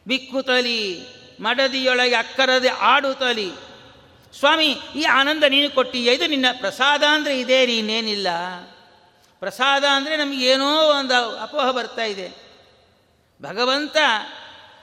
ಬಿಕ್ಕುತಲಿ 0.07 0.99
ಮಡದಿಯೊಳಗೆ 1.39 2.15
ಅಕ್ಕರದೆ 2.15 2.69
ಆಡುತ್ತಲಿ 2.69 3.66
ಸ್ವಾಮಿ, 4.33 4.79
ಈ 4.95 5.03
ಆನಂದ 5.03 5.43
ನೀನು 5.43 5.75
ಕೊಟ್ಟಿಯ 5.75 6.13
ಇದು 6.13 6.27
ನಿನ್ನ 6.27 6.45
ಪ್ರಸಾದ 6.59 7.03
ಅಂದರೆ 7.03 7.39
ಇದೇ, 7.39 7.65
ನೀನೇನಿಲ್ಲ. 7.65 8.27
ಪ್ರಸಾದ 9.39 9.83
ಅಂದರೆ 9.83 10.17
ನಮಗೇನೋ 10.17 10.89
ಒಂದು 10.89 11.39
ಅಪೋಹ 11.39 11.71
ಬರ್ತಾ 11.71 12.03
ಇದೆ. 12.03 12.47
ಭಗವಂತ 13.41 13.97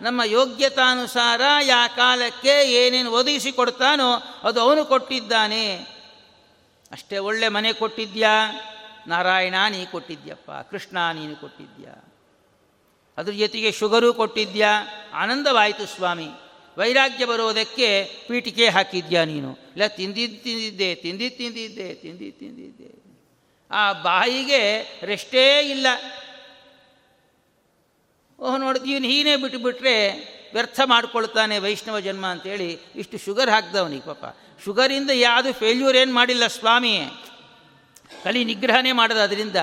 ನಮ್ಮ 0.00 0.22
ಯೋಗ್ಯತಾನುಸಾರ 0.22 1.40
ಯಾ 1.62 1.88
ಕಾಲಕ್ಕೆ 1.88 2.62
ಏನೇನು 2.62 3.12
ಒದಗಿಸಿ 3.12 3.52
ಕೊಡ್ತಾನೋ 3.52 4.14
ಅದು 4.42 4.60
ಅವನು 4.60 4.84
ಕೊಟ್ಟಿದ್ದಾನೆ. 4.84 5.76
ಅಷ್ಟೇ 6.92 7.18
ಒಳ್ಳೆ 7.18 7.48
ಮನೆ 7.48 7.72
ಕೊಟ್ಟಿದ್ಯಾ? 7.72 8.52
ನಾರಾಯಣ, 9.06 9.54
ನೀ 9.70 9.84
ಕೊಟ್ಟಿದ್ಯಪ್ಪ. 9.84 10.50
ಕೃಷ್ಣ, 10.50 10.98
ನೀನು 11.12 11.36
ಕೊಟ್ಟಿದ್ಯಾ? 11.36 12.14
ಅದ್ರ 13.18 13.32
ಜೊತೆಗೆ 13.32 13.72
ಶುಗರು 13.72 14.14
ಕೊಟ್ಟಿದ್ಯಾ? 14.14 14.82
ಆನಂದವಾಯಿತು 15.14 15.86
ಸ್ವಾಮಿ. 15.86 16.28
ವೈರಾಗ್ಯ 16.78 17.24
ಬರೋದಕ್ಕೆ 17.24 18.04
ಪೀಠಿಕೆ 18.28 18.68
ಹಾಕಿದ್ಯಾ 18.68 19.24
ನೀನು? 19.24 19.52
ಇಲ್ಲ 19.52 19.86
ತಿಂದಿದ್ದು 19.86 20.42
ತಿಂದಿದ್ದೆ 20.42 20.94
ತಿಂದಿದ್ದು 20.94 21.38
ತಿಂದಿದ್ದೆ 21.38 21.94
ತಿಂದಿದ್ದು 21.94 22.38
ತಿಂದಿದ್ದೆ. 22.38 23.04
ಆ 23.70 23.92
ಬಾಯಿಗೆ 23.92 24.98
ರೆಸ್ಟೇ 25.02 25.70
ಇಲ್ಲ. 25.70 25.86
ಓಹ್ 28.40 28.60
ನೋಡಿದ್ 28.60 28.84
ಇವನು 28.84 29.04
ಹೀನೇ 29.04 29.36
ಬಿಟ್ಟುಬಿಟ್ರೆ 29.36 30.10
ವ್ಯರ್ಥ 30.52 30.80
ಮಾಡ್ಕೊಳ್ತಾನೆ 30.84 31.58
ವೈಷ್ಣವ 31.58 32.00
ಜನ್ಮ 32.00 32.26
ಅಂತೇಳಿ 32.26 32.78
ಇಷ್ಟು 32.96 33.18
ಶುಗರ್ 33.18 33.50
ಹಾಕ್ದವನಿಗೆ 33.50 34.02
ಪಾಪ. 34.02 34.36
ಶುಗರಿಂದ 34.64 35.10
ಯಾವುದು 35.10 35.52
ಫೇಲ್ಯೂರ್ 35.52 35.96
ಏನು 35.96 36.14
ಮಾಡಿಲ್ಲ 36.14 36.46
ಸ್ವಾಮಿ. 36.46 37.00
ಕಲಿ 38.24 38.44
ನಿಗ್ರಹನೇ 38.44 38.92
ಮಾಡೋದು 38.92 39.20
ಅದರಿಂದ. 39.20 39.56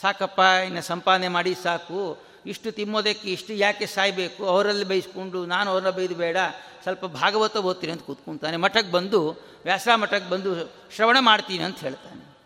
ಸಾಕಪ್ಪ, 0.00 0.38
ಇನ್ನು 0.38 0.82
ಸಂಪಾದನೆ 0.82 1.28
ಮಾಡಿ 1.28 1.54
ಸಾಕು. 1.54 2.29
ಇಷ್ಟು 2.46 2.72
ತಿಮ್ಮೋದಕ್ಕೆ 2.72 3.32
ಇಷ್ಟು 3.32 3.52
ಯಾಕೆ 3.52 3.86
ಸಾಯಬೇಕು? 3.86 4.48
ಅವರಲ್ಲಿ 4.48 4.84
ಬೈಸ್ಕೊಂಡು 4.84 5.46
ನಾನು 5.46 5.70
ಅವ್ರನ್ನ 5.70 5.90
ಬೈದು 5.90 6.14
ಬೇಡ, 6.14 6.36
ಸ್ವಲ್ಪ 6.82 7.04
ಭಾಗವತ 7.04 7.56
ಓದ್ತೀನಿ 7.56 7.92
ಅಂತ 7.92 8.02
ಕೂತ್ಕೊಂತಾನೆ 8.02 8.56
ಮಠಕ್ಕೆ 8.56 8.92
ಬಂದು 8.92 9.30
ವ್ಯಾಸ 9.64 9.88
ಮಠಕ್ಕೆ 9.94 10.30
ಬಂದು 10.30 10.72
ಶ್ರವಣ 10.96 11.16
ಮಾಡ್ತೀನಿ 11.20 11.64
ಅಂತ 11.64 11.78
ಹೇಳ್ತಾನೆ. 11.78 12.36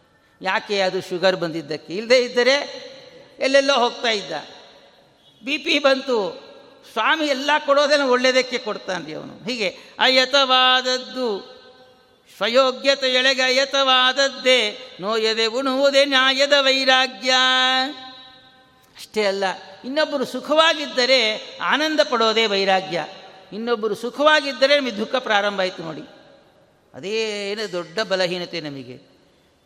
ಯಾಕೆ 0.43 0.81
ಅದು 0.81 1.01
ಶುಗರ್ 1.01 1.37
ಬಂದಿದ್ದಕ್ಕೆ? 1.37 1.95
ಇಲ್ಲದೇ 1.95 2.19
ಇದ್ದರೆ 2.25 2.55
ಎಲ್ಲೆಲ್ಲೋ 3.39 3.75
ಹೋಗ್ತಾ 3.75 4.09
ಇದ್ದ. 4.09 4.33
ಬಿ 5.45 5.59
ಪಿ 5.59 5.79
ಬಂತು. 5.79 6.45
ಸ್ವಾಮಿ 6.93 7.27
ಎಲ್ಲ 7.27 7.51
ಕೊಡೋದನ್ನು 7.67 8.11
ಒಳ್ಳೆಯದಕ್ಕೆ 8.11 8.59
ಕೊಡ್ತಾನೆ 8.59 9.13
ಅವನು. 9.13 9.45
ಹೀಗೆ 9.45 9.69
ಅಯತವಾದದ್ದು, 9.99 11.55
ಸ್ವಯೋಗ್ಯತೆ 12.37 13.09
ಎಳೆಗೆ 13.09 13.43
ಅಯತವಾದದ್ದೇ, 13.43 14.79
ನೋಯದೆ 15.01 15.47
ಉಣುವುದೇ 15.47 16.05
ನ್ಯಾಯದ 16.05 16.53
ವೈರಾಗ್ಯ. 16.61 17.35
ಅಷ್ಟೇ 18.97 19.27
ಅಲ್ಲ, 19.27 19.45
ಇನ್ನೊಬ್ಬರು 19.85 20.25
ಸುಖವಾಗಿದ್ದರೆ 20.25 21.19
ಆನಂದ 21.63 22.01
ಪಡೋದೇ 22.11 22.47
ವೈರಾಗ್ಯ. 22.47 23.07
ಇನ್ನೊಬ್ಬರು 23.53 23.95
ಸುಖವಾಗಿದ್ದರೆ 23.95 24.81
ನಮಗೆ 24.81 24.97
ದುಃಖ 24.97 25.15
ಪ್ರಾರಂಭ 25.17 25.61
ಆಯಿತು 25.61 25.83
ನೋಡಿ. 25.83 26.05
ಅದೇನು 26.95 27.73
ದೊಡ್ಡ 27.73 28.01
ಬಲಹೀನತೆ 28.01 28.61
ನಮಗೆ. 28.61 28.97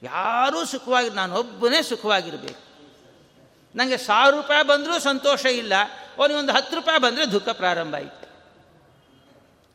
ಯಾರೂ 0.03 0.65
ಸುಖವಾಗಿ 0.65 1.11
ನಾನೊಬ್ಬನೇ 1.11 1.83
ಸುಖವಾಗಿರಬೇಕು. 1.83 2.69
ನನಗೆ 3.77 3.97
ಸಾವಿರ 3.97 4.35
ರೂಪಾಯಿ 4.35 4.65
ಬಂದರೂ 4.65 4.99
ಸಂತೋಷ 4.99 5.47
ಇಲ್ಲ 5.47 5.75
ಅವನಿಗೊಂದು 6.19 6.53
ಹತ್ತು 6.53 6.77
ರೂಪಾಯಿ 6.77 7.01
ಬಂದರೆ 7.01 7.33
ದುಃಖ 7.33 7.49
ಪ್ರಾರಂಭ 7.49 7.95
ಆಯಿತು. 7.95 8.29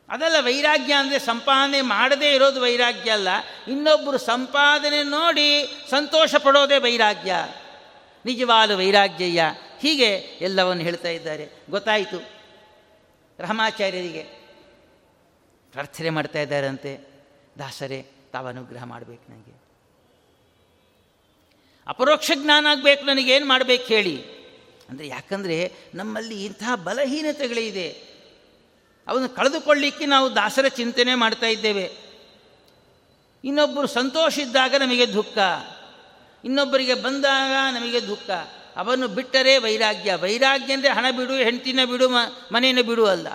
ಅದಲ್ಲ 0.08 0.36
ವೈರಾಗ್ಯ 0.40 0.92
ಅಂದರೆ 0.92 1.18
ಸಂಪಾದನೆ 1.18 1.80
ಮಾಡದೇ 1.80 2.32
ಇರೋದು 2.32 2.60
ವೈರಾಗ್ಯ 2.60 3.10
ಅಲ್ಲ 3.10 3.28
ಇನ್ನೊಬ್ಬರು 3.68 4.18
ಸಂಪಾದನೆ 4.18 5.02
ನೋಡಿ 5.02 5.48
ಸಂತೋಷ 5.90 6.34
ಪಡೋದೇ 6.34 6.78
ವೈರಾಗ್ಯ. 6.78 7.34
ನಿಜವಾದ 8.24 8.70
ವೈರಾಗ್ಯಯ್ಯ 8.70 9.54
ಹೀಗೆ 9.80 10.14
ಎಲ್ಲವನ್ನು 10.16 10.82
ಹೇಳ್ತಾ 10.82 11.08
ಇದ್ದಾರೆ. 11.08 11.48
ಗೊತ್ತಾಯಿತು. 11.70 12.22
ರಹಮಾಚಾರ್ಯರಿಗೆ 13.38 14.22
ಪ್ರಾರ್ಥನೆ 15.72 16.10
ಮಾಡ್ತಾ 16.10 16.38
ಇದ್ದಾರಂತೆ. 16.38 16.98
ದಾಸರೇ, 17.58 18.06
ತಾವು 18.32 18.46
ಅನುಗ್ರಹ 18.46 18.84
ಮಾಡಬೇಕು 18.84 19.32
ನನಗೆ. 19.32 19.64
ಅಪರೋಕ್ಷ 21.86 22.30
ಜ್ಞಾನ 22.34 22.66
ಆಗಬೇಕು 22.70 23.04
ನನಗೇನು 23.04 23.46
ಮಾಡಬೇಕು 23.46 23.84
ಹೇಳಿ. 23.84 24.22
ಅಂದರೆ 24.88 25.08
ಯಾಕಂದರೆ 25.08 25.72
ನಮ್ಮಲ್ಲಿ 25.94 26.44
ಇಂತಹ 26.44 26.74
ಬಲಹೀನತೆಗಳಿದೆ 26.74 27.90
ಅವನ್ನು 29.06 29.28
ಕಳೆದುಕೊಳ್ಳಿಕ್ಕೆ 29.28 30.06
ನಾವು 30.06 30.34
ದಾಸರ 30.34 30.68
ಚಿಂತನೆ 30.68 31.14
ಮಾಡ್ತಾ 31.14 31.46
ಇದ್ದೇವೆ. 31.46 31.90
ಇನ್ನೊಬ್ಬರು 33.44 33.86
ಸಂತೋಷ 33.86 34.38
ಇದ್ದಾಗ 34.38 34.74
ನಮಗೆ 34.74 35.12
ದುಃಖ. 35.12 35.38
ಇನ್ನೊಬ್ಬರಿಗೆ 36.44 36.94
ಬಂದಾಗ 36.94 37.74
ನಮಗೆ 37.74 38.06
ದುಃಖ. 38.06 38.30
ಅವನು 38.76 39.08
ಬಿಟ್ಟರೆ 39.08 39.58
ವೈರಾಗ್ಯ. 39.58 40.14
ವೈರಾಗ್ಯ 40.14 40.74
ಅಂದರೆ 40.74 40.90
ಹಣ 40.90 41.06
ಬಿಡು, 41.16 41.32
ಹೆಂಡ್ತಿನ 41.32 41.80
ಬಿಡು, 41.90 42.08
ಮ, 42.08 42.16
ಮನೆಯನ್ನು 42.52 42.82
ಬಿಡು 42.82 43.06
ಅಲ್ಲ. 43.06 43.28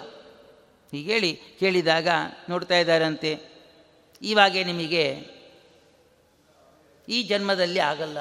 ಹೀಗೇಳಿ 0.91 1.39
ಕೇಳಿದಾಗ 1.59 2.07
ನೋಡ್ತಾ 2.49 2.77
ಇದ್ದಾರಂತೆ. 2.77 3.39
ಇವಾಗೆ 4.21 4.63
ನಿಮಗೆ 4.63 5.25
ಈ 7.09 7.23
ಜನ್ಮದಲ್ಲಿ 7.23 7.79
ಆಗಲ್ಲ. 7.79 8.19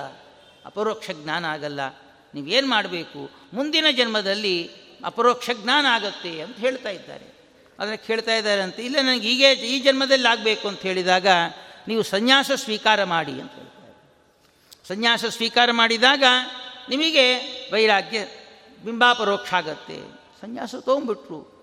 ಅಪರೋಕ್ಷ 0.65 1.11
ಜ್ಞಾನ 1.11 1.45
ಆಗಲ್ಲ. 1.45 1.81
ನೀವೇನು 2.35 2.69
ಮಾಡಬೇಕು? 2.69 3.31
ಮುಂದಿನ 3.53 3.85
ಜನ್ಮದಲ್ಲಿ 3.97 4.71
ಅಪರೋಕ್ಷ 5.05 5.51
ಜ್ಞಾನ 5.63 5.87
ಆಗುತ್ತೆ 5.87 6.41
ಅಂತ 6.41 6.57
ಹೇಳ್ತಾ 6.57 6.91
ಇದ್ದಾರೆ. 6.91 7.39
ಅದನ್ನು 7.79 8.07
ಕೇಳ್ತಾ 8.07 8.35
ಇದ್ದಾರಂತೆ, 8.35 8.83
ಇಲ್ಲ, 8.83 8.97
ನನಗೆ 9.03 9.29
ಹೀಗೆ 9.29 9.53
ಈ 9.53 9.81
ಜನ್ಮದಲ್ಲಿ 9.81 10.29
ಆಗಬೇಕು 10.29 10.69
ಅಂತ 10.69 10.81
ಹೇಳಿದಾಗ 10.81 11.27
ನೀವು 11.89 12.03
ಸನ್ಯಾಸ 12.03 12.51
ಸ್ವೀಕಾರ 12.55 13.05
ಮಾಡಿ 13.05 13.33
ಅಂತ 13.33 13.53
ಹೇಳ್ತಾರೆ 13.53 13.78
ಸನ್ಯಾಸ 14.89 15.25
ಸ್ವೀಕಾರ 15.25 15.71
ಮಾಡಿದಾಗ 15.73 16.23
ನಿಮಗೆ 16.89 17.37
ವೈರಾಗ್ಯ 17.73 18.25
ಬಿಂಬಾಪರೋಕ್ಷ 18.85 19.55
ಆಗತ್ತೆ. 19.55 19.99
ಸನ್ಯಾಸ 20.41 20.75
ತೊಗೊಂಬಿಟ್ರು 20.75 21.59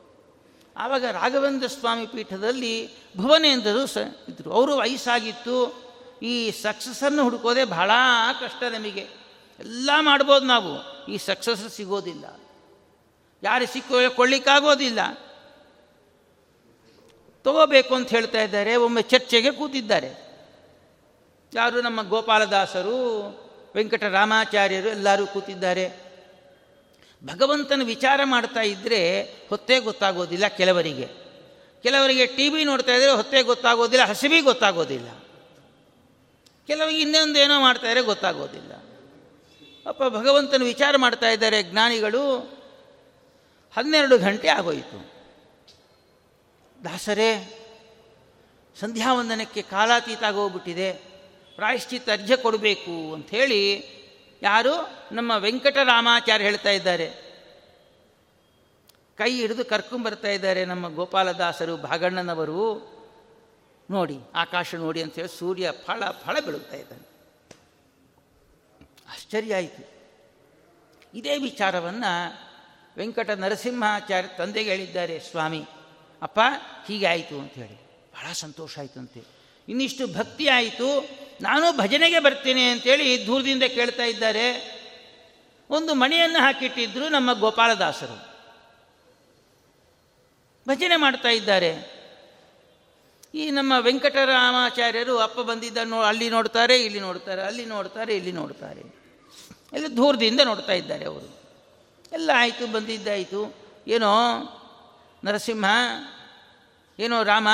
ಆವಾಗ 0.78 1.06
ರಾಘವೇಂದ್ರ 1.06 1.68
ಸ್ವಾಮಿ 1.68 2.08
ಪೀಠದಲ್ಲಿ 2.08 2.90
ಭುವನೇಂದ್ರರು 3.18 3.88
ಸ 3.88 3.98
ಇದ್ದರು 4.30 4.52
ಅವರು 4.52 4.78
ವಯಸ್ಸಾಗಿತ್ತು. 4.78 5.86
ಈ 6.22 6.52
ಸಕ್ಸಸ್ಸನ್ನು 6.52 7.24
ಹುಡುಕೋದೆ 7.24 7.64
ಬಹಳ 7.64 7.92
ಕಷ್ಟ 8.42 8.64
ನಮಗೆ. 8.64 9.08
ಎಲ್ಲ 9.60 9.90
ಮಾಡ್ಬೋದು 10.00 10.46
ನಾವು. 10.46 11.06
ಈ 11.06 11.18
ಸಕ್ಸಸ್ 11.18 11.70
ಸಿಗೋದಿಲ್ಲ. 11.70 12.26
ಯಾರು 13.44 13.66
ಸಿಕ್ಕೋ 13.66 14.10
ಕೊಳ್ಳಿಕ್ಕಾಗೋದಿಲ್ಲ. 14.10 15.00
ತಗೋಬೇಕು 17.44 17.96
ಅಂತ 17.96 18.10
ಹೇಳ್ತಾ 18.10 18.42
ಇದ್ದಾರೆ. 18.42 18.76
ಒಮ್ಮೆ 18.76 19.02
ಚರ್ಚೆಗೆ 19.02 19.52
ಕೂತಿದ್ದಾರೆ. 19.52 20.25
ಯಾರು 21.56 21.82
ನಮ್ಮ 21.82 22.10
ಗೋಪಾಲದಾಸರು, 22.10 22.96
ವೆಂಕಟರಾಮಾಚಾರ್ಯರು 23.76 24.88
ಎಲ್ಲರೂ 24.88 25.28
ಕೂತಿದ್ದಾರೆ. 25.28 26.06
ಭಗವಂತನ 27.26 27.82
ವಿಚಾರ 27.84 28.22
ಮಾಡ್ತಾ 28.24 28.62
ಇದ್ದರೆ 28.62 29.22
ಹೊತ್ತೇ 29.22 29.80
ಗೊತ್ತಾಗೋದಿಲ್ಲ 29.80 30.48
ಕೆಲವರಿಗೆ. 30.48 31.08
ಕೆಲವರಿಗೆ 31.84 32.26
ಟಿ 32.26 32.50
ವಿ 32.50 32.64
ನೋಡ್ತಾ 32.64 32.92
ಇದ್ದರೆ 32.92 33.12
ಹೊತ್ತೇ 33.12 33.42
ಗೊತ್ತಾಗೋದಿಲ್ಲ 33.42 34.06
ಹಸಿವಿ 34.06 34.42
ಗೊತ್ತಾಗೋದಿಲ್ಲ. 34.42 35.08
ಕೆಲವರಿಗೆ 36.68 37.02
ಇನ್ನೊಂದು 37.02 37.40
ಏನೋ 37.40 37.60
ಮಾಡ್ತಾ 37.60 37.88
ಇದ್ದಾರೆ 37.88 38.06
ಗೊತ್ತಾಗೋದಿಲ್ಲ. 38.06 38.72
ಅಪ್ಪ, 39.86 40.04
ಭಗವಂತನ 40.04 40.64
ವಿಚಾರ 40.64 40.98
ಮಾಡ್ತಾ 40.98 41.30
ಇದ್ದಾರೆ 41.30 41.64
ಜ್ಞಾನಿಗಳು. 41.64 42.40
ಹನ್ನೆರಡು 43.76 44.18
ಗಂಟೆ 44.18 44.48
ಆಗೋಯಿತು. 44.48 45.12
ದಾಸರೇ, 46.84 47.60
ಸಂಧ್ಯಾವಂದನಕ್ಕೆ 48.80 49.62
ಕಾಲಾತೀತ 49.62 50.24
ಆಗೋಗ್ಬಿಟ್ಟಿದೆ. 50.24 51.15
ಪ್ರಾಯಶ್ಚಿತ್ತ 51.56 52.10
ಅರ್ಘ್ಯ 52.10 52.36
ಕೊಡಬೇಕು 52.38 53.14
ಅಂಥೇಳಿ 53.14 53.96
ಯಾರು 54.42 54.90
ನಮ್ಮ 55.12 55.32
ವೆಂಕಟರಾಮಾಚಾರ್ಯ 55.38 56.46
ಹೇಳ್ತಾ 56.46 56.70
ಇದ್ದಾರೆ. 56.70 57.26
ಕೈ 59.18 59.36
ಹಿಡಿದು 59.36 59.66
ಕರ್ಕೊಂಬರ್ತಾ 59.66 60.28
ಇದ್ದಾರೆ 60.28 60.66
ನಮ್ಮ 60.66 60.96
ಗೋಪಾಲದಾಸರು 60.96 61.78
ಭಾಗಣ್ಣನವರು. 61.78 62.96
ನೋಡಿ, 63.92 64.18
ಆಕಾಶ 64.36 64.76
ನೋಡಿ 64.76 65.02
ಅಂತೇಳಿ 65.02 65.38
ಸೂರ್ಯ 65.38 65.72
ಫಳ 65.86 66.10
ಫಳ 66.10 66.40
ಬೆಳಗ್ತಾ 66.40 66.78
ಇದ್ದಾನೆ. 66.78 67.10
ಆಶ್ಚರ್ಯ 69.10 69.56
ಆಯಿತು. 69.56 69.96
ಇದೇ 71.14 71.38
ವಿಚಾರವನ್ನು 71.38 72.40
ವೆಂಕಟ 72.98 73.30
ನರಸಿಂಹಾಚಾರ್ಯ 73.30 74.30
ತಂದೆಗೆ 74.38 74.70
ಹೇಳಿದ್ದಾರೆ, 74.70 75.20
ಸ್ವಾಮಿ. 75.20 75.66
ಅಪ್ಪ, 76.22 76.40
ಹೀಗೆ 76.88 77.06
ಆಯಿತು 77.06 77.42
ಹೇಳಿ. 77.42 77.86
ಬಹಳ 77.86 78.32
ಸಂತೋಷ 78.34 78.80
ಆಯಿತು 78.80 79.00
ಅಂತೆ. 79.00 79.35
ಇನ್ನಿಷ್ಟು 79.70 80.08
ಭಕ್ತಿ 80.08 80.48
ಆಯಿತು. 80.48 81.10
ನಾನು 81.42 81.78
ಭಜನೆಗೆ 81.78 82.20
ಬರ್ತೇನೆ 82.20 82.70
ಅಂತೇಳಿ 82.70 83.28
ದೂರದಿಂದ 83.28 83.64
ಕೇಳ್ತಾ 83.64 84.04
ಇದ್ದಾರೆ. 84.04 84.76
ಒಂದು 85.70 85.94
ಮಣಿಯನ್ನು 85.94 86.40
ಹಾಕಿಟ್ಟಿದ್ರು 86.40 87.10
ನಮ್ಮ 87.10 87.34
ಗೋಪಾಲದಾಸರು. 87.34 88.36
ಭಜನೆ 90.68 90.96
ಮಾಡ್ತಾ 90.96 91.30
ಇದ್ದಾರೆ. 91.30 91.96
ಈ 93.36 93.52
ನಮ್ಮ 93.52 93.74
ವೆಂಕಟರಾಮಾಚಾರ್ಯರು 93.80 95.18
ಅಪ್ಪ 95.18 95.40
ಬಂದಿದ್ದ 95.40 95.78
ನೋ 95.86 96.02
ಅಲ್ಲಿ 96.02 96.30
ನೋಡ್ತಾರೆ, 96.30 96.82
ಇಲ್ಲಿ 96.82 97.00
ನೋಡ್ತಾರೆ, 97.00 97.42
ಅಲ್ಲಿ 97.42 97.66
ನೋಡ್ತಾರೆ, 97.66 98.16
ಇಲ್ಲಿ 98.16 98.32
ನೋಡ್ತಾರೆ. 98.32 98.82
ಎಲ್ಲ 99.74 99.88
ದೂರದಿಂದ 99.98 100.40
ನೋಡ್ತಾ 100.44 100.74
ಇದ್ದಾರೆ 100.74 101.06
ಅವರು. 101.06 101.42
ಎಲ್ಲ 102.12 102.32
ಆಯಿತು, 102.36 102.68
ಬಂದಿದ್ದಾಯಿತು. 102.68 103.56
ಏನೋ 103.88 104.42
ನರಸಿಂಹ, 105.24 105.66
ಏನೋ 107.00 107.24
ರಾಮ 107.24 107.48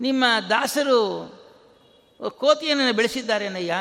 ನಿಮ್ಮ 0.00 0.24
ದಾಸರು 0.50 1.28
ಕೋತಿಯನ್ನು 2.30 2.92
ಬೆಳೆಸಿದ್ದಾರೇನಯ್ಯ? 2.92 3.74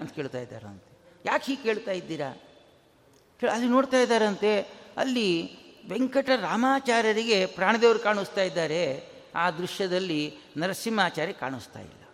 ಅಂತ 0.00 0.12
ಕೇಳ್ತಾ 0.12 0.38
ಇದ್ದಾರಂತೆ. 0.38 0.98
ಯಾಕೆ 1.24 1.44
ಹೀಗೆ 1.44 1.62
ಕೇಳ್ತಾ 1.62 1.90
ಇದ್ದೀರಾ? 1.90 2.42
ಅಲ್ಲಿ 3.52 3.68
ನೋಡ್ತಾ 3.68 3.96
ಇದ್ದಾರಂತೆ, 3.96 4.60
ಅಲ್ಲಿ 4.96 5.58
ವೆಂಕಟ 5.88 6.30
ರಾಮಾಚಾರ್ಯರಿಗೆ 6.30 7.46
ಪ್ರಾಣದೇವರು 7.46 7.98
ಕಾಣಿಸ್ತಾ 7.98 8.40
ಇದ್ದಾರೆ. 8.40 9.08
ಆ 9.34 9.50
ದೃಶ್ಯದಲ್ಲಿ 9.50 10.34
ನರಸಿಂಹಾಚಾರ್ಯ 10.56 11.32
ಕಾಣಿಸ್ತಾ 11.32 11.80
ಇಲ್ಲ. 11.80 12.08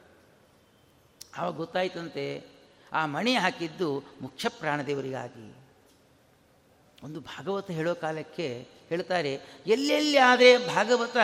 ಆವಾಗ 1.36 1.54
ಗೊತ್ತಾಯ್ತಂತೆ, 1.54 2.44
ಆ 2.92 3.06
ಮಣಿ 3.06 3.34
ಹಾಕಿದ್ದು 3.34 4.04
ಮುಖ್ಯ 4.20 4.48
ಪ್ರಾಣದೇವರಿಗಾಗಿ. 4.48 5.54
ಒಂದು 7.04 7.20
ಭಾಗವತ 7.20 7.70
ಹೇಳೋ 7.70 7.94
ಕಾಲಕ್ಕೆ 7.94 8.68
ಹೇಳ್ತಾರೆ, 8.88 9.40
ಎಲ್ಲೆಲ್ಲಿ 9.66 10.18
ಆದರೆ 10.18 10.74
ಭಾಗವತ 10.74 11.16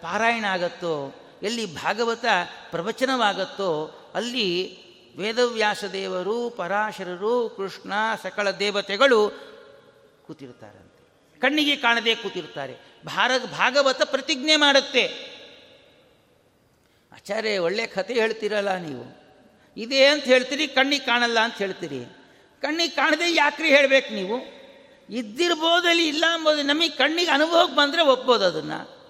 ಪಾರಾಯಣ 0.00 0.44
ಆಗತ್ತೋ 0.44 1.14
ಎಲ್ಲಿ 1.42 1.74
ಭಾಗವತ 1.74 2.24
ಪ್ರವಚನವಾಗತ್ತೋ 2.70 3.90
ಅಲ್ಲಿ 4.14 4.78
ವೇದವ್ಯಾಸ 5.16 5.84
ದೇವರು 5.84 6.50
ಪರಾಶರರು, 6.50 7.48
ಕೃಷ್ಣ, 7.48 7.92
ಸಕಲ 8.22 8.50
ದೇವತೆಗಳು 8.50 9.32
ಕೂತಿರ್ತಾರಂತೆ. 10.26 11.04
ಕಣ್ಣಿಗೆ 11.40 11.76
ಕಾಣದೆ 11.76 12.14
ಕೂತಿರ್ತಾರೆ. 12.14 12.76
ಭಾರ 13.06 13.30
ಭಾಗವತ 13.52 14.02
ಪ್ರತಿಜ್ಞೆ 14.02 14.56
ಮಾಡುತ್ತೆ. 14.56 15.34
ಆಚಾರ್ಯ, 17.12 17.58
ಒಳ್ಳೆ 17.58 17.86
ಕಥೆ 17.86 18.14
ಹೇಳ್ತೀರಲ್ಲ 18.14 18.76
ನೀವು? 18.76 19.24
ಇದೇ 19.76 20.04
ಅಂತ 20.04 20.24
ಹೇಳ್ತೀರಿ, 20.24 20.68
ಕಣ್ಣಿಗೆ 20.68 21.04
ಕಾಣಲ್ಲ 21.04 21.38
ಅಂತ 21.38 21.54
ಹೇಳ್ತೀರಿ. 21.54 22.04
ಕಣ್ಣಿಗೆ 22.62 22.94
ಕಾಣದೆ 22.94 23.34
ಯಾಕ್ರಿ 23.34 23.68
ಹೇಳಬೇಕು 23.68 24.14
ನೀವು? 24.14 24.64
ಇದ್ದಿರ್ಬೋದಲ್ಲಿ 25.10 26.08
ಇಲ್ಲ 26.08 26.24
ಅಂಬೋದು, 26.32 26.62
ನಮಗೆ 26.62 26.88
ಕಣ್ಣಿಗೆ 26.88 27.30
ಅನುಭವಕ್ಕೆ 27.30 27.76
ಬಂದರೆ 27.76 28.02
ಒಪ್ಬೋದು 28.02 28.44
ಅದನ್ನು. 28.44 29.04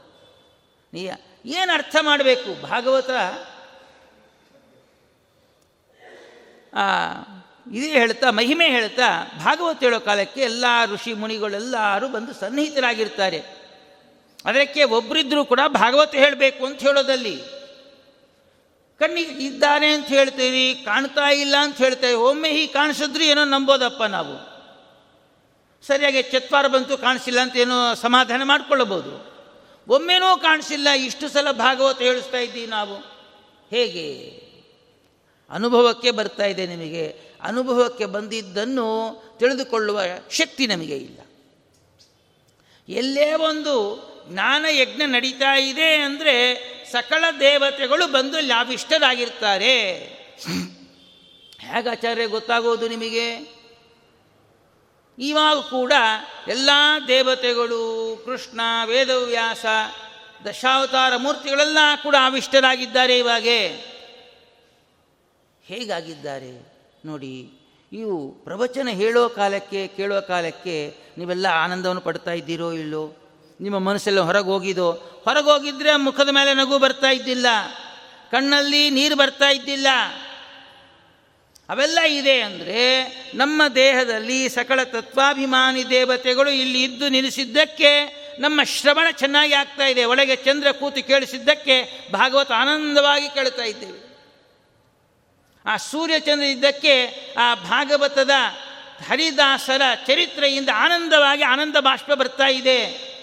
ನೀ 0.93 1.09
ಏನು 1.45 1.73
ಅರ್ಥ 1.73 1.97
ಮಾಡಬೇಕು? 2.01 2.63
ಭಾಗವತ 2.63 3.11
ಇದೇ 7.73 7.91
ಹೇಳ್ತಾ, 7.91 8.31
ಮಹಿಮೆ 8.31 8.69
ಹೇಳ್ತಾ, 8.69 9.33
ಭಾಗವತ 9.39 9.81
ಹೇಳೋ 9.81 10.01
ಕಾಲಕ್ಕೆ 10.01 10.41
ಎಲ್ಲ 10.41 10.65
ಋಷಿ 10.93 11.13
ಮುನಿಗಳೆಲ್ಲರೂ 11.13 12.09
ಬಂದು 12.09 12.35
ಸನ್ನಿಹಿತರಾಗಿರ್ತಾರೆ. 12.35 13.39
ಅದಕ್ಕೆ 14.45 14.85
ಒಬ್ಬರಿದ್ದರೂ 14.85 15.45
ಕೂಡ 15.45 15.61
ಭಾಗವತ 15.69 16.15
ಹೇಳಬೇಕು 16.15 16.67
ಅಂತ 16.67 16.81
ಹೇಳೋದಲ್ಲಿ, 16.81 17.37
ಕಣ್ಣಿಗೆ 18.99 19.31
ಇದ್ದಾನೆ 19.31 19.93
ಅಂತ 19.93 20.07
ಹೇಳ್ತೀವಿ, 20.07 20.83
ಕಾಣ್ತಾ 20.85 21.31
ಇಲ್ಲ 21.31 21.57
ಅಂತ 21.61 21.77
ಹೇಳ್ತೇವೆ, 21.77 22.13
ಒಮ್ಮೆ 22.13 22.51
ಹೀಗೆ 22.51 22.73
ಕಾಣಿಸಿದ್ರು 22.73 23.25
ಏನೋ 23.25 23.45
ನಂಬೋದಪ್ಪ 23.45 24.03
ನಾವು. 24.03 24.55
ಸರಿಯಾಗಿ 25.87 26.23
ಚತ್ವಾರ 26.23 26.67
ಬಂತು 26.67 26.99
ಕಾಣಿಸಿಲ್ಲ 26.99 27.41
ಅಂತ 27.41 27.57
ಏನೋ 27.57 27.95
ಸಮಾಧಾನ 27.95 28.43
ಮಾಡ್ಕೊಳ್ಳಬಹುದು. 28.43 29.34
ಒಮ್ಮೆನೂ 29.89 30.37
ಕಾಣಿಸಿಲ್ಲ, 30.37 30.89
ಇಷ್ಟು 30.89 31.29
ಸಲ 31.29 31.51
ಭಾಗವತ 31.51 32.03
ಹೇಳಿಸ್ತಾ 32.03 32.39
ಇದ್ದೀವಿ 32.39 32.67
ನಾವು. 32.67 32.97
ಹೇಗೆ? 33.71 34.45
ಅನುಭವಕ್ಕೆ 35.51 36.11
ಬರ್ತಾ 36.11 36.45
ಇದೆ 36.45 36.67
ನಿಮಗೆ. 36.67 37.35
ಅನುಭವಕ್ಕೆ 37.43 38.07
ಬಂದಿದ್ದನ್ನು 38.07 38.89
ತಿಳಿದುಕೊಳ್ಳುವ 39.39 40.01
ಶಕ್ತಿ 40.31 40.67
ನಮಗೆ 40.67 40.97
ಇಲ್ಲ. 40.97 41.21
ಎಲ್ಲೇ 42.89 43.35
ಒಂದು 43.35 43.75
ಜ್ಞಾನ 44.33 44.65
ಯಜ್ಞ 44.71 45.03
ನಡೀತಾ 45.07 45.57
ಇದೆ 45.57 45.95
ಅಂದರೆ 45.95 46.35
ಸಕಲ 46.93 47.25
ದೇವತೆಗಳು 47.41 48.07
ಬಂದು 48.07 48.41
ಲಾಭಿಷ್ಟರಾಗಿರ್ತಾರೆ. 48.41 49.81
ಹೇಗೆ 51.59 51.91
ಆಚಾರ್ಯ 51.91 52.27
ಗೊತ್ತಾಗೋದು 52.27 52.89
ನಿಮಗೆ? 52.89 53.37
ಇವಾಗ 55.19 55.59
ಕೂಡ 55.59 55.93
ಎಲ್ಲ 56.49 56.71
ದೇವತೆಗಳು, 57.09 58.17
ಕೃಷ್ಣ, 58.25 58.61
ವೇದವ್ಯಾಸ, 58.87 59.67
ದಶಾವತಾರ 60.47 61.17
ಮೂರ್ತಿಗಳೆಲ್ಲ 61.17 61.79
ಕೂಡ 62.03 62.15
ಆವಿಷ್ಟರಾಗಿದ್ದಾರೆ 62.21 63.19
ಇವಾಗೆ. 63.19 63.69
ಹೇಗಾಗಿದ್ದಾರೆ? 65.65 66.75
ನೋಡಿ, 67.05 67.51
ಇವು 67.93 68.31
ಪ್ರವಚನ 68.45 68.89
ಹೇಳೋ 68.89 69.29
ಕಾಲಕ್ಕೆ, 69.29 69.87
ಕೇಳೋ 69.87 70.23
ಕಾಲಕ್ಕೆ 70.23 70.97
ನೀವೆಲ್ಲ 71.19 71.47
ಆನಂದವನ್ನು 71.47 72.01
ಪಡ್ತಾ 72.01 72.31
ಇದ್ದೀರೋ 72.31 72.73
ಇಲ್ಲೋ? 72.73 73.17
ನಿಮ್ಮ 73.61 73.79
ಮನಸ್ಸೆಲ್ಲ 73.79 74.21
ಹೊರಗೆ 74.21 74.47
ಹೋಗಿದೋ 74.47 74.93
ಹೊರಗೆ 75.25 75.51
ಹೋಗಿದ್ರೆ 75.51 75.97
ಮುಖದ 75.97 76.29
ಮೇಲೆ 76.29 76.55
ನಗು 76.55 76.79
ಬರ್ತಾ 76.79 77.11
ಇದ್ದಿಲ್ಲ. 77.11 77.47
ಕಣ್ಣಲ್ಲಿ 78.31 78.91
ನೀರು 78.91 79.17
ಬರ್ತಾ 79.17 79.49
ಇದ್ದಿಲ್ಲ. 79.49 79.87
ಅವೆಲ್ಲ 81.71 81.99
ಇದೆ 82.01 82.41
ಅಂದರೆ 82.41 83.07
ನಮ್ಮ 83.35 83.69
ದೇಹದಲ್ಲಿ 83.69 84.49
ಸಕಲ 84.49 84.83
ತತ್ವಾಭಿಮಾನಿ 84.83 85.91
ದೇವತೆಗಳು 85.91 86.51
ಇಲ್ಲಿ 86.51 86.83
ಇದ್ದು 86.83 87.09
ನಿಲ್ಲಿಸಿದ್ದಕ್ಕೆ 87.09 88.25
ನಮ್ಮ 88.39 88.63
ಶ್ರವಣ 88.63 89.11
ಚೆನ್ನಾಗಿ 89.11 89.53
ಆಗ್ತಾ 89.53 89.87
ಇದೆ. 89.87 90.05
ಒಳಗೆ 90.05 90.37
ಚಂದ್ರ 90.37 90.71
ಕೂತು 90.71 91.07
ಕೇಳಿಸಿದ್ದಕ್ಕೆ 91.07 92.09
ಭಾಗವತ 92.13 92.53
ಆನಂದವಾಗಿ 92.53 93.29
ಕೇಳ್ತಾ 93.29 93.63
ಇದ್ದೇವೆ. 93.63 94.15
ಆ 95.67 95.77
ಸೂರ್ಯಚಂದ್ರ 95.77 96.45
ಇದ್ದಕ್ಕೆ 96.45 97.13
ಆ 97.39 97.55
ಭಾಗವತದ 97.55 98.31
ಹರಿದಾಸರ 99.09 99.83
ಚರಿತ್ರೆಯಿಂದ 100.07 100.69
ಆನಂದವಾಗಿ 100.75 101.43
ಆನಂದ 101.43 101.77
ಬಾಷ್ಪ 101.81 102.13
ಬರ್ತಾ 102.13 102.47
ಇದೆ. 102.47 103.14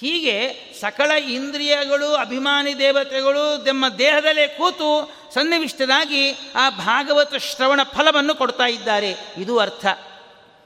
ಹೀಗೆ 0.00 0.36
ಸಕಲ 0.80 1.10
ಇಂದ್ರಿಯಗಳು, 1.10 2.14
ಅಭಿಮಾನಿ 2.14 2.78
ದೇವತೆಗಳು 2.78 3.64
ನಮ್ಮ 3.64 3.88
ದೇಹದಲ್ಲೇ 3.88 4.46
ಕೂತು 4.46 5.14
ಸನ್ನಿವಿಷ್ಟರಾಗಿ 5.34 6.32
ಆ 6.54 6.70
ಭಾಗವತ 6.70 7.34
ಶ್ರವಣ 7.34 7.82
ಫಲವನ್ನು 7.82 8.34
ಕೊಡ್ತಾ 8.34 8.66
ಇದ್ದಾರೆ. 8.66 9.16
ಇದು 9.36 9.58
ಅರ್ಥ. 9.58 9.86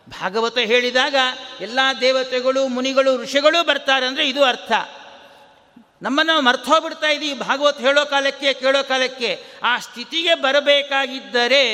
ಭಾಗವತ 0.08 0.58
ಹೇಳಿದಾಗ 0.58 1.14
ಎಲ್ಲ 1.60 1.78
ದೇವತೆಗಳು, 2.00 2.68
ಮುನಿಗಳು, 2.68 3.22
ಋಷಿಗಳು 3.22 3.66
ಬರ್ತಾರೆ 3.66 4.06
ಅಂದರೆ 4.06 4.28
ಇದು 4.28 4.44
ಅರ್ಥ. 4.44 4.72
ನಮ್ಮನ್ನು 6.02 6.40
ಮರ್ತೋಗ್ಬಿಡ್ತಾ 6.40 7.06
ಇದ್ದೀವಿ 7.06 7.38
ಭಾಗವತ 7.38 7.80
ಹೇಳೋ 7.80 8.06
ಕಾಲಕ್ಕೆ, 8.06 8.52
ಕೇಳೋ 8.52 8.88
ಕಾಲಕ್ಕೆ. 8.88 9.40
ಆ 9.62 9.78
ಸ್ಥಿತಿಗೆ 9.78 10.34
ಬರಬೇಕಾಗಿದ್ದರೆ 10.34 11.64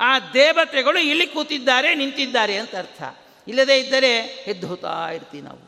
ಆ 0.00 0.18
ದೇವತೆಗಳು 0.18 0.98
ಇಲ್ಲಿ 0.98 1.26
ಕೂತಿದ್ದಾರೆ, 1.26 1.94
ನಿಂತಿದ್ದಾರೆ 1.94 2.56
ಅಂತ 2.56 2.76
ಅರ್ಥ. 2.76 3.02
ಇಲ್ಲದೇ 3.48 3.78
ಇದ್ದರೆ 3.78 4.16
ಎದ್ದು 4.46 4.66
ಹೋಗ್ತಾ 4.66 5.10
ಇರ್ತೀವಿ 5.10 5.42
ನಾವು. 5.42 5.67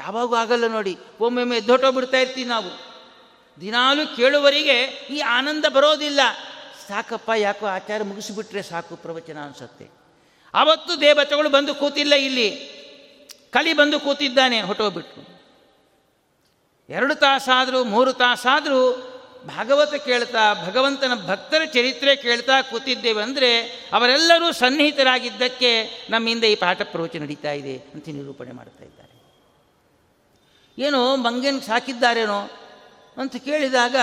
ಯಾವಾಗೂ 0.00 0.34
ಆಗಲ್ಲ 0.34 0.66
ನೋಡಿ. 0.66 0.94
ಒಮ್ಮೊಮ್ಮೆ 1.20 1.56
ಎದ್ದೊಟ್ಟೋಗ್ಬಿಡ್ತಾ 1.56 2.18
ಇರ್ತೀವಿ 2.18 2.48
ನಾವು. 2.48 2.70
ದಿನಾಲೂ 3.60 4.16
ಕೇಳುವರಿಗೆ 4.16 4.76
ಈ 5.16 5.18
ಆನಂದ 5.20 5.64
ಬರೋದಿಲ್ಲ. 5.68 6.20
ಸಾಕಪ್ಪ, 6.88 7.30
ಯಾಕೋ 7.36 7.66
ಆಚಾರ 7.66 8.02
ಮುಗಿಸಿಬಿಟ್ರೆ 8.02 8.62
ಸಾಕು 8.62 8.96
ಪ್ರವಚನ 8.96 9.38
ಅನಿಸುತ್ತೆ. 9.44 9.86
ಆವತ್ತು 10.54 10.92
ದೇವತೆಗಳು 11.00 11.48
ಬಂದು 11.48 11.72
ಕೂತಿಲ್ಲ 11.74 12.14
ಇಲ್ಲಿ. 12.14 12.48
ಕಲಿ 13.50 13.72
ಬಂದು 13.72 14.00
ಕೂತಿದ್ದಾನೆ 14.00 14.58
ಹೊಟ್ಟೋಗ್ಬಿಟ್ರು 14.60 15.22
ಎರಡು 16.88 17.14
ತಾಸಾದರೂ 17.14 17.84
ಮೂರು 17.84 18.12
ತಾಸಾದರೂ 18.12 18.80
ಭಾಗವತ 19.46 19.94
ಕೇಳ್ತಾ, 19.94 20.42
ಭಗವಂತನ 20.66 21.12
ಭಕ್ತರ 21.26 21.62
ಚರಿತ್ರೆ 21.64 22.16
ಕೇಳ್ತಾ 22.16 22.56
ಕೂತಿದ್ದೇವೆ 22.62 23.22
ಅಂದರೆ 23.22 23.50
ಅವರೆಲ್ಲರೂ 23.92 24.52
ಸನ್ನಿಹಿತರಾಗಿದ್ದಕ್ಕೆ 24.52 25.70
ನಮ್ಮಿಂದ 26.10 26.44
ಈ 26.44 26.54
ಪಾಠ 26.54 26.82
ಪ್ರವಚನ 26.82 27.22
ನಡೀತಾ 27.22 27.52
ಇದೆ 27.52 27.74
ಅಂತ 27.94 28.08
ನಿರೂಪಣೆ 28.08 28.52
ಮಾಡ್ತಾ 28.52 28.84
ಏನೋ 30.78 31.16
ಮಂಗನ್ 31.16 31.62
ಸಾಕಿದ್ದಾರೇನೋ 31.62 32.50
ಅಂತ 33.16 33.36
ಕೇಳಿದಾಗ 33.36 33.96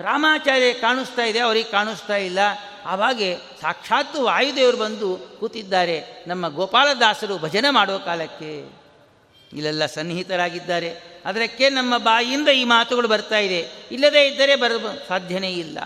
ರಾಮಾಚಾರ್ಯ 0.00 0.72
ಕಾಣಿಸ್ತಾ 0.72 1.22
ಇದೆ, 1.22 1.38
ಅವರಿಗೆ 1.38 1.70
ಕಾಣಿಸ್ತಾ 1.70 2.16
ಇಲ್ಲ. 2.16 2.38
ಆವಾಗೆ 2.84 3.36
ಸಾಕ್ಷಾತ್ತು 3.60 4.22
ವಾಯುದೇವರು 4.22 4.76
ಬಂದು 4.76 5.16
ಕೂತಿದ್ದಾರೆ. 5.40 6.24
ನಮ್ಮ 6.26 6.48
ಗೋಪಾಲದಾಸರು 6.48 7.38
ಭಜನೆ 7.38 7.70
ಮಾಡೋ 7.70 7.98
ಕಾಲಕ್ಕೆ. 7.98 8.58
ಇಲ್ಲೆಲ್ಲ 9.52 9.86
ಸನ್ನಿಹಿತರಾಗಿದ್ದಾರೆ. 9.86 11.22
ಅದಕ್ಕೆ 11.24 11.68
ನಮ್ಮ 11.68 11.98
ಬಾಯಿಯಿಂದ 11.98 12.48
ಈ 12.48 12.64
ಮಾತುಗಳು 12.64 13.08
ಬರ್ತಾ 13.08 13.38
ಇದೆ. 13.38 13.68
ಇಲ್ಲದೇ 13.92 14.26
ಇದ್ದರೆ 14.26 14.56
ಬರ 14.56 14.72
ಸಾಧ್ಯನೇ 15.08 15.52
ಇಲ್ಲ. 15.52 15.78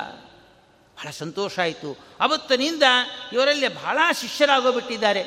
ಬಹಳ 0.97 1.11
ಸಂತೋಷ 1.11 1.59
ಆಯಿತು. 1.59 1.99
ಅವತ್ತಿನಿಂದ 2.21 2.83
ಇವರಲ್ಲಿ 3.33 3.69
ಬಹಳ 3.69 3.99
ಶಿಷ್ಯರಾಗೋಗ್ಬಿಟ್ಟಿದ್ದಾರೆ. 4.21 5.25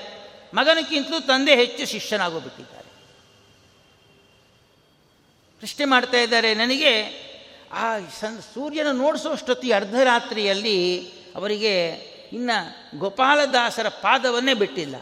ಮಗನಕ್ಕಿಂತಲೂ 0.53 1.19
ತಂದೆ 1.19 1.55
ಹೆಚ್ಚು 1.55 1.85
ಶಿಷ್ಯನಾಗೋಗ್ಬಿಟ್ಟಿದ್ದಾರೆ. 1.85 2.80
ಪ್ರಶ್ನೆ 5.61 5.85
ಮಾಡ್ತಾ 5.85 6.17
ಇದ್ದಾರೆ. 6.17 6.53
ನನಗೆ 6.53 7.01
ಆ 7.71 7.99
ಸನ್, 8.19 8.41
ಸೂರ್ಯನ 8.41 8.91
ನೋಡಿಸೋಷ್ಟೊತ್ತಿ 8.91 9.71
ಅರ್ಧರಾತ್ರಿಯಲ್ಲಿ 9.71 11.11
ಅವರಿಗೆ 11.35 11.89
ಇನ್ನು 12.33 12.99
ಗೋಪಾಲದಾಸರ 12.99 13.87
ಪಾದವನ್ನೇ 13.87 14.53
ಬಿಟ್ಟಿಲ್ಲ. 14.53 14.95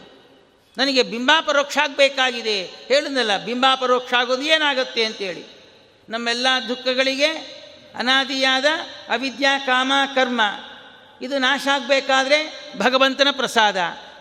ನನಗೆ 0.78 1.02
ಬಿಂಬಾಪರೋಕ್ಷ 1.02 1.78
ಆಗಬೇಕಾಗಿದೆ. 1.78 2.64
ಹೇಳಿದ್ನಲ್ಲ 2.64 3.44
ಬಿಂಬಾಪರೋಕ್ಷ 3.44 4.14
ಆಗೋದು 4.14 4.42
ಏನಾಗುತ್ತೆ 4.42 5.04
ಅಂತೇಳಿ. 5.04 5.44
ನಮ್ಮೆಲ್ಲ 6.08 6.46
ದುಃಖಗಳಿಗೆ 6.68 7.26
ಅನಾದಿಯಾದ 7.94 8.64
ಅವಿದ್ಯಾ 9.08 9.58
ಕಾಮ 9.58 9.92
ಕರ್ಮ. 10.14 10.40
ಇದು 11.22 11.38
ನಾಶ 11.38 11.68
ಆಗಬೇಕಾದ್ರೆ 11.74 12.70
ಭಗವಂತನ 12.78 13.28
ಪ್ರಸಾದ. 13.30 13.76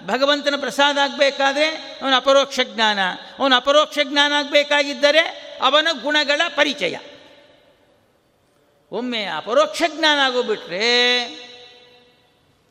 ಭಗವಂತನ 0.06 0.56
ಪ್ರಸಾದ 0.60 0.98
ಆಗಬೇಕಾದ್ರೆ 0.98 1.66
ಅವನ 2.02 2.16
ಅಪರೋಕ್ಷ 2.16 2.60
ಜ್ಞಾನ. 2.64 3.00
ಅವನ 3.40 3.56
ಅಪರೋಕ್ಷ 3.56 4.00
ಜ್ಞಾನ 4.04 4.34
ಆಗಬೇಕಾಗಿದ್ದರೆ 4.34 5.49
ಅವನ 5.62 5.88
ಗುಣಗಳ 6.02 6.42
ಪರಿಚಯ. 6.56 6.98
ಒಮ್ಮೆ 8.92 9.26
ಅಪರೋಕ್ಷ 9.26 9.82
ಜ್ಞಾನ 9.88 10.20
ಆಗೋಗ್ಬಿಟ್ರೆ, 10.26 10.86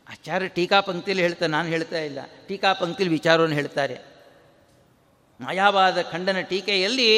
ಆಚಾರ್ಯ 0.08 0.48
ಟೀಕಾ 0.48 0.80
ಪಂಕ್ತಿಯಲ್ಲಿ 0.80 1.22
ಹೇಳ್ತಾರೆ 1.22 1.52
ನಾನು 1.52 1.68
ಹೇಳ್ತಾ 1.68 2.00
ಇಲ್ಲ, 2.00 2.20
ಟೀಕಾ 2.48 2.72
ಪಂಕ್ತಿಲಿ 2.72 3.10
ವಿಚಾರವನ್ನು 3.10 3.56
ಹೇಳ್ತಾರೆ. 3.56 3.96
ಮಾಯಾವಾದ 5.40 6.02
ಖಂಡನ 6.02 6.40
ಟೀಕೆಯಲ್ಲಿ 6.40 7.10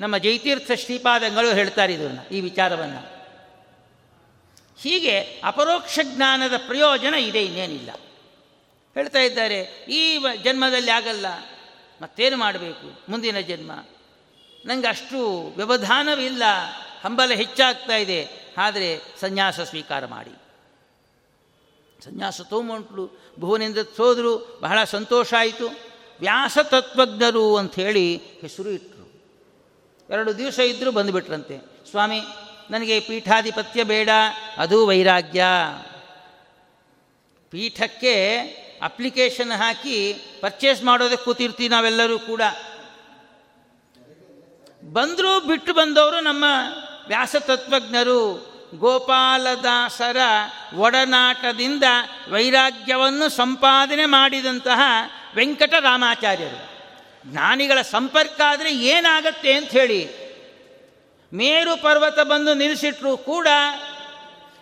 ನಮ್ಮ 0.00 0.18
ಜೈತೀರ್ಥ 0.18 0.72
ಶ್ರೀಪಾದಂಗಳು 0.72 1.54
ಹೇಳ್ತಾರೆ 1.54 1.92
ಇದನ್ನು, 1.94 2.22
ಈ 2.28 2.40
ವಿಚಾರವನ್ನು. 2.40 3.02
ಹೀಗೆ 4.78 5.16
ಅಪರೋಕ್ಷ 5.44 5.98
ಜ್ಞಾನದ 6.02 6.56
ಪ್ರಯೋಜನ 6.56 7.14
ಇದೆ, 7.14 7.42
ಇನ್ನೇನಿಲ್ಲ. 7.44 7.90
ಹೇಳ್ತಾ 8.96 9.18
ಇದ್ದಾರೆ, 9.18 9.60
ಈ 9.88 10.00
ಜನ್ಮದಲ್ಲಿ 10.44 10.90
ಆಗಲ್ಲ, 10.90 11.26
ಮತ್ತೇನು 12.02 12.36
ಮಾಡಬೇಕು, 12.36 12.86
ಮುಂದಿನ 13.08 13.40
ಜನ್ಮ. 13.40 13.72
ನನಗೆ 14.66 14.86
ಅಷ್ಟು 14.86 15.52
ವ್ಯವಧಾನವಿಲ್ಲ. 15.56 16.42
ಹಂಬಲ 17.04 17.32
ಹೆಚ್ಚಾಗ್ತಾ 17.32 17.96
ಇದೆ. 17.96 18.28
ಆದರೆ 18.58 19.00
ಸನ್ಯಾಸ 19.20 19.60
ಸ್ವೀಕಾರ 19.60 20.06
ಮಾಡಿ. 20.06 20.34
ಸನ್ಯಾಸ 22.04 22.40
ತೊಗೊಂಡ್ರು 22.40 23.34
ಭುವನಿಂದ 23.40 23.78
ಸೋದರು. 23.96 24.58
ಬಹಳ 24.62 24.84
ಸಂತೋಷ 24.84 25.34
ಆಯಿತು. 25.38 25.66
ವ್ಯಾಸ 26.20 26.58
ತತ್ವಜ್ಞರು 26.62 27.56
ಅಂಥೇಳಿ 27.56 28.16
ಹೆಸರು 28.16 28.70
ಇಟ್ಟರು 28.70 28.96
ಎರಡು 30.10 30.38
ದಿವಸ 30.38 30.58
ಇದ್ದರೂ 30.58 30.90
ಬಂದುಬಿಟ್ರಂತೆ. 30.90 31.58
ಸ್ವಾಮಿ, 31.90 32.20
ನನಗೆ 32.70 33.00
ಪೀಠಾಧಿಪತ್ಯ 33.00 33.84
ಬೇಡ. 33.84 34.08
ಅದು 34.56 34.86
ವೈರಾಗ್ಯ. 34.86 35.44
ಪೀಠಕ್ಕೆ 37.50 38.38
ಅಪ್ಲಿಕೇಶನ್ 38.82 39.52
ಹಾಕಿ 39.52 40.12
ಪರ್ಚೇಸ್ 40.40 40.82
ಮಾಡೋದಕ್ಕೆ 40.82 41.24
ಕೂತಿರ್ತೀವಿ 41.24 41.68
ನಾವೆಲ್ಲರೂ 41.68 42.18
ಕೂಡ. 42.18 42.42
ಬಂದರೂ 44.92 45.40
ಬಿಟ್ಟು 45.40 45.74
ಬಂದವರು 45.74 46.20
ನಮ್ಮ 46.20 46.44
ವ್ಯಾಸತತ್ವಜ್ಞರು. 47.06 48.56
ಗೋಪಾಲದಾಸರ 48.74 50.16
ಒಡನಾಟದಿಂದ 50.74 51.82
ವೈರಾಗ್ಯವನ್ನು 52.30 53.28
ಸಂಪಾದನೆ 53.28 54.06
ಮಾಡಿದಂತಹ 54.06 54.80
ವೆಂಕಟರಾಮಾಚಾರ್ಯರು. 55.34 56.76
ಜ್ಞಾನಿಗಳ 57.26 57.82
ಸಂಪರ್ಕ 57.82 58.40
ಆದರೆ 58.46 58.76
ಏನಾಗತ್ತೆ 58.76 59.52
ಅಂತ 59.52 59.70
ಹೇಳಿ. 59.70 60.26
ಮೇರು 61.32 61.82
ಪರ್ವತ 61.82 62.20
ಬಂದು 62.20 62.54
ನಿಲ್ಲಿಸಿಟ್ರು 62.54 63.16
ಕೂಡ 63.16 63.48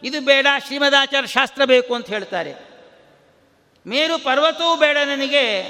ಇದು 0.05 0.21
ಬೇಡ, 0.21 0.47
ಶ್ರೀಮದಾಚಾರ್ಯ 0.67 1.29
ಶಾಸ್ತ್ರ 1.29 1.65
ಬೇಕು 1.65 1.95
ಅಂತ 1.95 2.07
ಹೇಳ್ತಾರೆ. 2.07 2.55
ಮೇರು 3.87 4.19
ಪರ್ವತವೂ 4.19 4.77
ಬೇಡ 4.77 4.97
ನನಗೆ, 4.97 5.63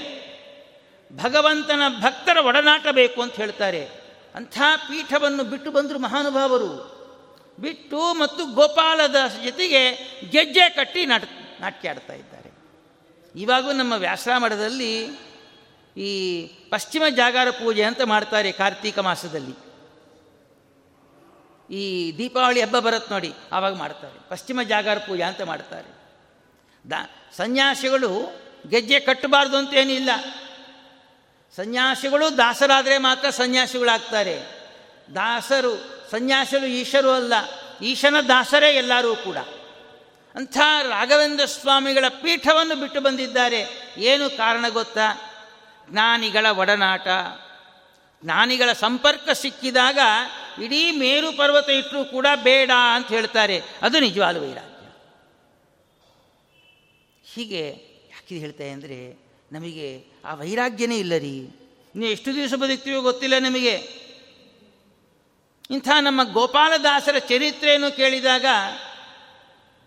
ಭಗವಂತನ 1.23 1.83
ಭಕ್ತರ 2.01 2.37
ಒಡನಾಟ 2.37 2.87
ಬೇಕು 2.91 3.23
ಅಂತ 3.23 3.35
ಹೇಳ್ತಾರೆ. 3.35 4.04
ಅಂಥ 4.35 4.59
ಪೀಠವನ್ನು 4.89 5.45
ಬಿಟ್ಟು 5.45 5.71
ಬಂದರು 5.71 5.99
ಮಹಾನುಭಾವರು. 5.99 6.71
ಬಿಟ್ಟು 7.61 8.15
ಮತ್ತು 8.15 8.47
ಗೋಪಾಲದಾಸ 8.47 9.33
ಜೊತೆಗೆ 9.45 9.83
ಗೆಜ್ಜೆ 10.31 10.69
ಕಟ್ಟಿ 10.69 11.07
ನಾಟ, 11.07 11.25
ನಾಟ್ಯ 11.61 11.91
ಆಡ್ತಾ 11.91 12.13
ಇದ್ದಾರೆ. 12.13 12.51
ಇವಾಗೂ 13.35 13.73
ನಮ್ಮ 13.73 13.93
ವ್ಯಾಸರಾಮಠದಲ್ಲಿ 13.93 14.93
ಈ 15.97 16.11
ಪಶ್ಚಿಮ 16.71 17.03
ಜಾಗಾರ 17.17 17.51
ಪೂಜೆ 17.51 17.83
ಅಂತ 17.83 18.03
ಮಾಡ್ತಾರೆ 18.03 18.53
ಕಾರ್ತೀಕ 18.53 18.99
ಮಾಸದಲ್ಲಿ. 18.99 19.55
ಈ 21.71 21.85
ದೀಪಾವಳಿ 22.19 22.63
ಹಬ್ಬ 22.63 22.79
ಬರುತ್ತೆ 22.79 23.15
ನೋಡಿ, 23.15 23.33
ಆವಾಗ 23.53 23.75
ಮಾಡ್ತಾರೆ. 23.75 24.29
ಪಶ್ಚಿಮ 24.29 24.63
ಜಾಗಾರ 24.63 24.99
ಪೂಜೆ 24.99 25.23
ಅಂತ 25.23 25.43
ಮಾಡ್ತಾರೆ. 25.43 25.91
ದ, 26.91 26.93
ಸನ್ಯಾಸಿಗಳು 27.37 28.11
ಗೆಜ್ಜೆ 28.71 29.01
ಕಟ್ಟಬಾರ್ದು 29.01 29.57
ಅಂತ 29.57 29.75
ಏನಿಲ್ಲ. 29.75 30.11
ಸನ್ಯಾಸಿಗಳು 31.57 32.37
ದಾಸರಾದರೆ 32.37 32.99
ಮಾತ್ರ 32.99 33.31
ಸನ್ಯಾಸಿಗಳಾಗ್ತಾರೆ. 33.31 34.43
ದಾಸರು, 35.15 36.05
ಸನ್ಯಾಸಿಗಳು 36.11 36.67
ಈಶರು 36.67 37.11
ಅಲ್ಲ, 37.11 37.33
ಈಶನ 37.83 38.21
ದಾಸರೇ 38.29 38.71
ಎಲ್ಲರೂ 38.71 39.17
ಕೂಡ. 39.17 39.37
ಅಂಥ 40.35 40.57
ರಾಘವೇಂದ್ರ 40.83 41.45
ಸ್ವಾಮಿಗಳ 41.45 42.05
ಪೀಠವನ್ನು 42.09 42.81
ಬಿಟ್ಟು 42.81 43.01
ಬಂದಿದ್ದಾರೆ. 43.01 43.67
ಏನು 43.99 44.37
ಕಾರಣ 44.37 44.65
ಗೊತ್ತಾ? 44.69 45.33
ಜ್ಞಾನಿಗಳ 45.91 46.47
ಒಡನಾಟ. 46.47 47.07
ಜ್ಞಾನಿಗಳ 48.25 48.73
ಸಂಪರ್ಕ 48.73 49.31
ಸಿಕ್ಕಿದಾಗ 49.31 49.99
ಇಡೀ 50.63 50.91
ಮೇರು 50.91 51.37
ಪರ್ವತ 51.37 51.69
ಇಟ್ಟರೂ 51.71 52.05
ಕೂಡ 52.05 52.27
ಬೇಡ 52.43 52.71
ಅಂತ 52.95 53.09
ಹೇಳ್ತಾರೆ. 53.09 53.63
ಅದು 53.83 54.01
ನಿಜವಾದ 54.01 54.37
ವೈರಾಗ್ಯ. 54.37 54.87
ಹೀಗೆ 57.35 57.69
ಯಾಕೆ 58.13 58.39
ಹೇಳ್ತಾ 58.39 58.65
ಅಂದರೆ 58.65 59.19
ನಮಗೆ 59.53 60.14
ಆ 60.25 60.35
ವೈರಾಗ್ಯನೇ 60.35 60.99
ಇಲ್ಲ 60.99 61.17
ರೀ 61.17 61.49
ನೀವು 61.97 62.13
ಎಷ್ಟು 62.13 62.35
ದಿವಸ 62.35 62.55
ಬದುಕ್ತೀವೋ 62.55 63.03
ಗೊತ್ತಿಲ್ಲ 63.03 63.39
ನಿಮಗೆ. 63.39 64.05
ಇಂಥ 65.71 65.89
ನಮ್ಮ 66.01 66.33
ಗೋಪಾಲದಾಸರ 66.33 67.19
ಚರಿತ್ರೆಯನ್ನು 67.19 67.97
ಕೇಳಿದಾಗ 67.97 68.47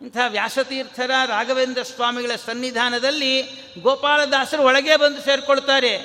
ಇಂಥ 0.01 0.17
ವ್ಯಾಸತೀರ್ಥರ 0.27 1.11
ರಾಘವೇಂದ್ರ 1.25 1.83
ಸ್ವಾಮಿಗಳ 1.83 2.31
ಸನ್ನಿಧಾನದಲ್ಲಿ 2.45 3.41
ಗೋಪಾಲದಾಸರು 3.81 4.63
ಒಳಗೆ 4.63 4.95
ಬಂದು 4.95 5.21
ಸೇರಿಕೊಳ್ತಾರೆ. 5.21 5.97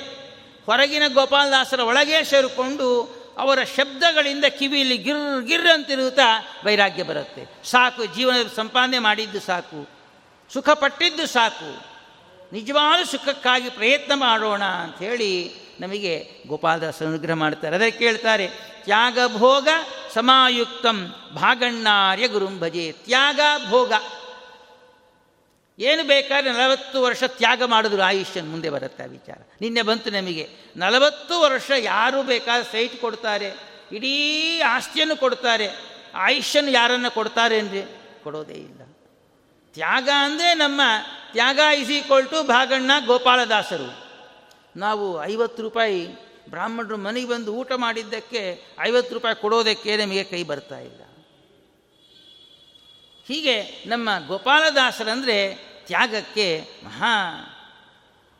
ಹೊರಗಿನ 0.65 1.03
ಗೋಪಾಲದಾಸರ 1.07 1.79
ಒಳಗೆ 1.79 2.23
ಸೇರಿಕೊಂಡು 2.23 3.17
ಅವರ 3.37 3.63
ಶಬ್ದಗಳಿಂದ 3.63 4.45
ಕಿವಿಯಲ್ಲಿ 4.45 4.97
ಗಿರ್ 4.97 5.43
ಗಿರ್ 5.45 5.67
ಅಂತಿರುತ್ತಾ 5.67 6.61
ವೈರಾಗ್ಯ 6.65 7.03
ಬರುತ್ತೆ. 7.03 7.45
ಸಾಕು 7.63 8.05
ಜೀವನ 8.05 8.35
ಸಂಪಾದನೆ 8.55 8.99
ಮಾಡಿದ್ದು 8.99 9.39
ಸಾಕು. 9.39 9.89
ಸುಖಪಟ್ಟಿದ್ದು 10.53 11.27
ಸಾಕು. 11.27 11.92
ನಿಜವಾದ 12.53 12.99
ಸುಖಕ್ಕಾಗಿ 13.11 13.69
ಪ್ರಯತ್ನ 13.69 14.13
ಮಾಡೋಣ 14.15 14.63
ಅಂಥೇಳಿ 14.83 15.31
ನಮಗೆ 15.79 16.13
ಗೋಪಾಲದಾಸ 16.47 17.01
ಅನುಗ್ರಹ 17.03 17.35
ಮಾಡ್ತಾರೆ. 17.35 17.73
ಅದಕ್ಕೆ 17.75 17.99
ಕೇಳ್ತಾರೆ 17.99 18.47
ತ್ಯಾಗ 18.83 19.19
ಭೋಗ 19.37 19.67
ಸಮಾಯುಕ್ತಂ 20.13 20.97
ಭಾಗಣ್ಣಾರ್ಯ 21.35 22.27
ಗುರುಂ 22.27 22.55
ಭಜೆ. 22.59 22.85
ತ್ಯಾಗ 23.05 23.39
ಭೋಗ. 23.69 23.91
ಏನು 25.79 26.03
ಬೇಕಾದ್ರೆ 26.03 26.49
ನಲವತ್ತು 26.51 26.97
ವರ್ಷ 27.01 27.23
ತ್ಯಾಗ 27.37 27.61
ಮಾಡಿದ್ರು 27.63 28.01
ಆಯುಷ್ಯನ್ 28.01 28.49
ಮುಂದೆ 28.49 28.69
ಬರುತ್ತೆ 28.69 29.05
ವಿಚಾರ. 29.07 29.39
ನಿನ್ನೆ 29.61 29.81
ಬಂತು 29.81 30.09
ನಮಗೆ. 30.09 30.45
ನಲವತ್ತು 30.77 31.35
ವರ್ಷ 31.41 31.69
ಯಾರು 31.77 32.19
ಬೇಕಾದ್ರೆ 32.23 32.67
ಸೈಟ್ 32.71 32.95
ಕೊಡ್ತಾರೆ, 33.01 33.49
ಇಡೀ 33.91 34.13
ಆಸ್ತಿಯನ್ನು 34.75 35.15
ಕೊಡ್ತಾರೆ 35.15 35.67
ಆಯುಷ್ಯನ್ನು 36.15 36.71
ಯಾರನ್ನು 36.71 37.11
ಕೊಡ್ತಾರೆ 37.11 37.57
ಅಂದರೆ 37.59 37.81
ಕೊಡೋದೇ 38.23 38.57
ಇಲ್ಲ. 38.67 38.81
ತ್ಯಾಗ 39.75 40.09
ಅಂದರೆ 40.19 40.49
ನಮ್ಮ 40.53 40.81
ತ್ಯಾಗ 41.33 41.59
ಇಸ್ 41.77 42.07
ಟು 42.29 42.43
ಭಾಗಣ್ಣ 42.43 42.91
ಗೋಪಾಲದಾಸರು 43.05 44.03
ನಾವು 44.75 45.23
ಐವತ್ತು 45.23 45.63
ರೂಪಾಯಿ 45.63 46.07
ಬ್ರಾಹ್ಮಣರು 46.49 46.97
ಮನೆಗೆ 46.97 47.27
ಬಂದು 47.27 47.53
ಊಟ 47.53 47.71
ಮಾಡಿದ್ದಕ್ಕೆ 47.75 48.63
ಐವತ್ತು 48.79 49.13
ರೂಪಾಯಿ 49.13 49.41
ಕೊಡೋದಕ್ಕೆ 49.41 49.97
ನಮಗೆ 49.97 50.23
ಕೈ 50.23 50.43
ಬರ್ತಾ 50.43 50.79
ಇಲ್ಲ. 50.79 51.01
ಹೀಗೆ 53.25 53.61
ನಮ್ಮ 53.61 54.09
ಗೋಪಾಲದಾಸರಂದರೆ 54.27 55.55
ತ್ಯಾಗಕ್ಕೆ 55.87 56.65
ಮಹಾ 56.85 57.05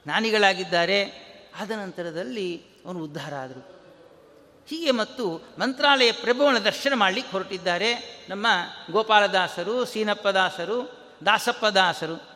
ಜ್ಞಾನಿಗಳಾಗಿದ್ದಾರೆ. 0.03 1.03
ಆದ 1.61 1.71
ನಂತರದಲ್ಲಿ 1.71 2.63
ಅವನು 2.85 2.99
ಉದ್ಧಾರ 2.99 3.33
ಆದರು. 3.35 3.73
ಹೀಗೆ 4.69 4.91
ಮತ್ತು 4.91 5.47
ಮಂತ್ರಾಲಯ 5.59 6.11
ಪ್ರಭುವನ 6.11 6.57
ದರ್ಶನ 6.57 6.93
ಮಾಡಲಿಕ್ಕೆ 6.95 7.31
ಹೊರಟಿದ್ದಾರೆ 7.31 8.21
ನಮ್ಮ 8.29 8.47
ಗೋಪಾಲದಾಸರು 8.91 9.85
ಸೀನಪ್ಪದಾಸರು, 9.85 10.81
ದಾಸಪ್ಪದಾಸರು. 11.25 12.32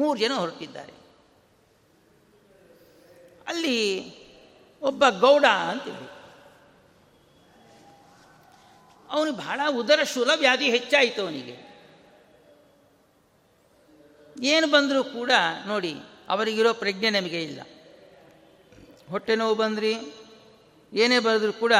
ಮೂರು 0.00 0.18
ಜನ 0.20 0.32
ಹೊರಟಿದ್ದಾರೆ. 0.32 0.94
ಅಲ್ಲಿ 3.46 3.78
ಒಬ್ಬ 4.82 5.04
ಗೌಡ 5.20 5.44
ಅಂತೇಳಿ 5.44 6.08
ಅವನು 9.10 9.32
ಬಹಳ 9.32 9.60
ಉದರ 9.70 10.02
ಶೂಲ 10.02 10.30
ವ್ಯಾಧಿ 10.34 10.70
ಹೆಚ್ಚಾಯಿತು 10.70 11.22
ಅವನಿಗೆ. 11.22 11.56
ಏನು 14.42 14.66
ಬಂದರೂ 14.66 15.04
ಕೂಡ 15.04 15.32
ನೋಡಿ, 15.66 15.94
ಅವರಿಗಿರೋ 16.28 16.72
ಪ್ರಜ್ಞೆ 16.74 17.10
ನಮಗೆ 17.10 17.42
ಇಲ್ಲ. 17.42 17.60
ಹೊಟ್ಟೆ 19.08 19.34
ನೋವು 19.36 19.54
ಬಂದ್ರಿ, 19.54 19.92
ಏನೇ 20.92 21.18
ಬರೆದ್ರು 21.18 21.52
ಕೂಡ 21.52 21.72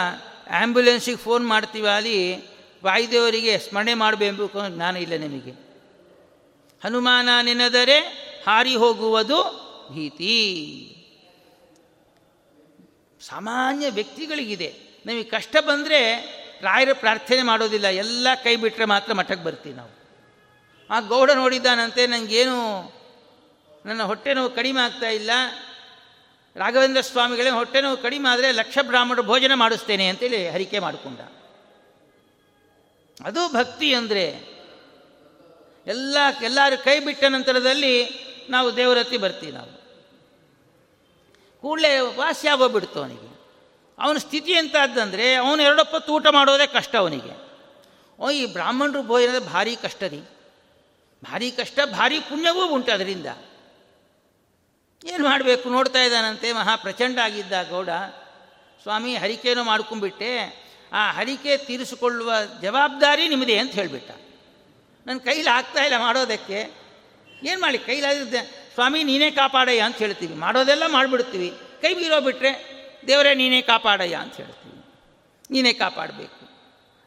ಆ್ಯಂಬುಲೆನ್ಸಿಗೆ 0.50 1.16
ಫೋನ್ 1.16 1.44
ಮಾಡ್ತೀವಿ 1.46 1.88
ಅಲ್ಲಿ, 1.88 2.18
ವಾಯುದೇವರಿಗೆ 2.84 3.58
ಸ್ಮರಣೆ 3.58 3.94
ಮಾಡಬೇಕು 3.94 4.68
ಜ್ಞಾನ 4.68 4.96
ಇಲ್ಲ 4.96 5.16
ನಿಮಗೆ. 5.16 5.69
ಹನುಮಾನ 6.84 7.28
ನೆನೆದರೆ 7.42 8.00
ಹಾರಿ 8.46 8.76
ಹೋಗುವುದು 8.76 9.70
ಭೀತಿ. 9.94 10.96
ಸಾಮಾನ್ಯ 13.20 13.90
ವ್ಯಕ್ತಿಗಳಿಗಿದೆ. 13.90 14.74
ನಮಗೆ 15.06 15.22
ಕಷ್ಟ 15.22 15.56
ಬಂದರೆ 15.60 16.16
ರಾಯರ 16.62 16.88
ಪ್ರಾರ್ಥನೆ 16.92 17.42
ಮಾಡೋದಿಲ್ಲ. 17.42 17.86
ಎಲ್ಲ 17.86 18.28
ಕೈ 18.44 18.56
ಬಿಟ್ಟರೆ 18.56 18.84
ಮಾತ್ರ 18.84 19.12
ಮಠಕ್ಕೆ 19.12 19.44
ಬರ್ತೀವಿ 19.44 19.74
ನಾವು. 19.74 20.00
ಆ 20.90 21.00
ಗೌಡ 21.00 21.30
ನೋಡಿದ್ದಾನಂತೆ 21.30 22.06
ನನಗೇನು 22.06 22.92
ನನ್ನ 23.86 24.02
ಹೊಟ್ಟೆ 24.02 24.34
ನೋವು 24.34 24.50
ಕಡಿಮೆ 24.50 24.80
ಆಗ್ತಾ 24.80 25.08
ಇಲ್ಲ. 25.08 25.30
ರಾಘವೇಂದ್ರ 26.56 27.00
ಸ್ವಾಮಿಗಳೇ, 27.00 27.50
ಹೊಟ್ಟೆ 27.50 27.80
ನೋವು 27.80 27.96
ಕಡಿಮೆ 27.96 28.28
ಆದರೆ 28.28 28.52
ಲಕ್ಷ 28.52 28.78
ಬ್ರಾಹ್ಮಣರು 28.82 29.22
ಭೋಜನ 29.22 29.54
ಮಾಡಿಸ್ತೇನೆ 29.54 30.08
ಅಂತೇಳಿ 30.08 30.48
ಹರಿಕೆ 30.48 30.78
ಮಾಡಿಕೊಂಡ. 30.78 31.20
ಅದು 33.24 33.52
ಭಕ್ತಿ 33.52 33.94
ಅಂದರೆ 33.94 34.49
ಎಲ್ಲ 35.90 36.18
ಎಲ್ಲರೂ 36.42 36.84
ಕೈ 36.84 37.00
ಬಿಟ್ಟ 37.00 37.24
ನಂತರದಲ್ಲಿ 37.24 38.08
ನಾವು 38.50 38.76
ದೇವರತ್ತಿ 38.76 39.16
ಬರ್ತೀವಿ 39.16 39.52
ನಾವು. 39.52 39.80
ಕೂಡಲೇ 41.60 41.98
ವಾಸಿ 41.98 42.48
ಆಗೋಗ್ಬಿಡ್ತು 42.48 43.00
ಅವನಿಗೆ. 43.00 43.40
ಅವನ 43.98 44.18
ಸ್ಥಿತಿ 44.18 44.52
ಎಂತಾದ್ದಂದರೆ 44.52 45.34
ಅವನು 45.34 45.62
ಎರಡೊಪ್ಪತ್ತು 45.62 46.12
ಊಟ 46.12 46.26
ಮಾಡೋದೇ 46.26 46.66
ಕಷ್ಟ 46.66 46.96
ಅವನಿಗೆ. 46.96 47.50
ಓ, 48.18 48.30
ಈ 48.30 48.46
ಬ್ರಾಹ್ಮಣರು 48.46 49.02
ಭೋಜನದ 49.02 49.42
ಭಾರಿ 49.42 49.76
ಕಷ್ಟ 49.76 50.02
ರೀ. 50.02 50.20
ಭಾರಿ 51.24 51.50
ಕಷ್ಟ, 51.50 51.78
ಭಾರಿ 51.84 52.20
ಪುಣ್ಯವೂ 52.20 52.66
ಉಂಟು 52.66 52.92
ಅದರಿಂದ. 52.92 53.26
ಏನು 55.06 55.24
ಮಾಡಬೇಕು? 55.24 55.68
ನೋಡ್ತಾ 55.70 56.02
ಇದ್ದಾನಂತೆ, 56.02 56.52
ಮಹಾ 56.52 56.76
ಪ್ರಚಂಡ 56.76 57.18
ಆಗಿದ್ದ 57.18 57.52
ಗೌಡ. 57.70 57.88
ಸ್ವಾಮಿ 58.82 59.16
ಹರಿಕೆನೂ 59.16 59.64
ಮಾಡ್ಕೊಂಡ್ಬಿಟ್ಟೆ. 59.64 60.30
ಆ 60.92 61.12
ಹರಿಕೆ 61.12 61.56
ತೀರಿಸಿಕೊಳ್ಳುವ 61.56 62.32
ಜವಾಬ್ದಾರಿ 62.62 63.28
ನಿಮ್ಮದೇ 63.28 63.58
ಅಂತ 63.58 63.72
ಹೇಳಿಬಿಟ್ಟ. 63.72 64.10
ನನ್ನ 65.06 65.18
ಕೈಲಿ 65.18 65.48
ಆಗ್ತಾ 65.48 65.84
ಇಲ್ಲ 65.84 65.98
ಮಾಡೋದಕ್ಕೆ. 65.98 66.70
ಏನು 67.42 67.60
ಮಾಡಿ 67.60 67.78
ಕೈಲಾಗಿದ್ದೆ 67.78 68.70
ಸ್ವಾಮಿ, 68.74 69.04
ನೀನೇ 69.04 69.30
ಕಾಪಾಡಯ್ಯ 69.30 69.80
ಅಂತ 69.80 69.96
ಹೇಳ್ತೀವಿ. 69.96 70.34
ಮಾಡೋದೆಲ್ಲ 70.34 70.82
ಮಾಡಿಬಿಡ್ತೀವಿ. 70.86 71.54
ಕೈ 71.82 71.94
ಬೀರೋ 71.94 72.20
ಬಿಟ್ಟರೆ 72.20 72.80
ದೇವರೇ, 73.06 73.34
ನೀನೇ 73.34 73.62
ಕಾಪಾಡಯ್ಯ 73.62 74.16
ಅಂತ 74.16 74.34
ಹೇಳ್ತೀವಿ. 74.34 74.84
ನೀನೇ 75.50 75.72
ಕಾಪಾಡಬೇಕು. 75.72 76.50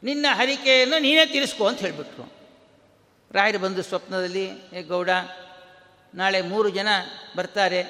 ನಿನ್ನ 0.03 0.25
ಹರಿಕೆಯನ್ನು 0.31 0.99
ನೀನೇ 0.99 1.25
ತಿಳಿಸ್ಕೊ 1.25 1.67
ಅಂತ 1.67 1.79
ಹೇಳಿಬಿಟ್ರು. 1.79 2.33
ರಾಯರು 3.31 3.59
ಬಂದು 3.59 3.83
ಸ್ವಪ್ನದಲ್ಲಿ, 3.83 4.49
ಏ 4.73 4.81
ಗೌಡ, 4.81 5.09
ನಾಳೆ 6.15 6.41
ಮೂರು 6.41 6.69
ಜನ 6.69 6.87
ಬರ್ತಾರೆ. 7.35 7.81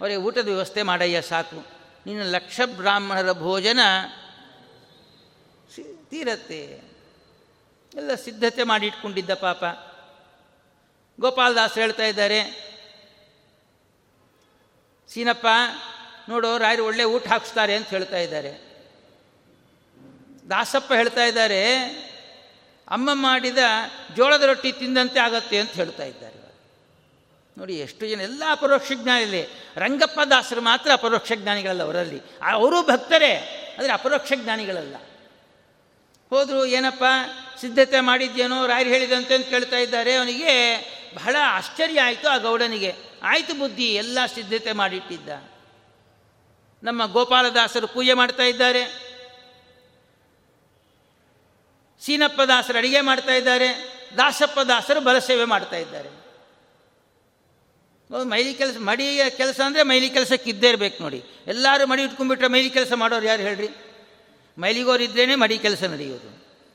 ಅವರಿಗೆ 0.00 0.18
ಊಟದ 0.18 0.44
ವ್ಯವಸ್ಥೆ 0.44 0.82
ಮಾಡಯ್ಯ, 0.82 1.22
ಸಾಕು. 1.22 1.66
ನಿನ್ನ 2.06 2.22
ಲಕ್ಷ 2.22 2.60
ಬ್ರಾಹ್ಮಣರ 2.64 3.32
ಭೋಜನ 3.32 3.80
ತೀರತ್ತೆ. 6.08 6.87
ಎಲ್ಲ 7.98 8.14
ಸಿದ್ಧತೆ 8.14 8.62
ಮಾಡಿ 8.62 8.86
ಇಟ್ಕೊಂಡಿದ್ದ 8.86 9.34
ಪಾಪ. 9.34 9.64
ಗೋಪಾಲದಾಸ್ 11.20 11.74
ಹೇಳ್ತಾ 11.74 12.04
ಇದ್ದಾರೆ, 12.04 12.40
ಸೀನಪ್ಪ, 15.08 15.46
ನೋಡು, 16.28 16.58
ರಾಯರು 16.58 16.84
ಒಳ್ಳೆ 16.84 17.04
ಊಟ 17.04 17.26
ಹಾಕಿಸ್ತಾರೆ 17.28 17.74
ಅಂತ 17.76 17.88
ಹೇಳ್ತಾ 17.88 18.18
ಇದ್ದಾರೆ. 18.18 18.52
ದಾಸಪ್ಪ 20.50 20.92
ಹೇಳ್ತಾ 20.92 21.24
ಇದ್ದಾರೆ, 21.24 21.62
ಅಮ್ಮ 22.88 23.10
ಮಾಡಿದ 23.12 23.58
ಜೋಳದ 24.16 24.42
ರೊಟ್ಟಿ 24.42 24.72
ತಿಂದಂತೆ 24.72 25.20
ಆಗತ್ತೆ 25.20 25.58
ಅಂತ 25.58 25.70
ಹೇಳ್ತಾ 25.70 26.04
ಇದ್ದಾರೆ 26.04 26.36
ನೋಡಿ, 27.58 27.74
ಎಷ್ಟು 27.78 28.06
ಜನ, 28.06 28.20
ಎಲ್ಲ 28.20 28.42
ಅಪರೋಕ್ಷ 28.50 28.92
ಜ್ಞಾನಿಗಳೇ 28.94 29.48
ರಂಗಪ್ಪ 29.76 30.20
ದಾಸರು 30.20 30.60
ಮಾತ್ರ 30.60 30.90
ಅಪರೋಕ್ಷ 30.92 31.32
ಜ್ಞಾನಿಗಳಲ್ಲ 31.36 31.82
ಅವರಲ್ಲಿ. 31.82 32.20
ಅವರು 32.52 32.82
ಭಕ್ತರೇ, 32.82 33.32
ಆದರೆ 33.78 33.92
ಅಪರೋಕ್ಷ 33.92 34.32
ಜ್ಞಾನಿಗಳಲ್ಲ. 34.36 34.96
ಹೋದರು, 36.30 36.66
ಏನಪ್ಪ, 36.66 37.04
ಸಿದ್ಧತೆ 37.60 38.00
ಮಾಡಿದ್ಯೇನೋ, 38.00 38.66
ರಾಯರು 38.66 38.88
ಹೇಳಿದಂತೆ 38.88 39.34
ಅಂತ 39.34 39.46
ಕೇಳ್ತಾ 39.46 39.76
ಇದ್ದಾರೆ. 39.76 40.14
ಅವನಿಗೆ 40.14 40.54
ಬಹಳ 41.14 41.36
ಆಶ್ಚರ್ಯ 41.42 42.00
ಆಯಿತು 42.00 42.28
ಆ 42.28 42.36
ಗೌಡನಿಗೆ. 42.36 42.94
ಆಯಿತು 43.22 43.58
ಬುದ್ಧಿ, 43.58 43.94
ಎಲ್ಲ 43.94 44.18
ಸಿದ್ಧತೆ 44.34 44.72
ಮಾಡಿಟ್ಟಿದ್ದ. 44.72 45.28
ನಮ್ಮ 46.82 47.12
ಗೋಪಾಲದಾಸರು 47.12 47.86
ಪೂಜೆ 47.86 48.12
ಮಾಡ್ತಾ 48.12 48.42
ಇದ್ದಾರೆ. 48.42 49.08
ಸೀನಪ್ಪ 52.00 52.40
ದಾಸರು 52.40 52.78
ಅಡಿಗೆ 52.78 53.00
ಮಾಡ್ತಾ 53.00 53.32
ಇದ್ದಾರೆ. 53.32 53.98
ದಾಸಪ್ಪ 54.16 54.60
ದಾಸರು 54.60 55.00
ಬಲಸೇವೆ 55.00 55.44
ಮಾಡ್ತಾ 55.44 55.76
ಇದ್ದಾರೆ. 55.76 56.08
ಮೈಲಿ 58.24 58.54
ಕೆಲಸ, 58.54 58.76
ಮಡಿಯ 58.78 59.30
ಕೆಲಸ 59.30 59.60
ಅಂದರೆ 59.60 59.82
ಮೈಲಿ 59.82 60.10
ಕೆಲಸಕ್ಕೆ 60.10 60.50
ಇದ್ದೇ 60.50 60.68
ಇರಬೇಕು 60.68 61.02
ನೋಡಿ. 61.02 61.24
ಎಲ್ಲರೂ 61.46 61.86
ಮಡಿ 61.86 62.02
ಇಟ್ಕೊಂಡ್ಬಿಟ್ರೆ 62.02 62.48
ಮೈಲಿ 62.48 62.70
ಕೆಲಸ 62.70 62.92
ಮಾಡೋರು 62.92 63.26
ಯಾರು 63.26 63.42
ಹೇಳ್ರಿ? 63.42 63.87
ಮೈಲಿಗೋರು 64.58 65.02
ಇದ್ರೇ 65.02 65.34
ಮಡಿ 65.34 65.58
ಕೆಲಸ 65.58 65.84
ನಡೆಯೋದು. 65.84 66.28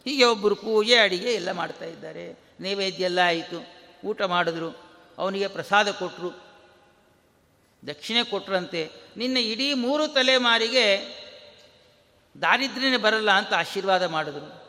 ಹೀಗೆ 0.05 0.23
ಒಬ್ಬರು 0.23 0.55
ಪೂಜೆ, 0.55 0.95
ಅಡಿಗೆ 0.95 1.33
ಎಲ್ಲ 1.33 1.51
ಮಾಡ್ತಾ 1.51 1.85
ಇದ್ದಾರೆ. 1.85 2.39
ನೈವೇದ್ಯ 2.59 3.03
ಎಲ್ಲ 3.03 3.19
ಆಯಿತು. 3.23 3.65
ಊಟ 4.05 4.21
ಮಾಡಿದ್ರು. 4.21 4.93
ಅವನಿಗೆ 5.17 5.47
ಪ್ರಸಾದ 5.47 5.91
ಕೊಟ್ಟರು 5.91 6.43
ದಕ್ಷಿಣೆ 7.87 8.23
ಕೊಟ್ರಂತೆ. 8.23 8.91
ನಿನ್ನ 9.17 9.37
ಇಡೀ 9.37 9.73
ಮೂರು 9.73 10.07
ತಲೆಮಾರಿಗೆ 10.07 10.97
ದಾರಿದ್ರ್ಯನೇ 12.41 12.97
ಬರಲ್ಲ 12.97 13.31
ಅಂತ 13.31 13.53
ಆಶೀರ್ವಾದ 13.53 14.03
ಮಾಡಿದ್ರು. 14.03 14.63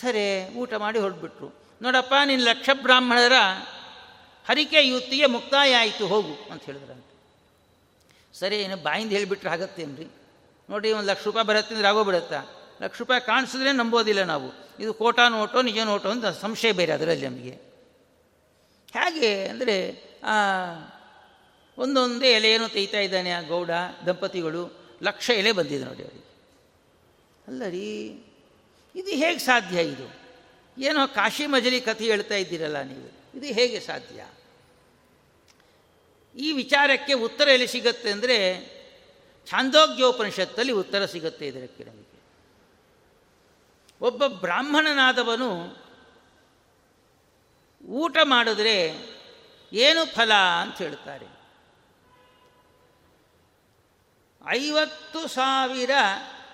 ಸರಿ, 0.00 0.54
ಊಟ 0.54 0.74
ಮಾಡಿ 0.74 0.98
ಹೊರಟ್ಬಿಟ್ರು 0.98 1.54
ನೋಡಪ್ಪ, 1.82 2.14
ನಿನ್ನ 2.24 2.44
ಲಕ್ಷ 2.44 2.70
ಬ್ರಾಹ್ಮಣರ 2.72 3.32
ಹರಿಕೆ 4.48 4.86
ಯುತಿಗೆ 4.86 5.26
ಮುಕ್ತಾಯ 5.26 5.74
ಆಯಿತು, 5.74 6.06
ಹೋಗು 6.06 6.52
ಅಂತ 6.52 6.62
ಹೇಳಿದ್ರಂತೆ. 6.62 7.12
ಸರಿ 8.38 8.56
ಏನು 8.56 8.76
ಬಾಯಿಂದ 8.76 9.12
ಹೇಳಿಬಿಟ್ರೆ 9.12 9.50
ಆಗತ್ತೇನ್ರಿ? 9.50 10.21
ನೋಡಿ 10.70 10.92
ಒಂದು 10.92 11.08
ಲಕ್ಷ 11.08 11.24
ರೂಪಾಯಿ 11.24 11.46
ಬರುತ್ತೆ 11.46 11.74
ಅಂದ್ರೆ 11.74 11.88
ಆಗೋಗ್ಬಿಡುತ್ತಾ? 11.88 12.42
ಲಕ್ಷ 12.82 12.98
ರೂಪಾಯಿ 12.98 13.20
ಕಾಣಿಸಿದ್ರೆ 13.20 13.72
ನಂಬೋದಿಲ್ಲ 13.72 14.22
ನಾವು. 14.22 14.48
ಇದು 14.80 14.94
ಕೋಟಾ 14.94 15.28
ನೋಟೋ, 15.28 15.62
ನಿಜ 15.62 15.78
ನೋಟೋ 15.84 16.10
ಅಂತ 16.10 16.26
ಸಂಶಯ 16.26 16.72
ಬೇರೆ 16.72 16.92
ಅದರಲ್ಲಿ 16.92 17.26
ನಮಗೆ. 17.26 17.50
ಹೇಗೆ 18.92 19.48
ಅಂದರೆ 19.48 19.76
ಒಂದೊಂದೇ 21.78 22.32
ಎಲೆಯನ್ನು 22.32 22.68
ತೆಯ್ತಾ 22.68 23.00
ಇದ್ದಾನೆ 23.00 23.30
ಆ 23.30 23.40
ಗೌಡ, 23.40 23.70
ದಂಪತಿಗಳು. 24.06 24.62
ಲಕ್ಷ 25.02 25.30
ಎಲೆ 25.30 25.52
ಬಂದಿದೆ 25.52 25.84
ನೋಡಿ 25.84 26.02
ಅವರಿಗೆ. 26.02 26.26
ಅಲ್ಲ 27.48 27.62
ರೀ, 27.68 27.86
ಇದು 28.94 29.10
ಹೇಗೆ 29.10 29.38
ಸಾಧ್ಯ 29.38 29.82
ಇದು? 29.82 30.06
ಏನೋ 30.78 31.06
ಕಾಶಿ 31.06 31.46
ಮಜಲಿ 31.46 31.80
ಕಥೆ 31.80 32.04
ಹೇಳ್ತಾ 32.04 32.34
ಇದ್ದೀರಲ್ಲ 32.34 32.82
ನೀವು. 32.82 33.38
ಇದು 33.38 33.46
ಹೇಗೆ 33.46 33.80
ಸಾಧ್ಯ? 33.80 34.26
ಈ 36.36 36.52
ವಿಚಾರಕ್ಕೆ 36.52 37.12
ಉತ್ತರ 37.12 37.48
ಎಲ್ಲಿ 37.48 37.66
ಸಿಗತ್ತೆ 37.66 38.10
ಅಂದರೆ 38.10 38.36
ಛಾಂದೋಗ್ಯೋಪನಿಷತ್ತಲ್ಲಿ 39.46 40.72
ಉತ್ತರ 40.72 41.04
ಸಿಗುತ್ತೆ 41.04 41.46
ಇದಕ್ಕೆ 41.46 41.84
ನಮಗೆ. 41.84 42.12
ಒಬ್ಬ 44.00 44.26
ಬ್ರಾಹ್ಮಣನಾದವನು 44.26 45.82
ಊಟ 47.88 48.16
ಮಾಡಿದ್ರೆ 48.22 48.92
ಏನು 49.72 50.14
ಫಲ 50.14 50.32
ಅಂತ 50.34 50.78
ಹೇಳ್ತಾರೆ. 50.78 51.26
ಐವತ್ತು 54.48 55.28
ಸಾವಿರ 55.28 55.90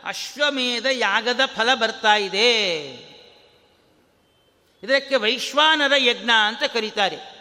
ಅಶ್ವಮೇಧ 0.05 0.86
ಯಾಗದ 0.93 1.41
ಫಲ 1.47 1.74
ಬರ್ತಾ 1.74 2.14
ಇದೆ. 2.14 2.84
ಇದಕ್ಕೆ 4.82 5.16
ವೈಶ್ವಾನರ 5.16 5.93
ಯಜ್ಞ 5.97 6.30
ಅಂತ 6.47 6.62
ಕರೀತಾರೆ. 6.72 7.39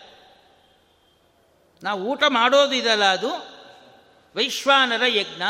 ನಾವು 1.83 2.03
ಊಟ 2.03 2.23
ಮಾಡೋದು 2.27 2.73
ಇದಲ್ಲ 2.73 3.03
ಅದು 3.03 3.56
ವೈಶ್ವಾನರ 4.37 5.05
ಯಜ್ಞ. 5.05 5.41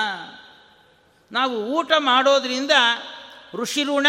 ನಾವು 1.31 1.65
ಊಟ 1.65 1.91
ಮಾಡೋದ್ರಿಂದ 1.97 2.71
ಋಷಿ 3.53 3.83
ಋಣ 3.83 4.07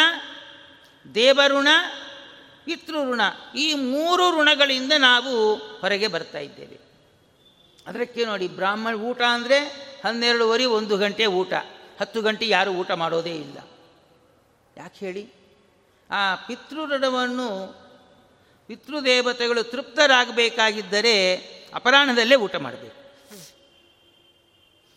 ದೇವಋಣ 1.15 1.69
ಪಿತೃಋಣ 2.65 3.21
ಈ 3.57 3.75
ಮೂರು 3.75 4.41
ಋಣಗಳಿಂದ 4.41 4.93
ನಾವು 4.99 5.55
ಹೊರಗೆ 5.55 6.09
ಬರ್ತಾ 6.09 6.39
ಇದ್ದೇವೆ. 6.39 6.81
ಅದಕ್ಕೆ 7.87 8.25
ನೋಡಿ 8.25 8.49
ಬ್ರಾಹ್ಮಣ 8.49 8.95
ಊಟ 8.95 9.23
ಅಂದರೆ 9.23 9.59
ಹನ್ನೆರಡುವರೆ 10.05 10.65
ಒಂದು 10.65 10.97
ಗಂಟೆ 10.97 11.27
ಊಟ. 11.27 11.53
ಹತ್ತು 12.01 12.23
ಗಂಟೆ 12.23 12.49
ಯಾರು 12.49 12.71
ಊಟ 12.71 12.91
ಮಾಡೋದೇ 12.91 13.35
ಇಲ್ಲ. 13.35 13.59
ಯಾಕೆ 14.77 15.07
ಹೇಳಿ? 15.07 15.33
ಆ 16.11 16.35
ಪಿತೃಋಣವನ್ನು 16.35 17.67
ಪಿತೃದೇವತೆಗಳು 18.67 19.63
ತೃಪ್ತರಾಗಬೇಕಾಗಿದ್ದರೆ 19.63 21.37
ಅಪರಾಹ್ನದಲ್ಲೇ 21.75 22.37
ಊಟ 22.37 22.57
ಮಾಡಬೇಕು. 22.57 23.08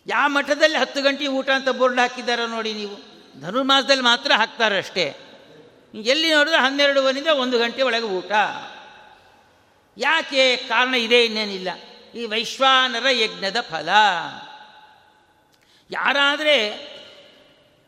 ಯಾವ 0.06 0.28
ಮಠದಲ್ಲಿ 0.28 0.76
ಹತ್ತು 0.76 1.02
ಗಂಟೆ 1.02 1.26
ಊಟ 1.26 1.50
ಅಂತ 1.50 1.68
ಬೋರ್ಡ್ 1.68 2.00
ಹಾಕಿದ್ದಾರೋ 2.00 2.46
ನೋಡಿ 2.46 2.72
ನೀವು. 2.72 3.12
ಧನುರ್ಮಾಸದಲ್ಲಿ 3.40 4.02
ಮಾತ್ರ 4.02 4.32
ಹಾಕ್ತಾರಷ್ಟೇ 4.36 5.14
ಎಲ್ಲಿ 5.94 6.34
ನೋಡಿದ್ರೆ 6.34 6.60
ಹನ್ನೆರಡುವರಿಂದ 6.60 7.26
ಒಂದು 7.26 7.58
ಗಂಟೆ 7.58 7.82
ಒಳಗೆ 7.82 8.04
ಊಟ. 8.04 8.32
ಯಾಕೆ 9.98 10.56
ಕಾರಣ 10.56 10.94
ಇದೆ 10.94 11.24
ಇನ್ನೇನಿಲ್ಲ. 11.24 11.68
ಈ 12.14 12.26
ವೈಶ್ವಾನರ 12.26 13.06
ಯಜ್ಞದ 13.10 13.60
ಫಲ. 13.60 13.88
ಯಾರಾದರೆ 15.90 16.70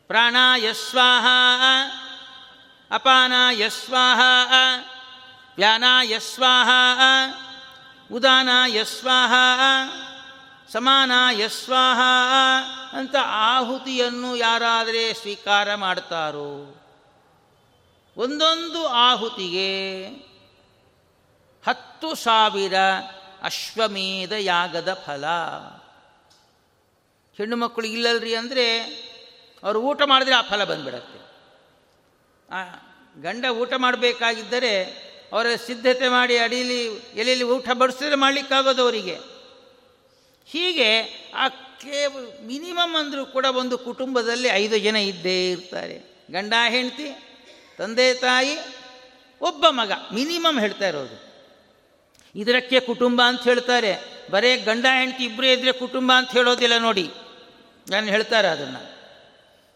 ಪ್ರಾಣ 0.07 0.35
ಯಸ್ವಾಹ 0.57 1.25
ಅಪಾನ 2.91 3.33
ಯಸ್ವಾಹ 3.51 4.19
ವ್ಯಾನ 5.57 5.83
ಯಸ್ವಾಹ 6.03 6.69
ಉದಾನ 8.11 8.49
ಯಸ್ವಾಹ 8.67 9.33
ಸಮಾನ 10.69 11.11
ಯಸ್ವಾಹ 11.31 11.99
ಅಂತ 12.91 13.15
ಆಹುತಿಯನ್ನು 13.23 14.35
ಯಾರಾದರೆ 14.35 15.13
ಸ್ವೀಕಾರ 15.13 15.75
ಮಾಡ್ತಾರೋ, 15.75 16.51
ಒಂದೊಂದು 18.17 18.87
ಆಹುತಿಗೆ 18.87 19.69
ಹತ್ತು 21.63 22.15
ಸಾವಿರ 22.15 22.73
ಅಶ್ವಮೇಧ 23.41 24.31
ಯಾಗದ 24.31 24.89
ಫಲ. 25.05 25.25
ಹೆಣ್ಣು 27.37 27.55
ಮಕ್ಕಳು 27.55 27.87
ಇಲ್ಲಲ್ರಿ 27.87 28.35
ಅಂದರೆ 28.35 28.65
ಅವರು 29.63 29.79
ಊಟ 29.81 30.01
ಮಾಡಿದ್ರೆ 30.05 30.35
ಆ 30.35 30.41
ಫಲ 30.41 30.63
ಬಂದ್ಬಿಡತ್ತೆ. 30.63 31.19
ಗಂಡ 33.21 33.45
ಊಟ 33.45 33.73
ಮಾಡಬೇಕಾಗಿದ್ದರೆ 33.77 34.73
ಅವರ 35.33 35.47
ಸಿದ್ಧತೆ 35.65 36.07
ಮಾಡಿ 36.09 36.37
ಅಡಿಯಲ್ಲಿ 36.37 36.81
ಎಲೆಯಲ್ಲಿ 37.13 37.45
ಊಟ 37.45 37.69
ಬಡಿಸಿದ್ರೆ 37.69 38.15
ಮಾಡಲಿಕ್ಕಾಗೋದು 38.15 38.81
ಅವರಿಗೆ. 38.81 39.34
ಹೀಗೆ 40.47 41.01
ಆ 41.35 41.47
ಕೇವ 41.81 42.17
ಮಿನಿಮಮ್ 42.45 42.95
ಅಂದರೂ 42.95 43.25
ಕೂಡ 43.25 43.45
ಒಂದು 43.45 43.77
ಕುಟುಂಬದಲ್ಲಿ 43.77 44.47
ಐದು 44.47 44.77
ಜನ 44.77 44.95
ಇದ್ದೇ 44.95 45.51
ಇರ್ತಾರೆ. 45.51 46.15
ಗಂಡ, 46.31 46.53
ಹೆಂಡತಿ, 46.69 47.37
ತಂದೆ, 47.77 48.13
ತಾಯಿ, 48.13 48.57
ಒಬ್ಬ 49.41 49.65
ಮಗ. 49.69 49.91
ಮಿನಿಮಮ್ 50.13 50.59
ಹೇಳ್ತಾ 50.59 50.87
ಇರೋದು. 50.87 51.25
ಇದಕ್ಕೆ 52.35 52.79
ಕುಟುಂಬ 52.79 53.21
ಅಂತ 53.25 53.43
ಹೇಳ್ತಾರೆ. 53.43 54.25
ಬರೇ 54.31 54.57
ಗಂಡ, 54.57 54.85
ಹೆಂಡತಿ 54.99 55.23
ಇಬ್ಬರೇ 55.23 55.53
ಇದ್ದರೆ 55.53 55.71
ಕುಟುಂಬ 55.71 56.13
ಅಂತ 56.17 56.31
ಹೇಳೋದಿಲ್ಲ 56.31 56.77
ನೋಡಿ. 56.77 57.09
ನಾನು 57.91 58.07
ಹೇಳ್ತಾರೆ 58.07 58.47
ಅದನ್ನು. 58.47 58.95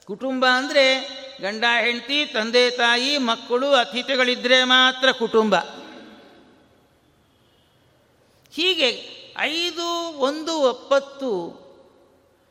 ಕುಟುಂಬ 0.05 0.45
ಅಂದರೆ 0.45 0.99
ಗಂಡ, 1.41 1.63
ಹೆಂಡತಿ, 1.82 2.26
ತಂದೆ, 2.26 2.72
ತಾಯಿ, 2.72 3.17
ಮಕ್ಕಳು 3.17 3.72
ಅತಿಥಿಗಳಿದ್ದರೆ 3.72 4.63
ಮಾತ್ರ 4.63 5.11
ಕುಟುಂಬ. 5.11 5.55
ಹೀಗೆ 8.51 9.18
ಐದು, 9.40 10.18
ಒಂದು, 10.18 10.60
ಒಪ್ಪತ್ತು. 10.62 11.60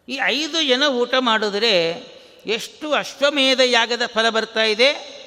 ಈ 0.09 0.20
ಐದು 0.24 0.62
ಜನ 0.62 0.82
ಊಟ 0.82 1.14
ಮಾಡಿದ್ರೆ 1.18 2.05
ಎಷ್ಟು 2.47 2.93
ಅಶ್ವಮೇಧ 2.93 3.61
ಯಾಗದ 3.64 4.03
ಫಲ 4.07 4.28
ಬರ್ತಾ 4.28 4.62
ಇದೆ? 4.62 5.18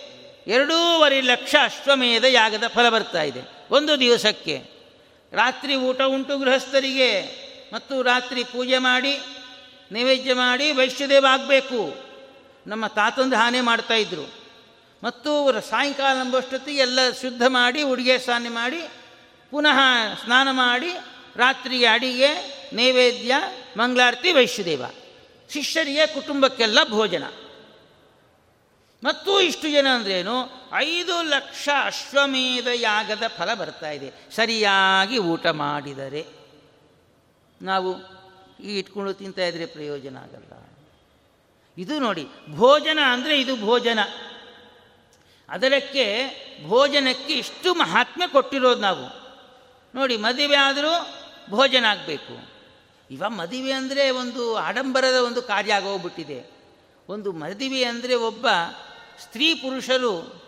ಎರಡೂವರೆ 0.48 1.22
ಲಕ್ಷ 1.22 1.56
ಅಶ್ವಮೇಧ 1.64 2.24
ಯಾಗದ 2.24 2.64
ಫಲ 2.68 2.90
ಬರ್ತಾ 2.90 3.22
ಇದೆ 3.22 3.42
ಒಂದು 3.72 4.00
ದಿವಸಕ್ಕೆ. 4.00 4.64
ರಾತ್ರಿ 5.34 5.76
ಊಟ 5.76 6.02
ಉಂಟು 6.02 6.38
ಗೃಹಸ್ಥರಿಗೆ. 6.38 7.42
ಮತ್ತು 7.74 8.02
ರಾತ್ರಿ 8.02 8.44
ಪೂಜೆ 8.44 8.78
ಮಾಡಿ, 8.78 9.20
ನೈವೇದ್ಯ 9.92 10.34
ಮಾಡಿ 10.34 10.72
ವೈಶ್ಯದೇವ 10.72 11.26
ಆಗಬೇಕು. 11.30 11.96
ನಮ್ಮ 12.68 12.88
ತಾತಂದು 12.88 13.36
ಹಾನಿ 13.36 13.62
ಮಾಡ್ತಾಯಿದ್ರು 13.62 14.34
ಮತ್ತು 15.04 15.62
ಸಾಯಂಕಾಲ 15.62 16.18
ನಂಬಷ್ಟೊತ್ತಿಗೆ 16.18 16.80
ಎಲ್ಲ 16.80 17.00
ಶುದ್ಧ 17.22 17.42
ಮಾಡಿ, 17.48 17.82
ಉಡುಗೆ 17.82 18.20
ಸ್ನಾನ 18.20 18.48
ಮಾಡಿ, 18.50 18.82
ಪುನಃ 19.52 19.80
ಸ್ನಾನ 20.24 20.48
ಮಾಡಿ 20.52 20.90
ರಾತ್ರಿಗೆ 21.36 21.86
ಅಡಿಗೆ, 21.86 22.28
ನೈವೇದ್ಯ, 22.74 23.34
ಮಂಗಳಾರತಿ, 23.78 24.32
ವೈಶ್ಯದೇವ. 24.32 24.84
ಶಿಷ್ಯರಿಗೆ 25.50 26.08
ಕುಟುಂಬಕ್ಕೆಲ್ಲ 26.08 26.80
ಭೋಜನ. 26.90 27.24
ಮತ್ತು 29.04 29.42
ಇಷ್ಟು 29.42 29.70
ಜನ 29.70 29.88
ಅಂದ್ರೇನು, 29.96 30.50
ಐದು 30.74 31.22
ಲಕ್ಷ 31.22 31.70
ಅಶ್ವಮೇಧ 31.86 32.68
ಯಾಗದ 32.74 33.24
ಫಲ 33.28 33.54
ಬರ್ತಾ 33.54 33.90
ಇದೆ. 33.90 34.12
ಸರಿಯಾಗಿ 34.36 35.18
ಊಟ 35.18 35.48
ಮಾಡಿದರೆ. 35.48 36.26
ನಾವು 37.62 37.96
ಈ 38.64 38.80
ಇಟ್ಕೊಂಡು 38.80 39.14
ತಿಂತಾ 39.14 39.42
ಇದ್ರೆ 39.42 39.66
ಪ್ರಯೋಜನ 39.66 40.18
ಆಗಲ್ಲ. 40.18 40.70
ಇದು 41.78 42.00
ನೋಡಿ, 42.00 42.28
ಭೋಜನ 42.50 43.00
ಅಂದರೆ 43.06 43.42
ಇದು 43.42 43.56
ಭೋಜನ. 43.56 44.00
ಅದರಕ್ಕೆ 45.50 46.28
ಭೋಜನಕ್ಕೆ 46.68 47.34
ಇಷ್ಟು 47.34 47.74
ಮಹಾತ್ಮೆ 47.74 48.28
ಕೊಟ್ಟಿರೋದು 48.28 48.82
ನಾವು. 48.82 49.22
ನೋಡಿ, 49.96 50.18
ಮದುವೆ 50.18 50.56
ಆದರೂ 50.56 51.10
ಭೋಜನ 51.52 51.86
ಆಗಬೇಕು. 51.86 52.52
ಇವ 53.12 53.24
ಮದುವೆ 53.28 53.72
ಅಂದರೆ 53.72 54.10
ಒಂದು 54.10 54.56
ಆಡಂಬರದ 54.56 55.14
ಒಂದು 55.14 55.42
ಕಾರ್ಯ 55.42 55.74
ಆಗೋಗ್ಬಿಟ್ಟಿದೆ. 55.74 56.52
ಒಂದು 57.10 57.32
ಮದುವೆ 57.32 57.84
ಅಂದರೆ 57.84 58.16
ಒಬ್ಬ 58.16 58.48
ಸ್ತ್ರೀ 59.20 59.54
ಪುರುಷರು 59.54 60.42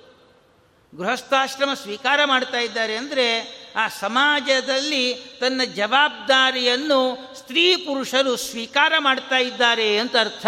ಗೃಹಸ್ಥಾಶ್ರಮ 0.97 1.74
ಸ್ವೀಕಾರ 1.74 2.20
ಮಾಡ್ತಾ 2.26 2.58
ಇದ್ದಾರೆ 2.58 2.95
ಅಂದರೆ 2.95 3.28
ಆ 3.76 3.88
ಸಮಾಜದಲ್ಲಿ 3.88 5.14
ತನ್ನ 5.14 5.62
ಜವಾಬ್ದಾರಿಯನ್ನು 5.64 7.34
ಸ್ತ್ರೀ 7.36 7.76
ಪುರುಷರು 7.76 8.36
ಸ್ವೀಕಾರ 8.36 8.93
ಮಾಡ್ತಾ 8.99 9.38
ಇದ್ದಾರೆ 9.38 9.97
ಅಂತ 9.97 10.16
ಅರ್ಥ. 10.18 10.47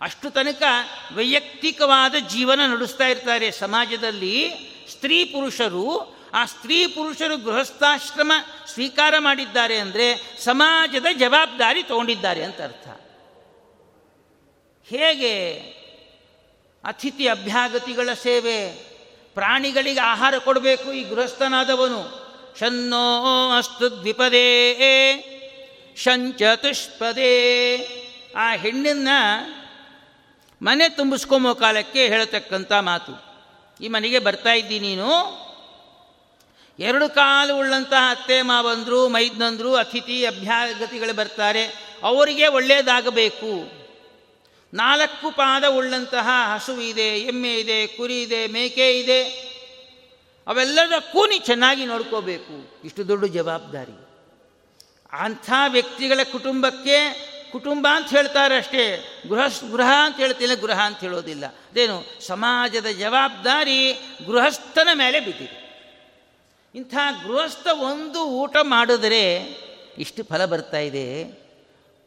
ಅಷ್ಟು 0.00 0.30
ತನಕ 0.30 0.62
ವೈಯಕ್ತಿಕವಾದ 1.14 2.14
ಜೀವನ 2.28 2.60
ನಡೆಸ್ತಾ 2.66 3.06
ಇರ್ತಾರೆ 3.06 3.50
ಸಮಾಜದಲ್ಲಿ. 3.50 4.50
ಸ್ತ್ರೀ 4.90 5.24
ಪುರುಷರು 5.24 6.17
ಆ 6.34 6.44
ಸ್ತ್ರೀ 6.44 6.86
ಪುರುಷರು 6.86 7.36
ಗೃಹಸ್ಥಾಶ್ರಮ 7.36 8.32
ಸ್ವೀಕಾರ 8.72 9.14
ಮಾಡಿದ್ದಾರೆ 9.18 9.78
ಅಂದರೆ 9.78 10.36
ಸಮಾಜದ 10.44 11.06
ಜವಾಬ್ದಾರಿ 11.18 11.82
ತಗೊಂಡಿದ್ದಾರೆ 11.82 12.42
ಅಂತ 12.42 12.60
ಅರ್ಥ. 12.60 12.88
ಹೇಗೆ 14.88 15.34
ಅತಿಥಿ 16.84 17.28
ಅಭ್ಯಾಗತಿಗಳ 17.28 18.12
ಸೇವೆ, 18.12 18.72
ಪ್ರಾಣಿಗಳಿಗೆ 19.34 20.00
ಆಹಾರ 20.00 20.38
ಕೊಡಬೇಕು 20.38 20.92
ಈ 20.92 21.04
ಗೃಹಸ್ಥನಾದವನು? 21.04 22.28
ಶನ್ನೋ 22.60 23.04
ಅಸ್ತು 23.58 24.00
ದ್ವಿಪದೇ 24.00 24.46
ಶಂಚತುಷ್ಪದೇ 25.96 27.34
ಆ 28.36 28.52
ಹೆಣ್ಣನ್ನು 28.52 29.18
ಮನೆ 30.62 30.88
ತುಂಬಿಸ್ಕೊಂಬೋ 30.88 31.54
ಕಾಲಕ್ಕೆ 31.54 32.06
ಹೇಳತಕ್ಕಂಥ 32.06 32.72
ಮಾತು. 32.72 33.12
ಈ 33.80 33.88
ಮನೆಗೆ 33.88 34.18
ಬರ್ತಾ 34.18 34.52
ಇದ್ದೀನಿ 34.52 34.88
ನೀನು. 34.88 35.47
ಎರಡು 36.78 37.08
ಕಾಲು 37.08 37.58
ಉಳ್ಳಂತಹ 37.58 38.10
ಅತ್ತೆ 38.10 38.42
ಮಾವಂದರು 38.42 39.08
ಮೈದ್ನಂದರು, 39.08 39.74
ಅತಿಥಿ 39.74 40.26
ಅಭ್ಯಾಗತಿಗಳು 40.26 41.16
ಬರ್ತಾರೆ. 41.16 41.64
ಅವರಿಗೆ 42.02 42.46
ಒಳ್ಳೆಯದಾಗಬೇಕು 42.46 43.78
ನಾಲ್ಕು 44.74 45.30
ಪಾದ 45.30 45.64
ಉಳ್ಳಂತಹ 45.64 46.28
ಹಸು 46.54 46.80
ಇದೆ, 46.80 47.08
ಎಮ್ಮೆ 47.18 47.54
ಇದೆ, 47.54 47.86
ಕುರಿ 47.86 48.22
ಇದೆ, 48.22 48.46
ಮೇಕೆ 48.46 49.00
ಇದೆ. 49.00 49.24
ಅವೆಲ್ಲದಕ್ಕೂ 50.46 51.26
ನೀ 51.26 51.38
ಚೆನ್ನಾಗಿ 51.38 51.86
ನೋಡ್ಕೋಬೇಕು. 51.86 52.80
ಇಷ್ಟು 52.84 53.08
ದೊಡ್ಡ 53.08 53.24
ಜವಾಬ್ದಾರಿ. 53.24 54.08
ಅಂಥ 55.12 55.50
ವ್ಯಕ್ತಿಗಳ 55.68 56.20
ಕುಟುಂಬಕ್ಕೆ 56.32 57.28
ಕುಟುಂಬ 57.52 57.88
ಅಂತ 57.90 58.10
ಹೇಳ್ತಾರೆ 58.10 58.56
ಅಷ್ಟೇ. 58.56 59.04
ಗೃಹ 59.28 59.72
ಗೃಹ 59.72 59.90
ಅಂತ 60.04 60.16
ಹೇಳ್ತಿಲ್ಲ, 60.16 60.54
ಗೃಹ 60.54 60.80
ಅಂತ 60.80 60.98
ಹೇಳೋದಿಲ್ಲ. 60.98 61.46
ಅದೇನು, 61.46 62.26
ಸಮಾಜದ 62.26 62.86
ಜವಾಬ್ದಾರಿ 62.86 63.92
ಗೃಹಸ್ಥನ 64.26 64.88
ಮೇಲೆ 64.94 65.20
ಬಿದ್ದಿದೆ 65.20 65.67
ಇಂಥ 66.78 66.94
ಗೃಹಸ್ಥ 67.26 67.66
ಒಂದು 67.72 68.24
ಊಟ 68.24 68.56
ಮಾಡಿದರೆ 68.62 69.34
ಇಷ್ಟು 69.98 70.24
ಫಲ 70.24 70.44
ಬರ್ತಾ 70.44 70.76
ಇದೆ. 70.76 71.24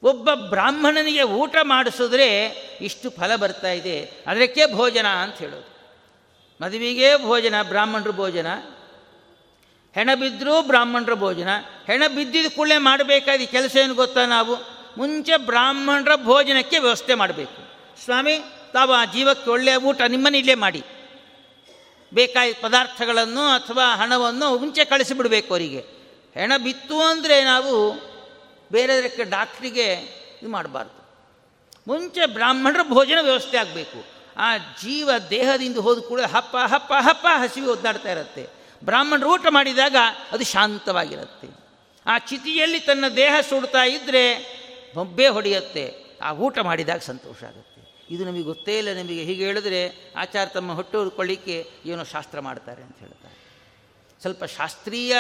ಒಬ್ಬ 0.03 0.33
ಬ್ರಾಹ್ಮಣನಿಗೆ 0.33 1.23
ಊಟ 1.23 1.55
ಮಾಡಿಸಿದ್ರೆ 1.61 2.45
ಇಷ್ಟು 2.81 3.09
ಫಲ 3.09 3.35
ಬರ್ತಾ 3.35 3.71
ಇದೆ. 3.71 4.01
ಅದಕ್ಕೆ 4.27 4.73
ಭೋಜನ 4.73 5.07
ಅಂತ 5.07 5.35
ಹೇಳೋದು. 5.35 5.71
ಮದುವೆಗೆ 6.63 7.23
ಭೋಜನ, 7.23 7.55
ಬ್ರಾಹ್ಮಣರ 7.61 8.11
ಭೋಜನ, 8.11 8.47
ಹೆಣ 9.95 10.09
ಬಿದ್ದರೂ 10.15 10.61
ಬ್ರಾಹ್ಮಣರ 10.61 11.13
ಭೋಜನ, 11.13 11.49
ಹೆಣ 11.87 12.03
ಬಿದ್ದಿದ 12.15 12.45
ಕೂಡಲೇ 12.55 12.77
ಮಾಡಬೇಕಾದ 12.77 13.39
ಕೆಲಸ 13.39 13.75
ಏನು 13.75 13.93
ಗೊತ್ತಾ 13.93 14.25
ನಾವು? 14.25 14.55
ಮುಂಚೆ 14.97 15.37
ಬ್ರಾಹ್ಮಣರ 15.37 16.11
ಭೋಜನಕ್ಕೆ 16.23 16.79
ವ್ಯವಸ್ಥೆ 16.79 17.13
ಮಾಡಬೇಕು. 17.13 17.73
ಸ್ವಾಮಿ, 18.03 18.39
ತಾವು 18.73 18.93
ಆ 18.93 19.05
ಜೀವಕ್ಕೆ 19.05 19.49
ಒಳ್ಳೆಯ 19.49 19.75
ಊಟ 19.75 20.01
ನಿಮ್ಮನ್ನು 20.07 20.59
ಮಾಡಿ. 20.59 20.83
ಬೇಕಾದ 22.13 22.55
ಪದಾರ್ಥಗಳನ್ನು 22.61 23.47
ಅಥವಾ 23.47 23.95
ಹಣವನ್ನು 23.95 24.57
ಮುಂಚೆ 24.57 24.85
ಕಳಿಸಿಬಿಡಬೇಕು 24.85 25.53
ಅವರಿಗೆ. 25.53 26.01
ಹೆಣ 26.33 26.53
ಬಿತ್ತು 26.63 27.01
ಅಂದರೆ 27.01 27.43
ನಾವು 27.43 27.93
ಬೇರೆದಕ್ಕೆ 28.71 29.23
ಡಾಕ್ಟ್ರಿಗೆ 29.23 29.93
ಇದು 30.41 30.49
ಮಾಡಬಾರ್ದು. 30.49 31.01
ಮುಂಚೆ 31.87 32.25
ಬ್ರಾಹ್ಮಣರ 32.25 32.79
ಭೋಜನ 32.83 33.17
ವ್ಯವಸ್ಥೆ 33.21 33.57
ಆಗಬೇಕು. 33.57 34.05
ಆ 34.37 34.57
ಜೀವ 34.57 35.09
ದೇಹದಿಂದ 35.29 35.77
ಹೋದ 35.77 35.99
ಕೂಡ 35.99 36.21
ಹಪ್ಪ 36.21 36.57
ಹಪ್ಪ 36.57 36.93
ಹಪ್ಪ 36.99 37.27
ಹಸಿವಿ 37.31 37.67
ಒದ್ದಾಡ್ತಾ 37.67 38.11
ಇರುತ್ತೆ. 38.11 38.47
ಬ್ರಾಹ್ಮಣರು 38.85 39.33
ಊಟ 39.33 39.45
ಮಾಡಿದಾಗ 39.49 39.95
ಅದು 40.31 40.45
ಶಾಂತವಾಗಿರುತ್ತೆ. 40.45 41.47
ಆ 42.05 42.17
ಚಿತಿಯಲ್ಲಿ 42.17 42.79
ತನ್ನ 42.79 43.07
ದೇಹ 43.07 43.35
ಸುಡ್ತಾ 43.49 43.83
ಇದ್ದರೆ 43.83 44.25
ಬೊಬ್ಬೆ 44.95 45.27
ಹೊಡೆಯುತ್ತೆ. 45.27 46.17
ಆ 46.21 46.31
ಊಟ 46.31 46.59
ಮಾಡಿದಾಗ 46.59 46.99
ಸಂತೋಷ 46.99 47.43
ಆಗುತ್ತೆ. 47.43 47.70
ಇದು 48.11 48.23
ನಮಗೆ 48.25 48.41
ಗೊತ್ತೇ 48.41 48.73
ಇಲ್ಲ, 48.77 48.91
ನಿಮಗೆ 48.93 49.23
ಹೀಗೆ 49.23 49.43
ಹೇಳಿದ್ರೆ 49.45 49.81
ಆಚಾರ 50.15 50.45
ತಮ್ಮ 50.45 50.73
ಹೊಟ್ಟೆ 50.73 50.97
ಹುರ್ಕೊಳ್ಳಿಕ್ಕೆ 50.97 51.57
ಏನೋ 51.85 52.03
ಶಾಸ್ತ್ರ 52.03 52.39
ಮಾಡ್ತಾರೆ 52.39 52.81
ಅಂತ 52.83 52.97
ಹೇಳ್ತಾರೆ. 52.99 53.35
ಸ್ವಲ್ಪ 54.21 54.43
ಶಾಸ್ತ್ರೀಯ, 54.57 55.13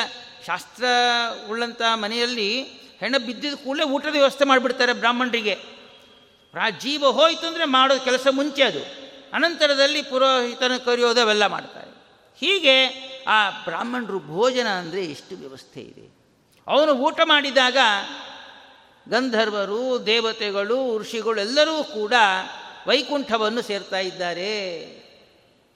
ಶಾಸ್ತ್ರ 0.47 0.83
ಉಳ್ಳಂಥ 1.49 1.81
ಮನೆಯಲ್ಲಿ 1.93 2.49
ಹೆಣ್ಣು 2.99 3.19
ಬಿದ್ದಿದ 3.19 3.53
ಕೂಡಲೇ 3.53 3.85
ಊಟದ 3.85 4.11
ವ್ಯವಸ್ಥೆ 4.11 4.45
ಮಾಡಿಬಿಡ್ತಾರೆ 4.45 4.93
ಬ್ರಾಹ್ಮಣರಿಗೆ. 4.93 5.55
ಆ 6.53 6.69
ಜೀವ 6.69 7.11
ಹೋಯ್ತು 7.11 7.45
ಅಂದರೆ 7.47 7.65
ಮಾಡೋ 7.65 7.95
ಕೆಲಸ 8.03 8.27
ಮುಂಚೆ 8.31 8.63
ಅದು. 8.63 8.83
ಅನಂತರದಲ್ಲಿ 9.33 10.01
ಪುರೋಹಿತನ 10.01 10.77
ಕರೆಯೋದು 10.85 11.21
ಅವೆಲ್ಲ 11.21 11.45
ಮಾಡ್ತಾರೆ. 11.45 11.91
ಹೀಗೆ 12.39 12.75
ಆ 13.27 13.39
ಬ್ರಾಹ್ಮಣರು 13.49 14.19
ಭೋಜನ 14.19 14.67
ಅಂದರೆ 14.67 15.01
ಎಷ್ಟು 15.05 15.33
ವ್ಯವಸ್ಥೆ 15.35 15.81
ಇದೆ. 15.81 16.05
ಅವನು 16.67 16.91
ಊಟ 16.91 17.19
ಮಾಡಿದಾಗ 17.23 17.77
ಗಂಧರ್ವರು, 19.09 20.05
ದೇವತೆಗಳು, 20.05 20.77
ಋಷಿಗಳು 20.97 21.39
ಎಲ್ಲರೂ 21.41 21.75
ಕೂಡ 21.83 22.13
ವೈಕುಂಠವನ್ನು 22.87 23.61
ಸೇರ್ತಾ 23.61 23.99
ಇದ್ದಾರೆ. 23.99 24.79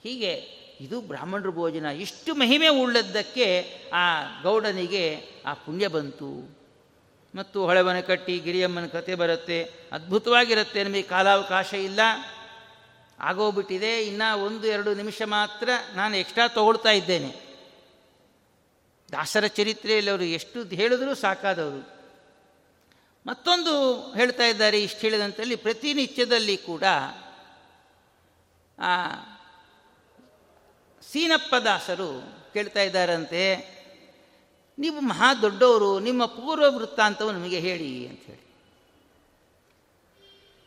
ಹೀಗೆ 0.04 0.56
ಇದು 0.80 1.02
ಬ್ರಾಹ್ಮಣರ 1.02 1.50
ಭೋಜನ. 1.50 1.86
ಇಷ್ಟು 1.86 2.36
ಮಹಿಮೆ 2.36 2.68
ಉಳ್ಳದ್ದಕ್ಕೆ 2.68 3.74
ಆ 3.94 4.20
ಗೌಡನಿಗೆ 4.42 5.28
ಆ 5.46 5.54
ಪುಣ್ಯ 5.54 5.88
ಬಂತು. 5.88 6.60
ಮತ್ತು 7.36 7.66
ಹೊಳೆವನ 7.66 8.00
ಕಟ್ಟಿ 8.00 8.40
ಗಿರಿಯಮ್ಮನ 8.40 8.86
ಕತೆ 8.86 9.16
ಬರುತ್ತೆ. 9.16 9.72
ಅದ್ಭುತವಾಗಿರುತ್ತೆ. 9.92 10.84
ನಮಗೆ 10.84 11.02
ಕಾಲಾವಕಾಶ 11.02 11.74
ಇಲ್ಲ. 11.74 12.00
ಆಗೋಗ್ಬಿಟ್ಟಿದೆ. 13.20 14.04
ಇನ್ನು 14.04 14.46
ಒಂದು, 14.46 14.68
ಎರಡು 14.68 14.94
ನಿಮಿಷ 14.94 15.22
ಮಾತ್ರ 15.26 15.70
ನಾನು 15.96 16.18
ಎಕ್ಸ್ಟ್ರಾ 16.18 16.48
ತಗೊಳ್ತಾ 16.48 16.92
ಇದ್ದೇನೆ. 16.92 17.36
ದಾಸರ 19.12 19.48
ಚರಿತ್ರೆಯಲ್ಲಿ 19.48 20.12
ಅವರು 20.12 20.24
ಎಷ್ಟು 20.24 20.64
ಹೇಳಿದ್ರೂ 20.64 21.16
ಸಾಕಾದವರು. 21.16 21.95
ಮತ್ತೊಂದು 23.28 24.02
ಹೇಳ್ತಾ 24.14 24.44
ಇದ್ದಾರೆ 24.44 24.82
ಇಷ್ಟು 24.82 25.00
ಹೇಳಿದಂತಲ್ಲಿ 25.00 25.56
ಪ್ರತಿನಿತ್ಯದಲ್ಲಿ 25.56 26.58
ಕೂಡ, 26.58 26.84
ಆ 28.80 29.08
ಸೀನಪ್ಪ 31.12 31.56
ದಾಸರು 31.56 32.36
ಕೇಳ್ತಾ 32.54 32.82
ಇದ್ದಾರಂತೆ, 32.82 33.76
ನೀವು 34.80 35.02
ಮಹಾ 35.02 35.34
ದೊಡ್ಡವರು, 35.34 36.00
ನಿಮ್ಮ 36.00 36.26
ಪೂರ್ವ 36.26 36.64
ವೃತ್ತಾಂತವು 36.70 37.32
ನಮಗೆ 37.32 37.60
ಹೇಳಿ 37.60 38.08
ಅಂತ 38.08 38.20
ಹೇಳಿ. 38.20 38.46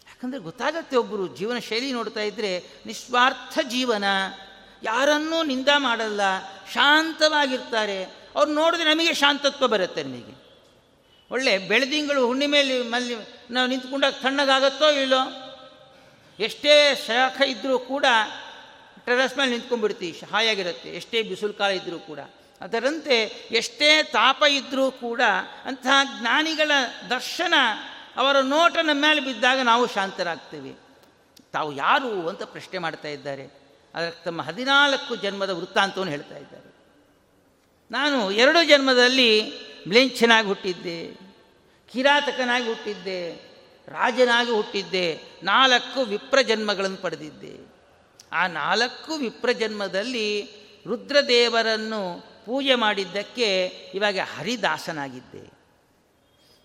ಯಾಕಂದರೆ 0.07 0.41
ಗೊತ್ತಾಗತ್ತೆ 0.41 0.97
ಒಬ್ಬರು 0.97 1.37
ಜೀವನ 1.37 1.59
ಶೈಲಿ 1.59 1.93
ನೋಡ್ತಾ 1.93 2.21
ಇದ್ದರೆ 2.21 2.63
ನಿಸ್ವಾರ್ಥ 2.87 3.59
ಜೀವನ, 3.69 4.05
ಯಾರನ್ನೂ 4.83 5.43
ನಿಂದ 5.43 5.69
ಮಾಡಲ್ಲ, 5.77 6.21
ಶಾಂತವಾಗಿರ್ತಾರೆ. 6.73 8.05
ಅವ್ರು 8.35 8.53
ನೋಡಿದ್ರೆ 8.53 8.95
ನಮಗೆ 8.95 9.15
ಶಾಂತತ್ವ 9.15 9.69
ಬರುತ್ತೆ 9.69 10.03
ನಮಗೆ. 10.03 10.38
ಒಳ್ಳೆ 11.31 11.59
ಬೆಳೆದಿಂಗಳು 11.59 12.27
ಹುಣ್ಣಿಮೆಯಲ್ಲಿ 12.27 12.83
ಮಲ್ಲಿ 12.83 13.15
ನಾವು 13.51 13.69
ನಿಂತ್ಕೊಂಡಾಗ 13.69 14.13
ತಣ್ಣಗಾಗತ್ತೋ 14.13 14.91
ಇಲ್ಲೋ? 14.91 15.45
ಎಷ್ಟೇ 16.39 17.05
ಶಾಖ 17.07 17.41
ಇದ್ದರೂ 17.41 17.79
ಕೂಡ 17.79 18.05
ಟೆರಸ್ 19.07 19.39
ಮೇಲೆ 19.39 19.51
ನಿಂತ್ಕೊಂಡ್ಬಿಡ್ತೀವಿ 19.51 20.23
ಹಾಯಾಗಿರುತ್ತೆ 20.33 20.91
ಎಷ್ಟೇ 20.91 21.23
ಬಿಸಿಲು 21.23 21.53
ಕಾಲ 21.53 21.71
ಇದ್ದರೂ 21.71 21.99
ಕೂಡ. 21.99 22.19
ಅದರಂತೆ 22.61 23.23
ಎಷ್ಟೇ 23.51 24.03
ತಾಪ 24.03 24.43
ಇದ್ದರೂ 24.51 24.91
ಕೂಡ 24.91 25.21
ಅಂತಹ 25.65 26.21
ಜ್ಞಾನಿಗಳ 26.21 26.71
ದರ್ಶನ 27.11 27.55
ಅವರ 28.17 28.41
ನೋಟ 28.41 28.77
ನಮ್ಮ 28.77 29.03
ಮೇಲೆ 29.03 29.21
ಬಿದ್ದಾಗ 29.21 29.61
ನಾವು 29.61 29.87
ಶಾಂತರಾಗ್ತೇವೆ. 29.87 30.73
ತಾವು 31.53 31.73
ಯಾರು 31.73 32.29
ಅಂತ 32.29 32.43
ಪ್ರಶ್ನೆ 32.43 32.79
ಮಾಡ್ತಾ 32.79 33.09
ಇದ್ದಾರೆ. 33.09 33.45
ಅದಕ್ಕೆ 33.95 34.25
ತಮ್ಮ 34.25 34.43
ಹದಿನಾಲ್ಕು 34.43 35.17
ಜನ್ಮದ 35.17 35.51
ವೃತ್ತಾಂತವನ್ನು 35.51 36.11
ಹೇಳ್ತಾ 36.13 36.37
ಇದ್ದಾರೆ. 36.37 36.75
ನಾನು 37.91 38.31
ಎರಡು 38.31 38.69
ಜನ್ಮದಲ್ಲಿ 38.69 39.53
ಮ್ಲೇಂಛನಾಗಿ 39.89 40.47
ಹುಟ್ಟಿದ್ದೆ, 40.47 41.19
ಕಿರಾತಕನಾಗಿ 41.93 42.69
ಹುಟ್ಟಿದ್ದೆ, 42.69 43.49
ರಾಜನಾಗಿ 43.89 44.51
ಹುಟ್ಟಿದ್ದೆ, 44.51 45.21
ನಾಲ್ಕು 45.43 46.01
ವಿಪ್ರ 46.01 46.41
ಜನ್ಮಗಳನ್ನು 46.41 46.97
ಪಡೆದಿದ್ದೆ. 46.97 47.79
ಆ 48.33 48.47
ನಾಲ್ಕು 48.47 49.15
ವಿಪ್ರ 49.15 49.53
ಜನ್ಮದಲ್ಲಿ 49.53 50.51
ರುದ್ರದೇವರನ್ನು 50.87 52.21
ಪೂಜೆ 52.47 52.75
ಮಾಡಿದ್ದಕ್ಕೆ 52.75 53.67
ಇವಾಗ 53.95 54.19
ಹರಿದಾಸನಾಗಿದ್ದೆ. 54.37 55.59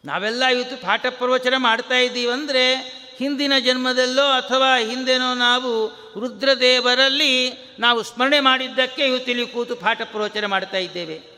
ನಾವೆಲ್ಲ 0.05 0.45
ಇವತ್ತು 0.45 0.77
ಪಾಠ 0.77 1.05
ಪ್ರವಚನ 1.09 1.53
ಮಾಡ್ತಾ 1.57 1.95
ಇದ್ದೀವಂದರೆ 1.95 2.75
ಹಿಂದಿನ 3.17 3.53
ಜನ್ಮದಲ್ಲೋ 3.59 4.25
ಅಥವಾ 4.25 4.77
ಹಿಂದೆನೋ 4.77 5.33
ನಾವು 5.33 5.89
ರುದ್ರದೇವರಲ್ಲಿ 6.19 7.51
ನಾವು 7.79 8.03
ಸ್ಮರಣೆ 8.03 8.39
ಮಾಡಿದ್ದಕ್ಕೆ 8.39 9.07
ಇವತ್ತಿಲ್ಲಿ 9.07 9.47
ಕೂತು 9.47 9.75
ಪಾಠ 9.75 10.01
ಪ್ರವಚನ 10.01 10.45
ಮಾಡ್ತಾ 10.45 10.77
ಇದ್ದೇವೆ. 10.77 11.32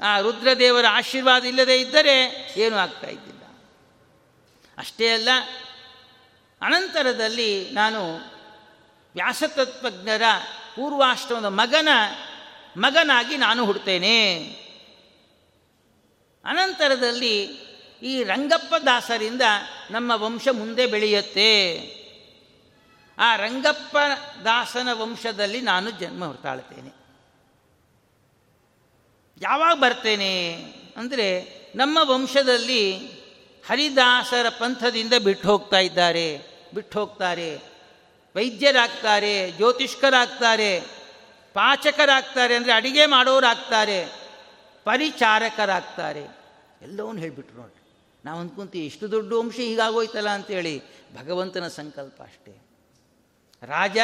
ಆ 0.00 0.20
ರುದ್ರದೇವರ 0.20 0.84
ಆಶೀರ್ವಾದ 0.90 1.44
ಇಲ್ಲದೆ 1.44 1.80
ಇದ್ದರೆ 1.80 2.22
ಏನೂ 2.56 2.76
ಆಗ್ತಾ 2.76 3.06
ಇದ್ದಿಲ್ಲ. 3.06 3.42
ಅಷ್ಟೇ 4.78 5.08
ಅಲ್ಲ, 5.08 5.28
ಅನಂತರದಲ್ಲಿ 6.60 7.70
ನಾನು 7.70 8.14
ವ್ಯಾಸತತ್ವಜ್ಞರ 9.14 10.22
ಪೂರ್ವಾಶ್ರಮದ 10.76 11.44
ಮಗನ, 11.44 11.88
ಮಗನಾಗಿ 12.76 13.36
ನಾನು 13.36 13.64
ಹುಡ್ತೇನೆ. 13.64 14.44
ಅನಂತರದಲ್ಲಿ 16.44 17.42
ಈ 18.02 18.22
ರಂಗಪ್ಪ 18.22 18.74
ದಾಸರಿಂದ 18.74 19.42
ನಮ್ಮ 19.90 20.12
ವಂಶ 20.14 20.48
ಮುಂದೆ 20.52 20.86
ಬೆಳೆಯುತ್ತೆ. 20.86 21.78
ಆ 23.18 23.36
ರಂಗಪ್ಪ 23.36 23.96
ದಾಸನ 24.44 24.88
ವಂಶದಲ್ಲಿ 24.92 25.60
ನಾನು 25.60 25.90
ಜನ್ಮ 25.90 26.24
ಹೊರತಾಳ್ತೇನೆ 26.24 26.97
ಯಾವಾಗ 29.42 29.76
ಬರ್ತೇನೆ? 29.76 30.54
ಅಂದರೆ 30.96 31.58
ನಮ್ಮ 31.76 31.98
ವಂಶದಲ್ಲಿ 32.02 32.98
ಹರಿದಾಸರ 33.68 34.48
ಪಂಥದಿಂದ 34.48 35.12
ಬಿಟ್ಟು 35.24 35.48
ಹೋಗ್ತಾ 35.48 35.78
ಇದ್ದಾರೆ. 35.78 36.38
ಬಿಟ್ಟು 36.74 37.00
ಹೋಗ್ತಾರೆ. 37.00 37.56
ವೈದ್ಯರಾಗ್ತಾರೆ, 38.36 39.50
ಜ್ಯೋತಿಷ್ಕರಾಗ್ತಾರೆ, 39.50 40.80
ಪಾಚಕರಾಗ್ತಾರೆ, 41.54 42.54
ಅಂದರೆ 42.54 42.72
ಅಡಿಗೆ 42.72 43.06
ಮಾಡೋರಾಗ್ತಾರೆ, 43.06 44.06
ಪರಿಚಾರಕರಾಗ್ತಾರೆ. 44.84 46.22
ಎಲ್ಲವನ್ನು 46.82 47.20
ಹೇಳಿಬಿಟ್ರು 47.20 47.56
ನೋಡಿ 47.56 47.74
ನಾವು 48.24 48.40
ಅಂದ್ಕೊಂತೀವಿ, 48.40 48.86
ಇಷ್ಟು 48.86 49.10
ದೊಡ್ಡ 49.10 49.32
ವಂಶ 49.32 49.54
ಹೀಗಾಗೋಯ್ತಲ್ಲ 49.54 50.28
ಅಂತೇಳಿ. 50.28 50.82
ಭಗವಂತನ 51.16 51.68
ಸಂಕಲ್ಪ 51.68 52.22
ಅಷ್ಟೇ. 52.22 52.67
ರಾಜ 53.62 53.98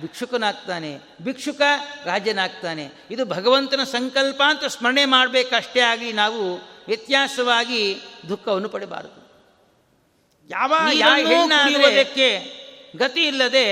ಭಿಕ್ಷುಕನಾಗ್ತಾನೆ 0.00 1.00
ಭಿಕ್ಷುಕ 1.22 1.60
ರಾಜನಾಗ್ತಾನೆ. 2.04 2.90
ಇದು 3.10 3.24
ಭಗವಂತನ 3.24 3.84
ಸಂಕಲ್ಪ 3.84 4.42
ಅಂತ 4.46 4.64
ಸ್ಮರಣೆ 4.64 5.04
ಮಾಡಬೇಕಷ್ಟೇ 5.04 5.80
ಆಗಿ 5.80 6.12
ನಾವು 6.12 6.56
ವ್ಯತ್ಯಾಸವಾಗಿ 6.88 7.96
ದುಃಖವನ್ನು 8.28 8.68
ಪಡೆಯಬಾರದು 8.68 9.20
ಯಾವ 10.50 10.74
ಹೆಣ್ಣಾಗುವುದಕ್ಕೆ 11.26 12.28
ಗತಿ 12.96 13.26
ಇಲ್ಲದೆ 13.26 13.66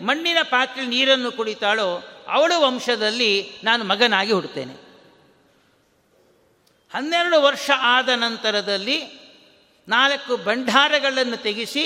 ಮಣ್ಣಿನ 0.00 0.38
ಪಾತ್ರೆ 0.42 0.86
ನೀರನ್ನು 0.86 1.32
ಕುಡಿತಾಳೋ 1.32 2.02
ಅವಳ 2.28 2.52
ವಂಶದಲ್ಲಿ 2.56 3.60
ನಾನು 3.64 3.84
ಮಗನಾಗಿ 3.84 4.32
ಹುಡ್ತೇನೆ 4.32 4.74
ಹನ್ನೆರಡು 6.94 7.42
ವರ್ಷ 7.42 7.70
ಆದ 7.76 8.08
ನಂತರದಲ್ಲಿ 8.08 9.28
ನಾಲ್ಕು 9.88 10.36
ಭಂಡಾರಗಳನ್ನು 10.36 11.36
ತೆಗೆಸಿ 11.36 11.84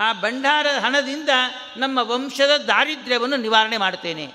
ಆ 0.00 0.12
ಭಂಡಾರ 0.12 0.66
ಹಣದಿಂದ 0.80 1.28
ನಮ್ಮ 1.76 1.98
ವಂಶದ 2.02 2.56
ದಾರಿದ್ರ್ಯವನ್ನು 2.56 3.36
ನಿವಾರಣೆ 3.36 3.76
ಮಾಡ್ತೇನೆ 3.76 4.32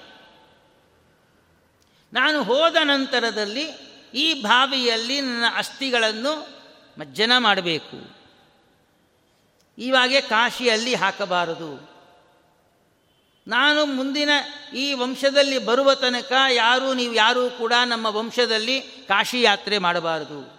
ನಾನು 2.14 2.44
ಹೋದ 2.44 2.76
ನಂತರದಲ್ಲಿ 2.84 3.66
ಈ 4.14 4.34
ಬಾವಿಯಲ್ಲಿ 4.34 5.22
ನನ್ನ 5.22 5.44
ಅಸ್ಥಿಗಳನ್ನು 5.56 6.48
ಮಜ್ಜನ 7.00 7.32
ಮಾಡಬೇಕು. 7.38 8.16
ಇವಾಗೆ 9.78 10.22
ಕಾಶಿಯಲ್ಲಿ 10.22 10.96
ಹಾಕಬಾರದು. 10.96 11.96
ನಾನು 13.48 13.86
ಮುಂದಿನ 13.86 14.30
ಈ 14.76 14.94
ವಂಶದಲ್ಲಿ 14.94 15.58
ಬರುವ 15.58 15.94
ತನಕ 15.94 16.32
ಯಾರೂ 16.50 16.94
ನೀವು 16.94 17.14
ಯಾರೂ 17.14 17.50
ಕೂಡ 17.50 17.74
ನಮ್ಮ 17.86 18.06
ವಂಶದಲ್ಲಿ 18.06 18.82
ಕಾಶಿ 18.82 19.42
ಯಾತ್ರೆ 19.42 19.78
ಮಾಡಬಾರದು. 19.78 20.56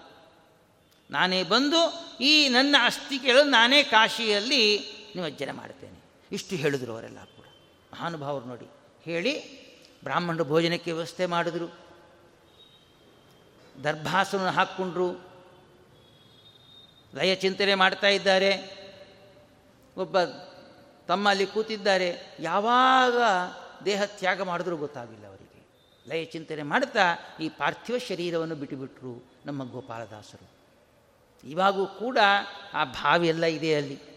ನಾನೇ 1.11 1.43
ಬಂದು 1.43 2.07
ಈ 2.21 2.49
ನನ್ನ 2.49 2.77
ಅಸ್ಥಿಗಳನ್ನು 2.85 3.51
ನಾನೇ 3.51 3.83
ಕಾಶಿಯಲ್ಲಿ 3.83 4.96
ನಿಮಜ್ಜನ 5.17 5.51
ಮಾಡ್ತೇನೆ 5.53 6.05
ಇಷ್ಟು 6.33 6.57
ಹೇಳಿದ್ರು 6.57 6.93
ಅವರೆಲ್ಲ 6.93 7.19
ಕೂಡ. 7.25 7.45
ಮಹಾನುಭಾವರು 7.95 8.45
ನೋಡಿ. 8.45 8.71
ಹೇಳಿ 9.03 9.67
ಬ್ರಾಹ್ಮಣರು 10.05 10.45
ಭೋಜನಕ್ಕೆ 10.45 10.93
ವ್ಯವಸ್ಥೆ 10.93 11.27
ಮಾಡಿದ್ರು. 11.27 11.79
ದರ್ಭಾಸನ 13.85 14.49
ಹಾಕ್ಕೊಂಡ್ರು. 14.49 15.13
ಲಯ 17.15 17.35
ಚಿಂತನೆ 17.35 17.75
ಮಾಡ್ತಾ 17.75 18.07
ಇದ್ದಾರೆ. 18.07 18.53
ಒಬ್ಬ 19.97 20.17
ತಮ್ಮ 21.09 21.31
ಅಲ್ಲಿ 21.31 21.47
ಕೂತಿದ್ದಾರೆ. 21.47 22.37
ಯಾವಾಗ 22.41 23.15
ದೇಹ 23.85 24.05
ತ್ಯಾಗ 24.05 24.43
ಮಾಡಿದ್ರೂ 24.43 24.77
ಗೊತ್ತಾಗಿಲ್ಲ 24.77 25.27
ಅವರಿಗೆ. 25.27 25.67
ಲಯ 26.09 26.25
ಚಿಂತನೆ 26.25 26.63
ಮಾಡ್ತಾ 26.63 27.01
ಈ 27.41 27.49
ಪಾರ್ಥಿವ 27.49 27.99
ಶರೀರವನ್ನು 27.99 28.55
ಬಿಟ್ಟುಬಿಟ್ರು 28.55 29.25
ನಮ್ಮ 29.47 29.71
ಗೋಪಾಲದಾಸರು. 29.71 30.51
ಇವಾಗೂ 31.49 31.87
ಕೂಡ 31.87 32.19
ಆ 32.75 32.85
ಭಾವಿಯೆಲ್ಲ 32.85 33.45
ಇದೆ 33.45 33.75
ಅಲ್ಲಿ. 33.75 34.16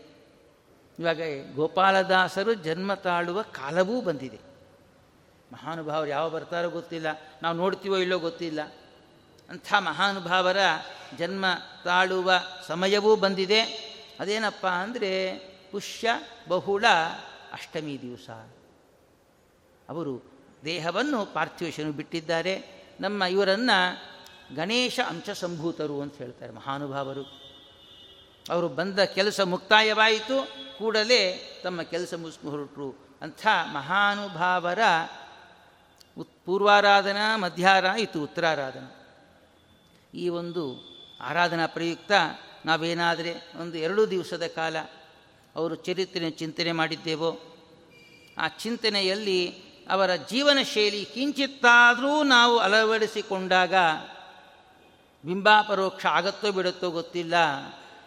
ಇವಾಗ 1.00 1.22
ಗೋಪಾಲದಾಸರು 1.56 2.54
ಜನ್ಮ 2.54 2.94
ತಾಳುವ 2.94 3.42
ಕಾಲವೂ 3.42 4.02
ಬಂದಿದೆ. 4.02 4.40
ಮಹಾನುಭಾವರು 5.54 6.10
ಯಾವ 6.10 6.30
ಬರ್ತಾರೋ 6.30 6.70
ಗೊತ್ತಿಲ್ಲ, 6.70 7.08
ನಾವು 7.44 7.58
ನೋಡ್ತೀವೋ 7.58 7.98
ಇಲ್ಲೋ 7.98 8.20
ಗೊತ್ತಿಲ್ಲ. 8.20 8.62
ಅಂಥ 9.50 9.74
ಮಹಾನುಭಾವರ 9.78 10.58
ಜನ್ಮ 11.18 11.46
ತಾಳುವ 11.84 12.32
ಸಮಯವೂ 12.68 13.16
ಬಂದಿದೆ. 13.16 13.62
ಅದೇನಪ್ಪ 14.20 14.68
ಅಂದರೆ 14.68 15.36
ಪುಷ್ಯ 15.72 16.10
ಬಹುಳ 16.48 16.86
ಅಷ್ಟಮಿ 17.54 18.02
ದಿವಸ. 18.02 18.30
ಅವರು 19.90 20.32
ದೇಹವನ್ನು 20.66 21.26
ಪಾರ್ಥಿವೇಶನು 21.26 21.92
ಬಿಟ್ಟಿದ್ದಾರೆ. 21.92 22.86
ನಮ್ಮ 23.02 23.24
ಇವರನ್ನು 23.24 24.10
ಗಣೇಶ 24.56 25.00
ಅಂಶ 25.08 25.30
ಸಂಭೂತರು 25.30 26.02
ಅಂತ 26.02 26.16
ಹೇಳ್ತಾರೆ 26.16 26.52
ಮಹಾನುಭಾವರು. 26.52 27.24
ಅವರು 28.50 28.70
ಬಂದ 28.70 29.00
ಕೆಲಸ 29.00 29.42
ಮುಕ್ತಾಯವಾಯಿತು. 29.42 30.59
ಕೂಡಲೇ 30.80 31.52
ತಮ್ಮ 31.64 31.82
ಕೆಲಸ 31.82 32.14
ಮುಗಿಸ್ಕೊಂಡು 32.14 32.58
ಹೊರಟರು. 32.58 33.18
ಅಂಥ 33.22 33.48
ಮಹಾನುಭಾವರ 33.74 34.80
ಉತ್ 36.18 36.46
ಪೂರ್ವಾರಾಧನಾ 36.46 37.96
ಇತ್ತು 37.96 38.24
ಉತ್ತರಾರಾಧನಾ. 38.24 38.96
ಈ 40.14 40.30
ಒಂದು 40.30 40.64
ಆರಾಧನಾ 41.22 41.66
ಪ್ರಯುಕ್ತ 41.66 42.12
ನಾವೇನಾದರೆ 42.66 43.34
ಒಂದು 43.60 43.78
ಎರಡು 43.78 44.12
ದಿವಸದ 44.12 44.48
ಕಾಲ 44.48 44.80
ಅವರು 45.56 45.76
ಚರಿತ್ರೆ 45.76 46.32
ಚಿಂತನೆ 46.32 46.72
ಮಾಡಿದ್ದೇವೋ, 46.72 47.40
ಆ 48.38 48.48
ಚಿಂತನೆಯಲ್ಲಿ 48.48 49.70
ಅವರ 49.90 50.16
ಜೀವನ 50.16 50.58
ಶೈಲಿ 50.74 51.06
ಕಿಂಚಿತ್ತಾದರೂ 51.06 52.24
ನಾವು 52.24 52.58
ಅಳವಡಿಸಿಕೊಂಡಾಗ 52.58 53.74
ಬಿಂಬಾಪರೋಕ್ಷ 55.26 56.06
ಆಗತ್ತೋ 56.06 56.52
ಬಿಡುತ್ತೋ 56.52 56.92
ಗೊತ್ತಿಲ್ಲ. 56.92 57.34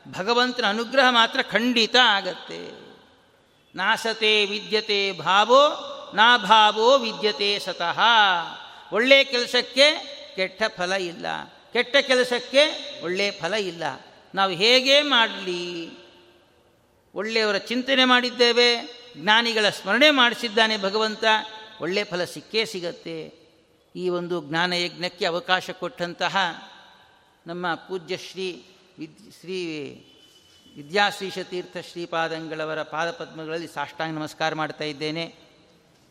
ಭಗವಂತನ 0.08 0.64
ಅನುಗ್ರಹ 0.68 1.04
ಮಾತ್ರ 1.10 1.42
ಖಂಡಿತ 1.42 1.96
ಆಗತ್ತೆ. 2.04 2.92
ನಾಸತೆ 3.74 4.44
ವಿದ್ಯತೆ 4.44 5.12
ಭಾವೋ, 5.12 5.88
ನಾ 6.14 6.36
ಭಾವೋ 6.36 6.98
ವಿದ್ಯತೆ 6.98 7.58
ಸತಃ. 7.58 8.00
ಒಳ್ಳೆಯ 8.92 9.24
ಕೆಲಸಕ್ಕೆ 9.24 10.12
ಕೆಟ್ಟ 10.36 10.62
ಫಲ 10.76 10.92
ಇಲ್ಲ. 10.92 11.26
ಕೆಟ್ಟ 11.72 11.96
ಕೆಲಸಕ್ಕೆ 11.96 12.60
ಒಳ್ಳೆಯ 13.02 13.30
ಫಲ 13.30 13.54
ಇಲ್ಲ. 13.54 13.82
ನಾವು 14.34 14.52
ಹೇಗೆ 14.52 15.02
ಮಾಡಲಿ? 15.02 15.90
ಒಳ್ಳೆಯವರ 17.14 17.56
ಚಿಂತನೆ 17.56 18.04
ಮಾಡಿದ್ದೇವೆ, 18.04 18.76
ಜ್ಞಾನಿಗಳ 19.16 19.68
ಸ್ಮರಣೆ 19.68 20.10
ಮಾಡಿಸಿದ್ದಾನೆ 20.10 20.78
ಭಗವಂತ 20.78 21.24
ಒಳ್ಳೆಯ 21.80 22.04
ಫಲ 22.04 22.24
ಸಿಕ್ಕೇ 22.24 22.64
ಸಿಗತ್ತೆ. 22.64 23.42
ಈ 23.96 24.08
ಒಂದು 24.08 24.44
ಜ್ಞಾನಯಜ್ಞಕ್ಕೆ 24.44 25.24
ಅವಕಾಶ 25.24 25.70
ಕೊಟ್ಟಂತಹ 25.70 26.36
ನಮ್ಮ 27.46 27.74
ಪೂಜ್ಯ 27.74 28.16
ಶ್ರೀ 28.16 28.66
ವಿದ್ 28.98 29.32
ಶ್ರೀ 29.40 29.64
ವಿದ್ಯಾಶ್ರೀ 30.76 31.30
ತೀರ್ಥ 31.42 31.76
ಶ್ರೀಪಾದಂಗಳವರ 31.92 32.82
ಪಾದಪದ್ಮಗಳಲ್ಲಿ 32.82 33.66
ಸಾಷ್ಟಾಂಗ 33.66 34.14
ನಮಸ್ಕಾರ 34.14 34.54
ಮಾಡ್ತಾ 34.54 34.84
ಇದ್ದೇನೆ. 34.84 35.34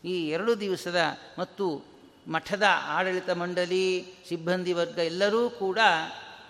ಈ 0.04 0.28
ಎರಡು 0.28 0.60
ದಿವಸದ 0.60 0.96
ಮತ್ತು 1.38 1.84
ಮಠದ 2.28 2.62
ಆಡಳಿತ 2.68 3.30
ಮಂಡಳಿ, 3.30 4.14
ಸಿಬ್ಬಂದಿ 4.28 4.72
ವರ್ಗ 4.72 4.98
ಎಲ್ಲರೂ 4.98 5.50
ಕೂಡ 5.50 5.78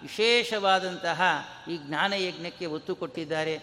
ವಿಶೇಷವಾದಂತಹ 0.02 1.22
ಈ 1.70 1.76
ಜ್ಞಾನಯಜ್ಞಕ್ಕೆ 1.76 2.66
ಒತ್ತು 2.66 2.94
ಕೊಟ್ಟಿದ್ದಾರೆ. 2.94 3.56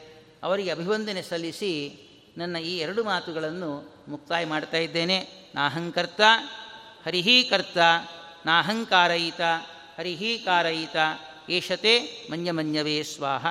ಅವರಿಗೆ 0.44 0.70
ಅಭಿವಂದನೆ 0.70 1.22
ಸಲ್ಲಿಸಿ 1.22 2.00
ನನ್ನ 2.38 2.58
ಈ 2.58 2.78
ಎರಡು 2.78 3.04
ಮಾತುಗಳನ್ನು 3.04 3.96
ಮುಕ್ತಾಯ 4.08 4.46
ಮಾಡ್ತಾ 4.46 4.78
ಇದ್ದೇನೆ. 4.78 5.28
ನಾಹಂಕರ್ತ 5.56 6.22
ಹರಿಹೀಕರ್ತ 7.06 7.78
ನಾಹಂಕಾರಯಿತ 8.46 9.42
ಹರಿಹೀ 9.98 10.38
ಕಾರಯಿತ 10.38 10.96
ಏಷತೆ 11.51 11.95
ಮನ್ಯಮನ್ಯವೇ 12.31 13.03
ಸ್ವಾಹ 13.03 13.47